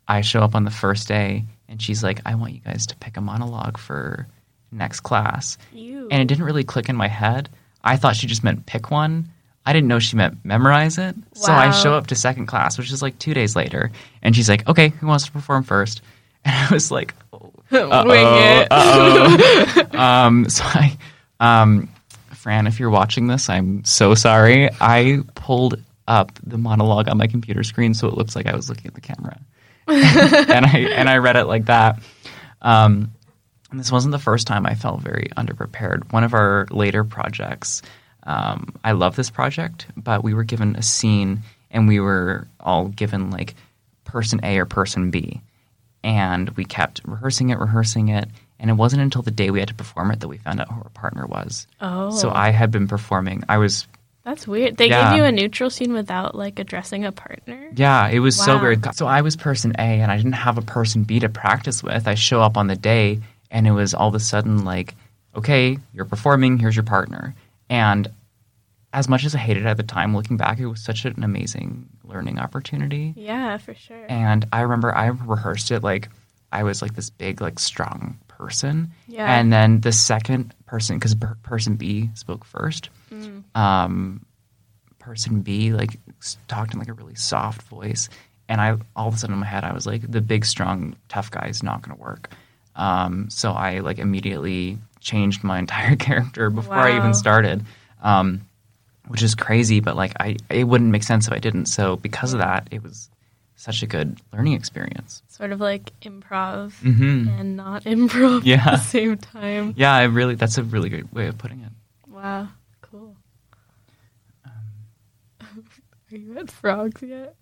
I 0.08 0.20
show 0.20 0.40
up 0.40 0.54
on 0.54 0.64
the 0.64 0.70
first 0.70 1.08
day, 1.08 1.44
and 1.72 1.82
she's 1.82 2.04
like, 2.04 2.20
"I 2.24 2.36
want 2.36 2.52
you 2.52 2.60
guys 2.60 2.86
to 2.86 2.96
pick 2.96 3.16
a 3.16 3.20
monologue 3.20 3.78
for 3.78 4.28
next 4.70 5.00
class," 5.00 5.58
You. 5.72 6.06
and 6.10 6.22
it 6.22 6.26
didn't 6.26 6.44
really 6.44 6.62
click 6.64 6.88
in 6.88 6.94
my 6.96 7.08
head. 7.08 7.48
I 7.82 7.96
thought 7.96 8.14
she 8.14 8.28
just 8.28 8.44
meant 8.44 8.66
pick 8.66 8.90
one. 8.90 9.28
I 9.64 9.72
didn't 9.72 9.88
know 9.88 9.98
she 9.98 10.16
meant 10.16 10.44
memorize 10.44 10.98
it. 10.98 11.16
So 11.34 11.52
I 11.52 11.70
show 11.70 11.94
up 11.94 12.08
to 12.08 12.14
second 12.14 12.46
class, 12.46 12.78
which 12.78 12.92
is 12.92 13.00
like 13.02 13.18
two 13.18 13.32
days 13.34 13.56
later, 13.56 13.90
and 14.22 14.36
she's 14.36 14.48
like, 14.48 14.68
"Okay, 14.68 14.90
who 14.90 15.06
wants 15.06 15.24
to 15.26 15.32
perform 15.32 15.64
first? 15.64 16.02
And 16.44 16.56
I 16.56 16.74
was 16.74 16.90
like, 16.90 17.14
oh, 17.32 17.52
Wing 17.70 18.26
it. 18.26 18.72
um, 19.94 20.48
so 20.48 20.64
I, 20.64 20.98
um, 21.38 21.88
Fran, 22.34 22.66
if 22.66 22.80
you're 22.80 22.90
watching 22.90 23.28
this, 23.28 23.48
I'm 23.48 23.84
so 23.84 24.16
sorry. 24.16 24.68
I 24.80 25.20
pulled 25.36 25.80
up 26.08 26.32
the 26.42 26.58
monologue 26.58 27.08
on 27.08 27.16
my 27.16 27.28
computer 27.28 27.62
screen 27.62 27.94
so 27.94 28.08
it 28.08 28.14
looks 28.14 28.34
like 28.34 28.46
I 28.46 28.56
was 28.56 28.68
looking 28.68 28.88
at 28.88 28.94
the 28.94 29.00
camera, 29.00 29.38
and 30.50 30.66
I 30.66 30.78
and 30.94 31.08
I 31.08 31.18
read 31.18 31.36
it 31.36 31.46
like 31.46 31.66
that. 31.66 32.02
Um, 32.60 33.12
and 33.70 33.80
this 33.80 33.90
wasn't 33.90 34.12
the 34.12 34.18
first 34.18 34.46
time 34.46 34.66
I 34.66 34.74
felt 34.74 35.00
very 35.00 35.30
underprepared. 35.36 36.12
One 36.12 36.24
of 36.24 36.34
our 36.34 36.66
later 36.70 37.04
projects, 37.04 37.82
um, 38.24 38.74
I 38.84 38.92
love 38.92 39.16
this 39.16 39.30
project, 39.30 39.86
but 39.96 40.22
we 40.22 40.34
were 40.34 40.44
given 40.44 40.76
a 40.76 40.82
scene 40.82 41.42
and 41.70 41.88
we 41.88 41.98
were 41.98 42.46
all 42.60 42.88
given 42.88 43.30
like 43.30 43.54
person 44.04 44.40
A 44.42 44.58
or 44.58 44.66
person 44.66 45.10
B. 45.10 45.40
And 46.04 46.50
we 46.50 46.64
kept 46.64 47.00
rehearsing 47.04 47.50
it, 47.50 47.58
rehearsing 47.58 48.08
it. 48.08 48.28
And 48.58 48.70
it 48.70 48.74
wasn't 48.74 49.02
until 49.02 49.22
the 49.22 49.30
day 49.30 49.50
we 49.50 49.58
had 49.58 49.68
to 49.68 49.74
perform 49.74 50.10
it 50.10 50.20
that 50.20 50.28
we 50.28 50.36
found 50.36 50.60
out 50.60 50.70
who 50.70 50.80
our 50.82 50.90
partner 50.90 51.26
was. 51.26 51.66
Oh. 51.80 52.10
So 52.10 52.30
I 52.30 52.50
had 52.50 52.70
been 52.70 52.88
performing. 52.88 53.42
I 53.48 53.58
was, 53.58 53.86
That's 54.24 54.46
weird. 54.46 54.76
They 54.76 54.88
Yeah. 54.88 55.10
gave 55.10 55.18
you 55.18 55.24
a 55.24 55.32
neutral 55.32 55.68
scene 55.70 55.92
without 55.92 56.34
like 56.34 56.58
addressing 56.58 57.04
a 57.04 57.12
partner. 57.12 57.70
yeah, 57.74 58.06
it 58.08 58.20
was 58.20 58.36
so 58.36 58.60
weird. 58.60 58.94
So 58.94 59.06
I 59.06 59.20
was 59.22 59.34
person 59.36 59.72
A 59.78 60.00
and 60.00 60.10
I 60.12 60.16
didn't 60.16 60.32
have 60.34 60.58
a 60.58 60.62
person 60.62 61.02
B 61.04 61.18
to 61.20 61.28
practice 61.28 61.82
with. 61.82 62.06
I 62.06 62.14
show 62.14 62.40
up 62.40 62.56
on 62.56 62.66
the 62.68 62.76
day 62.76 63.20
and 63.50 63.66
it 63.66 63.72
was 63.72 63.94
all 63.94 64.08
of 64.08 64.14
a 64.14 64.20
sudden 64.20 64.64
like, 64.64 64.94
okay, 65.34 65.78
you're 65.92 66.04
performing, 66.04 66.58
here's 66.58 66.76
your 66.76 66.84
partner. 66.84 67.34
And 67.68 68.08
as 68.92 69.08
much 69.08 69.24
as 69.24 69.34
I 69.34 69.38
hated 69.38 69.64
it 69.64 69.66
at 69.68 69.76
the 69.78 69.82
time, 69.82 70.14
looking 70.14 70.36
back, 70.36 70.58
it 70.58 70.66
was 70.66 70.84
such 70.84 71.04
an 71.06 71.24
amazing 71.24 71.88
learning 72.04 72.38
opportunity. 72.38 73.14
Yeah, 73.16 73.56
for 73.56 73.74
sure. 73.74 74.04
And 74.08 74.46
I 74.52 74.60
remember 74.60 74.94
I 74.94 75.06
rehearsed 75.06 75.70
it 75.70 75.82
like 75.82 76.10
I 76.52 76.62
was 76.64 76.82
like 76.82 76.94
this 76.94 77.08
big, 77.10 77.40
like 77.40 77.58
strong 77.58 78.18
person. 78.28 78.92
Yeah. 79.08 79.26
And 79.34 79.50
then 79.52 79.80
the 79.80 79.92
second 79.92 80.54
person, 80.66 80.96
because 80.98 81.14
per- 81.14 81.36
person 81.42 81.76
B 81.76 82.10
spoke 82.14 82.44
first, 82.44 82.90
Mm. 83.12 83.44
um, 83.54 84.26
person 84.98 85.42
B 85.42 85.72
like 85.72 85.98
talked 86.48 86.72
in 86.72 86.78
like 86.78 86.88
a 86.88 86.92
really 86.92 87.14
soft 87.14 87.62
voice, 87.62 88.08
and 88.48 88.60
I 88.60 88.76
all 88.96 89.08
of 89.08 89.14
a 89.14 89.16
sudden 89.18 89.34
in 89.34 89.40
my 89.40 89.46
head 89.46 89.64
I 89.64 89.72
was 89.72 89.86
like, 89.86 90.10
the 90.10 90.20
big, 90.20 90.44
strong, 90.44 90.96
tough 91.08 91.30
guy 91.30 91.46
is 91.48 91.62
not 91.62 91.82
going 91.82 91.96
to 91.96 92.02
work. 92.02 92.30
Um, 92.76 93.28
so 93.30 93.52
I 93.52 93.80
like 93.80 93.98
immediately 93.98 94.78
changed 95.00 95.44
my 95.44 95.58
entire 95.66 95.96
character 95.96 96.50
before 96.50 96.74
I 96.78 96.96
even 96.96 97.14
started. 97.14 97.64
Um, 98.02 98.42
which 99.08 99.22
is 99.22 99.34
crazy, 99.34 99.80
but 99.80 99.96
like 99.96 100.12
I, 100.20 100.36
it 100.48 100.64
wouldn't 100.64 100.90
make 100.90 101.02
sense 101.02 101.26
if 101.26 101.32
I 101.32 101.38
didn't. 101.38 101.66
So 101.66 101.96
because 101.96 102.32
of 102.32 102.38
that, 102.38 102.68
it 102.70 102.82
was 102.82 103.10
such 103.56 103.82
a 103.82 103.86
good 103.86 104.20
learning 104.32 104.54
experience. 104.54 105.22
Sort 105.28 105.52
of 105.52 105.60
like 105.60 105.92
improv 106.00 106.72
hmm 106.80 107.28
and 107.28 107.56
not 107.56 107.84
improv 107.84 108.42
yeah. 108.44 108.62
at 108.66 108.70
the 108.72 108.76
same 108.78 109.16
time. 109.18 109.74
Yeah, 109.76 109.94
I 109.94 110.04
really. 110.04 110.34
That's 110.34 110.58
a 110.58 110.62
really 110.62 110.88
good 110.88 111.12
way 111.12 111.26
of 111.26 111.38
putting 111.38 111.60
it. 111.60 111.72
Wow, 112.08 112.48
cool. 112.80 113.16
Um, 114.44 115.64
Are 116.12 116.16
you 116.16 116.38
at 116.38 116.50
frogs 116.50 117.02
yet? 117.02 117.34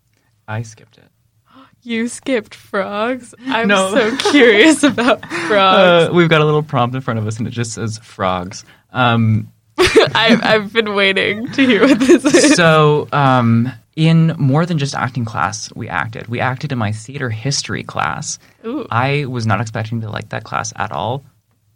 I 0.46 0.62
skipped 0.62 0.98
it. 0.98 1.08
You 1.82 2.08
skipped 2.08 2.54
frogs. 2.54 3.34
I'm 3.46 3.66
No. 3.68 3.94
so 3.94 4.14
curious 4.30 4.82
about 4.82 5.20
frogs. 5.48 6.10
Uh, 6.10 6.10
we've 6.12 6.28
got 6.28 6.42
a 6.42 6.44
little 6.44 6.62
prompt 6.62 6.94
in 6.94 7.00
front 7.00 7.18
of 7.18 7.26
us, 7.26 7.38
and 7.38 7.46
it 7.48 7.52
just 7.52 7.72
says 7.72 7.98
frogs. 8.02 8.64
Um, 8.92 9.50
I've, 9.78 10.44
I've 10.44 10.72
been 10.74 10.94
waiting 10.94 11.50
to 11.52 11.66
hear 11.66 11.80
what 11.88 11.98
this 11.98 12.22
is. 12.26 12.54
so, 12.54 13.08
um, 13.12 13.72
in 13.96 14.34
more 14.38 14.66
than 14.66 14.76
just 14.78 14.94
acting 14.94 15.24
class, 15.24 15.72
we 15.74 15.88
acted. 15.88 16.26
We 16.28 16.38
acted 16.40 16.70
in 16.70 16.76
my 16.78 16.92
theater 16.92 17.30
history 17.30 17.82
class. 17.82 18.38
Ooh. 18.66 18.86
I 18.90 19.24
was 19.24 19.46
not 19.46 19.60
expecting 19.62 20.02
to 20.02 20.10
like 20.10 20.28
that 20.28 20.44
class 20.44 20.74
at 20.76 20.92
all. 20.92 21.24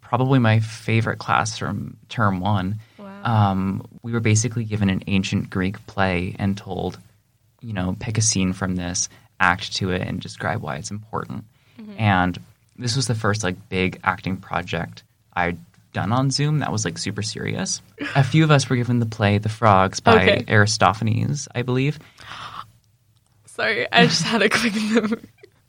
Probably 0.01 0.37
my 0.37 0.59
favorite 0.59 1.17
class 1.17 1.57
from 1.57 1.97
term 2.09 2.39
one. 2.41 2.79
Um, 3.25 3.85
we 4.03 4.13
were 4.13 4.19
basically 4.21 4.63
given 4.63 4.89
an 4.89 5.03
ancient 5.07 5.49
Greek 5.49 5.85
play 5.87 6.35
and 6.39 6.55
told, 6.55 6.97
you 7.61 7.73
know, 7.73 7.95
pick 7.99 8.17
a 8.17 8.21
scene 8.21 8.53
from 8.53 8.75
this, 8.77 9.09
act 9.39 9.75
to 9.77 9.89
it, 9.89 10.01
and 10.03 10.21
describe 10.21 10.61
why 10.61 10.75
it's 10.77 10.91
important. 10.91 11.43
And 11.97 12.39
this 12.77 12.95
was 12.95 13.07
the 13.07 13.15
first 13.15 13.43
like 13.43 13.67
big 13.69 13.99
acting 14.03 14.37
project 14.37 15.03
I'd 15.33 15.57
done 15.91 16.11
on 16.11 16.29
Zoom 16.29 16.59
that 16.59 16.71
was 16.71 16.85
like 16.85 16.97
super 16.97 17.21
serious. 17.21 17.81
A 18.15 18.23
few 18.23 18.43
of 18.43 18.51
us 18.51 18.69
were 18.69 18.75
given 18.75 18.99
the 18.99 19.05
play 19.05 19.37
The 19.39 19.49
Frogs 19.49 19.99
by 20.01 20.15
Okay. 20.21 20.45
Aristophanes, 20.47 21.47
I 21.55 21.61
believe. 21.63 21.99
Sorry, 23.45 23.87
I 23.91 24.05
just 24.07 24.23
had 24.23 24.41
a 24.41 24.49
quick. 24.49 24.73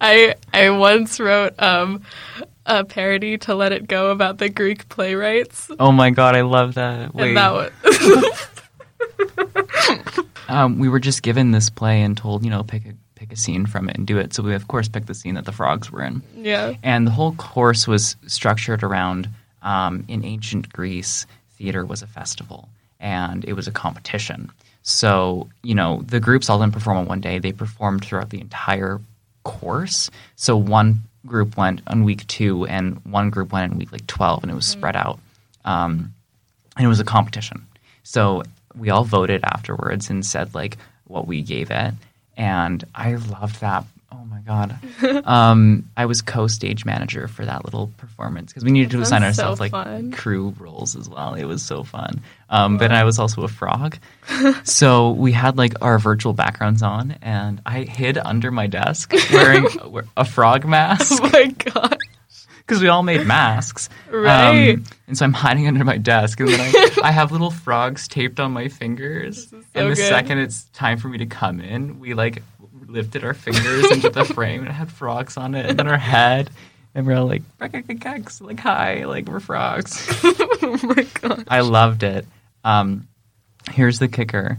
I 0.00 0.34
I 0.52 0.70
once 0.70 1.20
wrote 1.20 1.54
um, 1.62 2.02
a 2.66 2.84
parody 2.84 3.38
to 3.38 3.54
Let 3.54 3.72
It 3.72 3.86
Go 3.88 4.10
about 4.10 4.38
the 4.38 4.48
Greek 4.48 4.88
playwrights, 4.88 5.70
Oh 5.78 5.92
my 5.92 6.10
god, 6.10 6.34
I 6.36 6.42
love 6.42 6.74
that. 6.74 7.14
Wait. 7.14 7.28
and 7.28 7.36
that 7.36 7.52
was 7.52 7.72
um, 10.48 10.78
we 10.78 10.88
were 10.88 11.00
just 11.00 11.22
given 11.22 11.50
this 11.52 11.70
play 11.70 12.02
and 12.02 12.16
told, 12.16 12.44
you 12.44 12.50
know, 12.50 12.62
pick 12.62 12.86
a 12.86 12.92
pick 13.14 13.32
a 13.32 13.36
scene 13.36 13.64
from 13.64 13.88
it 13.88 13.96
and 13.96 14.06
do 14.06 14.18
it. 14.18 14.34
So 14.34 14.42
we 14.42 14.54
of 14.54 14.68
course 14.68 14.88
picked 14.88 15.06
the 15.06 15.14
scene 15.14 15.34
that 15.36 15.46
the 15.46 15.52
frogs 15.52 15.90
were 15.90 16.02
in. 16.02 16.22
yeah. 16.36 16.74
And 16.82 17.06
the 17.06 17.10
whole 17.10 17.32
course 17.36 17.86
was 17.88 18.14
structured 18.26 18.82
around 18.82 19.28
um, 19.62 20.04
in 20.06 20.22
ancient 20.24 20.70
Greece, 20.72 21.24
theater 21.52 21.86
was 21.86 22.02
a 22.02 22.06
festival 22.06 22.68
and 23.00 23.44
it 23.46 23.54
was 23.54 23.66
a 23.66 23.72
competition. 23.72 24.50
So, 24.82 25.48
you 25.62 25.74
know, 25.74 26.02
the 26.06 26.20
groups 26.20 26.48
all 26.50 26.60
didn't 26.60 26.74
perform 26.74 26.98
on 26.98 27.06
one 27.06 27.20
day, 27.20 27.38
they 27.38 27.52
performed 27.52 28.04
throughout 28.04 28.30
the 28.30 28.40
entire 28.40 29.00
course. 29.44 30.10
So 30.36 30.56
one 30.56 31.02
group 31.26 31.56
went 31.56 31.82
on 31.86 32.04
week 32.04 32.26
two 32.26 32.66
and 32.66 33.04
one 33.04 33.30
group 33.30 33.52
went 33.52 33.72
in 33.72 33.78
week 33.78 33.92
like 33.92 34.06
12 34.06 34.42
and 34.42 34.52
it 34.52 34.54
was 34.54 34.66
spread 34.66 34.96
out. 34.96 35.18
Um, 35.64 36.14
and 36.76 36.84
it 36.84 36.88
was 36.88 37.00
a 37.00 37.04
competition. 37.04 37.66
So 38.02 38.42
we 38.76 38.90
all 38.90 39.04
voted 39.04 39.42
afterwards 39.44 40.10
and 40.10 40.24
said 40.24 40.54
like 40.54 40.76
what 41.04 41.26
we 41.26 41.42
gave 41.42 41.70
it, 41.70 41.94
and 42.36 42.84
I 42.94 43.14
loved 43.14 43.60
that. 43.60 43.84
God! 44.46 44.78
um, 45.24 45.88
I 45.96 46.06
was 46.06 46.22
co-stage 46.22 46.84
manager 46.84 47.26
for 47.28 47.44
that 47.44 47.64
little 47.64 47.88
performance 47.96 48.52
because 48.52 48.64
we 48.64 48.70
needed 48.70 48.90
to 48.92 49.00
assign 49.00 49.22
sounds 49.22 49.36
so 49.36 49.42
ourselves 49.50 49.72
like 49.72 50.12
crew 50.12 50.54
roles 50.58 50.94
as 50.96 51.08
well. 51.08 51.34
It 51.34 51.44
was 51.44 51.62
so 51.62 51.82
fun. 51.82 52.20
Um, 52.48 52.78
But 52.78 52.92
I 52.92 53.02
was 53.04 53.18
also 53.18 53.42
a 53.42 53.48
frog, 53.48 53.98
so 54.64 55.10
we 55.10 55.32
had 55.32 55.56
like 55.58 55.74
our 55.82 55.98
virtual 55.98 56.32
backgrounds 56.32 56.82
on, 56.82 57.16
and 57.22 57.60
I 57.66 57.80
hid 57.82 58.18
under 58.18 58.50
my 58.50 58.66
desk 58.68 59.12
wearing 59.32 59.66
a 60.16 60.24
frog 60.24 60.64
mask 60.64 61.20
Oh 61.22 61.28
my 61.32 61.46
god. 61.46 61.98
because 62.58 62.80
we 62.80 62.88
all 62.88 63.02
made 63.02 63.26
masks. 63.26 63.88
Right. 64.10 64.74
Um, 64.74 64.84
and 65.08 65.16
so 65.18 65.24
I'm 65.24 65.32
hiding 65.32 65.66
under 65.68 65.84
my 65.84 65.98
desk, 65.98 66.38
and 66.40 66.48
then 66.48 66.60
I, 66.60 66.90
I 67.04 67.10
have 67.12 67.32
little 67.32 67.50
frogs 67.50 68.06
taped 68.08 68.38
on 68.40 68.52
my 68.52 68.68
fingers. 68.68 69.48
so 69.50 69.56
and 69.74 69.90
the 69.90 69.94
good. 69.96 70.08
second 70.08 70.38
it's 70.38 70.64
time 70.72 70.98
for 70.98 71.08
me 71.08 71.18
to 71.18 71.26
come 71.26 71.60
in, 71.60 71.98
we 72.00 72.14
like 72.14 72.42
lifted 72.96 73.22
our 73.24 73.34
fingers 73.34 73.92
into 73.92 74.10
the 74.10 74.24
frame, 74.24 74.60
and 74.60 74.68
it 74.68 74.72
had 74.72 74.90
frogs 74.90 75.36
on 75.36 75.54
it, 75.54 75.66
and 75.66 75.78
then 75.78 75.86
our 75.86 75.98
head. 75.98 76.50
And 76.94 77.06
we're 77.06 77.18
all 77.18 77.26
like, 77.26 77.42
like, 77.60 78.58
hi, 78.58 79.04
like, 79.04 79.28
we're 79.28 79.38
frogs. 79.38 80.08
oh 80.24 80.80
my 80.82 81.06
god. 81.20 81.44
I 81.48 81.60
loved 81.60 82.02
it. 82.02 82.26
Um, 82.64 83.06
here's 83.70 83.98
the 83.98 84.08
kicker. 84.08 84.58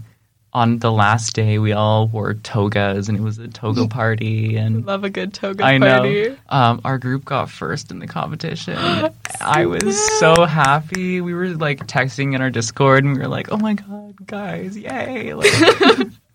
On 0.54 0.78
the 0.78 0.91
last 0.91 1.34
day, 1.34 1.58
we 1.58 1.73
all 1.73 2.08
wore 2.08 2.36
togas, 2.36 3.10
and 3.10 3.17
it 3.17 3.21
was 3.21 3.39
a 3.39 3.47
toga 3.47 3.88
party, 3.89 4.56
and 4.56 4.86
Love 4.86 5.04
a 5.04 5.10
good 5.10 5.34
toga 5.34 5.65
I 5.65 5.80
party. 5.80 6.30
know. 6.30 6.38
Um, 6.47 6.82
our 6.86 7.00
group 7.00 7.26
got 7.26 7.50
first 7.50 7.89
in 7.89 7.97
the 8.00 8.08
competition. 8.08 8.78
I 9.41 9.65
was 9.65 9.97
so 10.19 10.45
happy. 10.45 11.21
We 11.21 11.34
were 11.34 11.50
like 11.50 11.88
texting 11.88 12.36
in 12.36 12.41
our 12.41 12.52
Discord, 12.52 13.04
and 13.04 13.13
we 13.13 13.19
were 13.19 13.28
like, 13.28 13.52
"Oh 13.52 13.58
my 13.58 13.73
god, 13.73 14.15
guys, 14.26 14.78
yay!" 14.78 15.34
Like, 15.34 15.52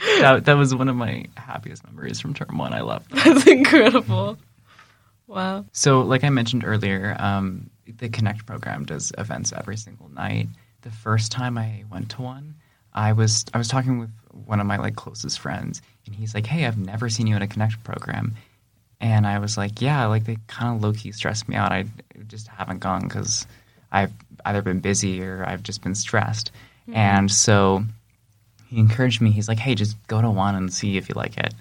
that 0.20 0.44
that 0.46 0.54
was 0.54 0.74
one 0.74 0.88
of 0.88 0.96
my 0.96 1.26
happiest 1.36 1.84
memories 1.84 2.20
from 2.20 2.34
term 2.34 2.56
one. 2.56 2.72
I 2.72 2.80
loved. 2.80 3.10
That. 3.10 3.24
That's 3.24 3.46
incredible. 3.46 4.38
Wow. 5.26 5.64
So, 5.72 6.00
like 6.00 6.24
I 6.24 6.30
mentioned 6.30 6.64
earlier, 6.64 7.16
um, 7.18 7.70
the 7.86 8.08
Connect 8.08 8.46
program 8.46 8.84
does 8.84 9.12
events 9.18 9.52
every 9.52 9.76
single 9.76 10.08
night. 10.08 10.48
The 10.82 10.90
first 10.90 11.30
time 11.30 11.58
I 11.58 11.84
went 11.90 12.10
to 12.10 12.22
one, 12.22 12.54
I 12.94 13.12
was 13.12 13.44
I 13.52 13.58
was 13.58 13.68
talking 13.68 13.98
with 13.98 14.10
one 14.46 14.60
of 14.60 14.66
my 14.66 14.76
like 14.76 14.96
closest 14.96 15.38
friends, 15.38 15.82
and 16.06 16.14
he's 16.14 16.34
like, 16.34 16.46
"Hey, 16.46 16.66
I've 16.66 16.78
never 16.78 17.08
seen 17.08 17.26
you 17.26 17.36
at 17.36 17.42
a 17.42 17.46
Connect 17.46 17.82
program," 17.84 18.34
and 19.00 19.26
I 19.26 19.38
was 19.38 19.58
like, 19.58 19.82
"Yeah, 19.82 20.06
like 20.06 20.24
they 20.24 20.38
kind 20.46 20.74
of 20.74 20.82
low 20.82 20.92
key 20.92 21.12
stressed 21.12 21.48
me 21.48 21.56
out. 21.56 21.72
I 21.72 21.84
just 22.26 22.48
haven't 22.48 22.78
gone 22.78 23.02
because 23.02 23.46
I've 23.92 24.12
either 24.44 24.62
been 24.62 24.80
busy 24.80 25.22
or 25.22 25.44
I've 25.46 25.62
just 25.62 25.82
been 25.82 25.94
stressed." 25.94 26.52
And 26.92 27.30
so 27.30 27.84
he 28.70 28.78
encouraged 28.78 29.20
me. 29.20 29.32
He's 29.32 29.48
like, 29.48 29.58
"Hey, 29.58 29.74
just 29.74 29.96
go 30.06 30.22
to 30.22 30.30
one 30.30 30.54
and 30.54 30.72
see 30.72 30.96
if 30.96 31.08
you 31.08 31.14
like 31.16 31.36
it." 31.36 31.52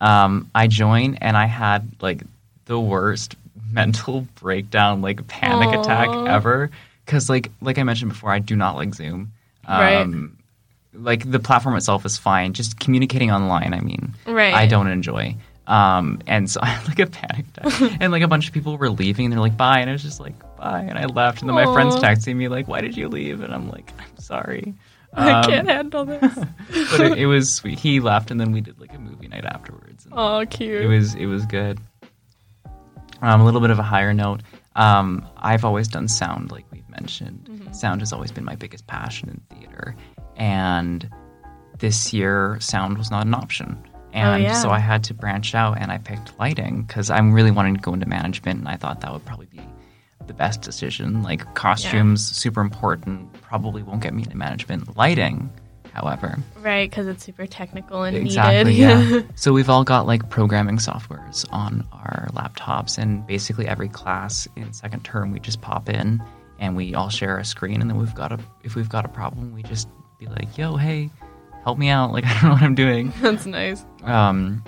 Um, 0.00 0.50
I 0.54 0.66
joined, 0.66 1.18
and 1.20 1.36
I 1.36 1.44
had 1.44 1.90
like 2.00 2.22
the 2.64 2.80
worst 2.80 3.36
mental 3.70 4.26
breakdown, 4.36 5.02
like 5.02 5.26
panic 5.26 5.68
Aw. 5.68 5.80
attack 5.80 6.08
ever. 6.26 6.70
Because 7.04 7.28
like 7.28 7.50
like 7.60 7.78
I 7.78 7.82
mentioned 7.82 8.10
before, 8.10 8.32
I 8.32 8.38
do 8.38 8.56
not 8.56 8.76
like 8.76 8.94
Zoom. 8.94 9.32
Right. 9.68 10.06
Like 10.94 11.30
the 11.30 11.38
platform 11.38 11.76
itself 11.76 12.06
is 12.06 12.16
fine. 12.16 12.54
Just 12.54 12.80
communicating 12.80 13.30
online, 13.30 13.74
I 13.74 13.80
mean, 13.80 14.14
Right. 14.26 14.54
I 14.54 14.66
don't 14.66 14.88
enjoy. 14.88 15.36
Um, 15.66 16.20
and 16.26 16.50
so 16.50 16.60
I 16.62 16.66
had 16.66 16.88
like 16.88 16.98
a 16.98 17.06
panic 17.06 17.44
attack, 17.54 17.96
and 18.00 18.10
like 18.10 18.22
a 18.22 18.28
bunch 18.28 18.48
of 18.48 18.54
people 18.54 18.78
were 18.78 18.88
leaving, 18.88 19.26
and 19.26 19.32
they're 19.32 19.40
like, 19.40 19.56
"Bye," 19.56 19.80
and 19.80 19.90
I 19.90 19.92
was 19.92 20.02
just 20.02 20.18
like, 20.18 20.34
"Bye," 20.56 20.86
and 20.88 20.98
I 20.98 21.04
left, 21.04 21.40
and 21.42 21.48
then 21.48 21.54
my 21.54 21.70
friends 21.74 21.94
texting 21.96 22.36
me 22.36 22.48
like, 22.48 22.68
"Why 22.68 22.80
did 22.80 22.96
you 22.96 23.08
leave?" 23.08 23.42
And 23.42 23.52
I'm 23.52 23.68
like, 23.70 23.92
"I'm 23.98 24.16
sorry." 24.18 24.72
I 25.14 25.30
Um, 25.32 25.44
can't 25.44 25.68
handle 25.68 26.04
this. 26.04 26.20
but 26.90 27.00
it, 27.00 27.18
it 27.18 27.26
was 27.26 27.52
sweet. 27.52 27.78
He 27.78 28.00
left, 28.00 28.30
and 28.30 28.38
then 28.40 28.52
we 28.52 28.60
did 28.60 28.78
like 28.80 28.94
a 28.94 28.98
movie 28.98 29.28
night 29.28 29.44
afterwards. 29.44 30.06
Oh, 30.12 30.44
cute. 30.48 30.82
it 30.82 30.86
was 30.86 31.14
it 31.14 31.26
was 31.26 31.44
good. 31.46 31.78
Um, 33.20 33.40
a 33.40 33.44
little 33.44 33.60
bit 33.60 33.70
of 33.70 33.78
a 33.78 33.82
higher 33.82 34.14
note. 34.14 34.42
Um, 34.76 35.26
I've 35.38 35.64
always 35.64 35.88
done 35.88 36.06
sound, 36.06 36.52
like 36.52 36.64
we've 36.70 36.88
mentioned. 36.88 37.68
Sound 37.72 38.00
has 38.00 38.12
always 38.12 38.30
been 38.30 38.44
my 38.44 38.54
biggest 38.54 38.86
passion 38.86 39.28
in 39.50 39.56
theater, 39.58 39.96
and 40.36 41.08
this 41.78 42.12
year 42.12 42.58
sound 42.60 42.96
was 42.98 43.10
not 43.10 43.26
an 43.26 43.34
option. 43.34 43.82
And 44.12 44.42
yeah. 44.42 44.54
so 44.54 44.70
I 44.70 44.78
had 44.78 45.04
to 45.04 45.14
branch 45.14 45.54
out 45.54 45.76
and 45.78 45.92
I 45.92 45.98
picked 45.98 46.36
lighting 46.38 46.82
because 46.82 47.10
I'm 47.10 47.32
really 47.32 47.50
wanting 47.50 47.74
to 47.76 47.80
go 47.80 47.92
into 47.92 48.06
management 48.06 48.58
and 48.58 48.66
I 48.68 48.76
thought 48.76 49.00
that 49.02 49.12
would 49.12 49.24
probably 49.26 49.46
be 49.46 49.60
the 50.28 50.34
best 50.34 50.62
decision. 50.62 51.22
Like 51.22 51.54
costumes, 51.54 52.24
super 52.24 52.60
important, 52.60 53.32
probably 53.42 53.82
won't 53.82 54.02
get 54.02 54.14
me 54.14 54.22
into 54.22 54.36
management. 54.36 54.96
Lighting, 54.96 55.50
however, 55.92 56.38
Right, 56.60 56.88
because 56.88 57.06
it's 57.08 57.24
super 57.24 57.46
technical 57.46 58.02
and 58.04 58.16
exactly, 58.16 58.72
needed. 58.74 59.10
yeah. 59.10 59.20
so 59.34 59.52
we've 59.52 59.68
all 59.70 59.84
got 59.84 60.06
like 60.06 60.28
programming 60.30 60.76
softwares 60.76 61.44
on 61.52 61.86
our 61.92 62.28
laptops 62.34 62.98
and 62.98 63.26
basically 63.26 63.66
every 63.66 63.88
class 63.88 64.46
in 64.56 64.72
second 64.72 65.04
term 65.04 65.32
we 65.32 65.40
just 65.40 65.60
pop 65.60 65.88
in 65.88 66.22
and 66.60 66.76
we 66.76 66.94
all 66.94 67.08
share 67.08 67.38
a 67.38 67.44
screen 67.44 67.80
and 67.80 67.90
then 67.90 67.98
we've 67.98 68.14
got 68.14 68.32
a 68.32 68.38
if 68.64 68.74
we've 68.74 68.88
got 68.88 69.04
a 69.04 69.08
problem 69.08 69.52
we 69.54 69.62
just 69.62 69.88
be 70.18 70.26
like, 70.26 70.56
yo, 70.58 70.76
hey, 70.76 71.10
help 71.64 71.78
me 71.78 71.88
out. 71.88 72.10
Like 72.12 72.24
I 72.26 72.32
don't 72.34 72.42
know 72.44 72.50
what 72.52 72.62
I'm 72.62 72.74
doing. 72.74 73.12
That's 73.20 73.46
nice. 73.46 73.84
Um, 74.04 74.64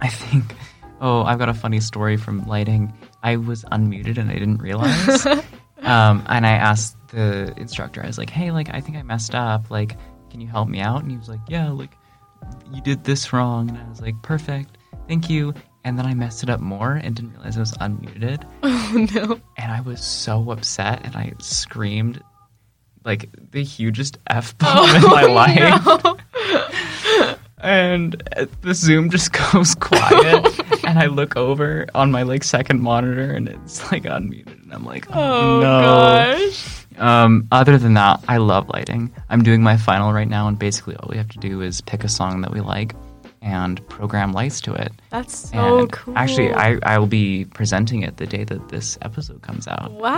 I 0.00 0.08
think. 0.08 0.54
Oh, 1.00 1.22
I've 1.22 1.38
got 1.38 1.48
a 1.48 1.54
funny 1.54 1.78
story 1.80 2.16
from 2.16 2.44
lighting. 2.46 2.92
I 3.22 3.36
was 3.36 3.64
unmuted 3.64 4.18
and 4.18 4.30
I 4.30 4.34
didn't 4.34 4.58
realize. 4.58 5.26
um, 5.82 6.22
and 6.28 6.46
I 6.46 6.52
asked 6.52 6.96
the 7.08 7.52
instructor. 7.56 8.02
I 8.02 8.06
was 8.06 8.18
like, 8.18 8.30
"Hey, 8.30 8.50
like 8.50 8.68
I 8.72 8.80
think 8.80 8.96
I 8.96 9.02
messed 9.02 9.34
up. 9.34 9.70
Like, 9.70 9.96
can 10.30 10.40
you 10.40 10.48
help 10.48 10.68
me 10.68 10.80
out?" 10.80 11.02
And 11.02 11.10
he 11.10 11.16
was 11.16 11.28
like, 11.28 11.40
"Yeah, 11.48 11.70
like 11.70 11.94
you 12.72 12.80
did 12.82 13.04
this 13.04 13.32
wrong." 13.32 13.68
And 13.68 13.78
I 13.78 13.88
was 13.88 14.00
like, 14.00 14.20
"Perfect, 14.22 14.78
thank 15.08 15.28
you." 15.30 15.52
And 15.84 15.98
then 15.98 16.06
I 16.06 16.14
messed 16.14 16.42
it 16.42 16.50
up 16.50 16.60
more 16.60 16.92
and 16.94 17.14
didn't 17.16 17.32
realize 17.32 17.56
I 17.56 17.60
was 17.60 17.72
unmuted. 17.74 18.44
Oh 18.90 19.06
no. 19.14 19.38
And 19.58 19.70
I 19.70 19.80
was 19.82 20.02
so 20.02 20.50
upset 20.50 21.02
and 21.04 21.14
I 21.14 21.32
screamed 21.40 22.22
like 23.04 23.28
the 23.52 23.62
hugest 23.62 24.16
f 24.28 24.56
bomb 24.58 24.96
in 24.96 25.02
my 25.02 25.22
life 25.24 25.82
Oh, 25.86 26.16
No. 26.50 27.36
and 27.58 28.22
uh, 28.36 28.46
the 28.62 28.72
zoom 28.74 29.10
just 29.10 29.32
goes 29.32 29.74
quiet 29.74 30.46
and 30.88 30.98
i 30.98 31.06
look 31.06 31.36
over 31.36 31.86
on 31.94 32.10
my 32.10 32.22
like 32.22 32.42
second 32.42 32.80
monitor 32.80 33.30
and 33.32 33.48
it's 33.48 33.90
like 33.92 34.04
unmuted 34.04 34.62
and 34.62 34.72
i'm 34.72 34.84
like 34.84 35.06
oh, 35.10 35.20
Oh 35.20 35.60
no 35.60 35.80
gosh. 35.80 36.86
um 36.98 37.46
other 37.52 37.78
than 37.78 37.94
that 37.94 38.22
i 38.28 38.36
love 38.38 38.68
lighting 38.70 39.12
i'm 39.30 39.42
doing 39.42 39.62
my 39.62 39.76
final 39.76 40.12
right 40.12 40.28
now 40.28 40.48
and 40.48 40.58
basically 40.58 40.96
all 40.96 41.08
we 41.10 41.16
have 41.16 41.28
to 41.28 41.38
do 41.38 41.60
is 41.62 41.80
pick 41.82 42.04
a 42.04 42.08
song 42.08 42.40
that 42.42 42.50
we 42.52 42.60
like 42.60 42.94
and 43.40 43.86
program 43.88 44.32
lights 44.32 44.60
to 44.62 44.74
it 44.74 44.92
That's 45.10 45.50
so 45.50 45.78
and 45.80 45.92
cool. 45.92 46.18
actually 46.18 46.52
i 46.54 46.78
i 46.82 46.98
will 46.98 47.06
be 47.06 47.44
presenting 47.44 48.02
it 48.02 48.16
the 48.16 48.26
day 48.26 48.42
that 48.44 48.68
this 48.68 48.98
episode 49.02 49.42
comes 49.42 49.68
out 49.68 49.92
Wow. 49.92 50.10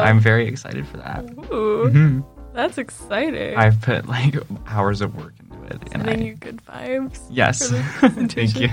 I'm, 0.00 0.08
I'm 0.16 0.20
very 0.20 0.46
excited 0.46 0.86
for 0.86 0.98
that 0.98 1.24
Ooh, 1.52 1.90
Mhm. 1.90 2.24
that's 2.54 2.78
exciting. 2.78 3.56
i've 3.56 3.80
put 3.80 4.06
like 4.06 4.36
hours 4.68 5.00
of 5.00 5.16
work 5.16 5.34
and 5.70 5.90
Sending 5.90 6.20
I, 6.20 6.24
you 6.24 6.34
good 6.34 6.60
vibes. 6.64 7.20
yes 7.30 7.68
thank 8.32 8.58
you 8.60 8.68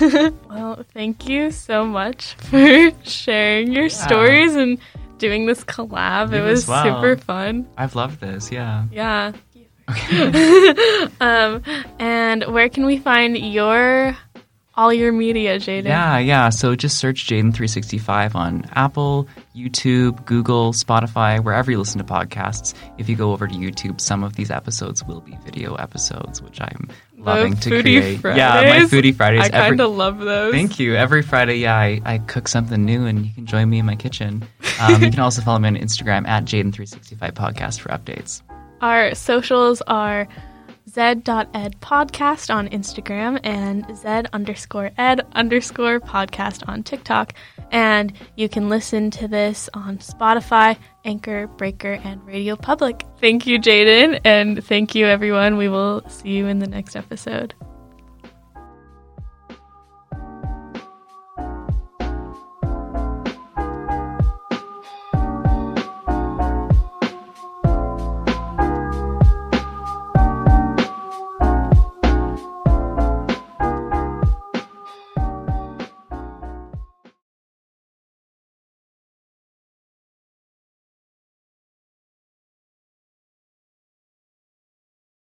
Well, 0.48 0.84
thank 0.94 1.28
you 1.28 1.50
so 1.50 1.84
much 1.84 2.34
for 2.38 2.90
sharing 3.04 3.72
your 3.72 3.88
stories 3.88 4.54
and 4.54 4.78
doing 5.18 5.46
this 5.46 5.64
collab. 5.64 6.30
You 6.32 6.38
it 6.38 6.46
was 6.46 6.66
well. 6.68 6.84
super 6.84 7.16
fun. 7.16 7.66
I've 7.76 7.94
loved 7.94 8.20
this, 8.20 8.50
yeah. 8.52 8.84
Yeah. 8.92 9.32
Okay. 9.90 11.06
Um, 11.20 11.62
and 11.98 12.44
where 12.44 12.68
can 12.68 12.86
we 12.86 12.98
find 12.98 13.36
your 13.36 14.16
all 14.76 14.92
your 14.92 15.12
media, 15.12 15.58
Jaeden? 15.58 15.84
yeah, 15.84 16.18
yeah. 16.18 16.48
So 16.48 16.74
just 16.74 16.98
search 16.98 17.26
Jaeden365 17.26 18.34
on 18.34 18.64
Apple, 18.72 19.28
YouTube, 19.54 20.24
Google, 20.24 20.72
Spotify, 20.72 21.42
wherever 21.42 21.70
you 21.70 21.78
listen 21.78 21.98
to 21.98 22.04
podcasts. 22.04 22.74
If 22.98 23.08
you 23.08 23.16
go 23.16 23.32
over 23.32 23.46
to 23.46 23.54
YouTube, 23.54 24.00
some 24.00 24.24
of 24.24 24.36
these 24.36 24.50
episodes 24.50 25.04
will 25.04 25.20
be 25.20 25.36
video 25.44 25.74
episodes, 25.76 26.42
which 26.42 26.60
I'm 26.60 26.88
loving 27.16 27.56
to 27.56 27.70
Foodie 27.70 27.82
create. 27.82 28.20
Fridays. 28.20 28.38
Yeah, 28.38 28.78
my 28.78 28.84
Foodie 28.86 29.14
Fridays. 29.14 29.42
I 29.42 29.48
kind 29.50 29.80
of 29.80 29.90
love 29.92 30.18
those. 30.18 30.52
Thank 30.52 30.78
you. 30.78 30.94
Every 30.96 31.22
Friday, 31.22 31.56
yeah, 31.56 31.76
I, 31.76 32.00
I 32.04 32.18
cook 32.18 32.48
something 32.48 32.84
new 32.84 33.06
and 33.06 33.24
you 33.26 33.32
can 33.32 33.46
join 33.46 33.70
me 33.70 33.78
in 33.78 33.86
my 33.86 33.96
kitchen. 33.96 34.46
Um, 34.80 35.02
you 35.02 35.10
can 35.10 35.20
also 35.20 35.40
follow 35.42 35.58
me 35.58 35.68
on 35.68 35.76
Instagram 35.76 36.26
at 36.26 36.44
Jaeden365 36.44 37.32
Podcast 37.32 37.80
for 37.80 37.90
updates. 37.90 38.42
Our 38.80 39.14
socials 39.14 39.82
are 39.86 40.28
z.ed 40.88 41.80
podcast 41.80 42.54
on 42.54 42.68
Instagram 42.68 43.40
and 43.42 43.84
z 43.96 44.28
underscore 44.32 44.90
ed 44.98 45.26
underscore 45.32 46.00
podcast 46.00 46.68
on 46.68 46.82
TikTok. 46.82 47.34
And 47.70 48.12
you 48.36 48.48
can 48.48 48.68
listen 48.68 49.10
to 49.12 49.26
this 49.26 49.68
on 49.74 49.98
Spotify, 49.98 50.76
Anchor, 51.04 51.46
Breaker, 51.46 51.98
and 52.04 52.24
Radio 52.26 52.56
Public. 52.56 53.04
Thank 53.20 53.46
you, 53.46 53.58
Jaeden, 53.58 54.20
and 54.24 54.64
thank 54.64 54.94
you, 54.94 55.06
everyone. 55.06 55.56
We 55.56 55.68
will 55.68 56.02
see 56.08 56.30
you 56.30 56.46
in 56.46 56.58
the 56.58 56.68
next 56.68 56.94
episode. 56.96 57.54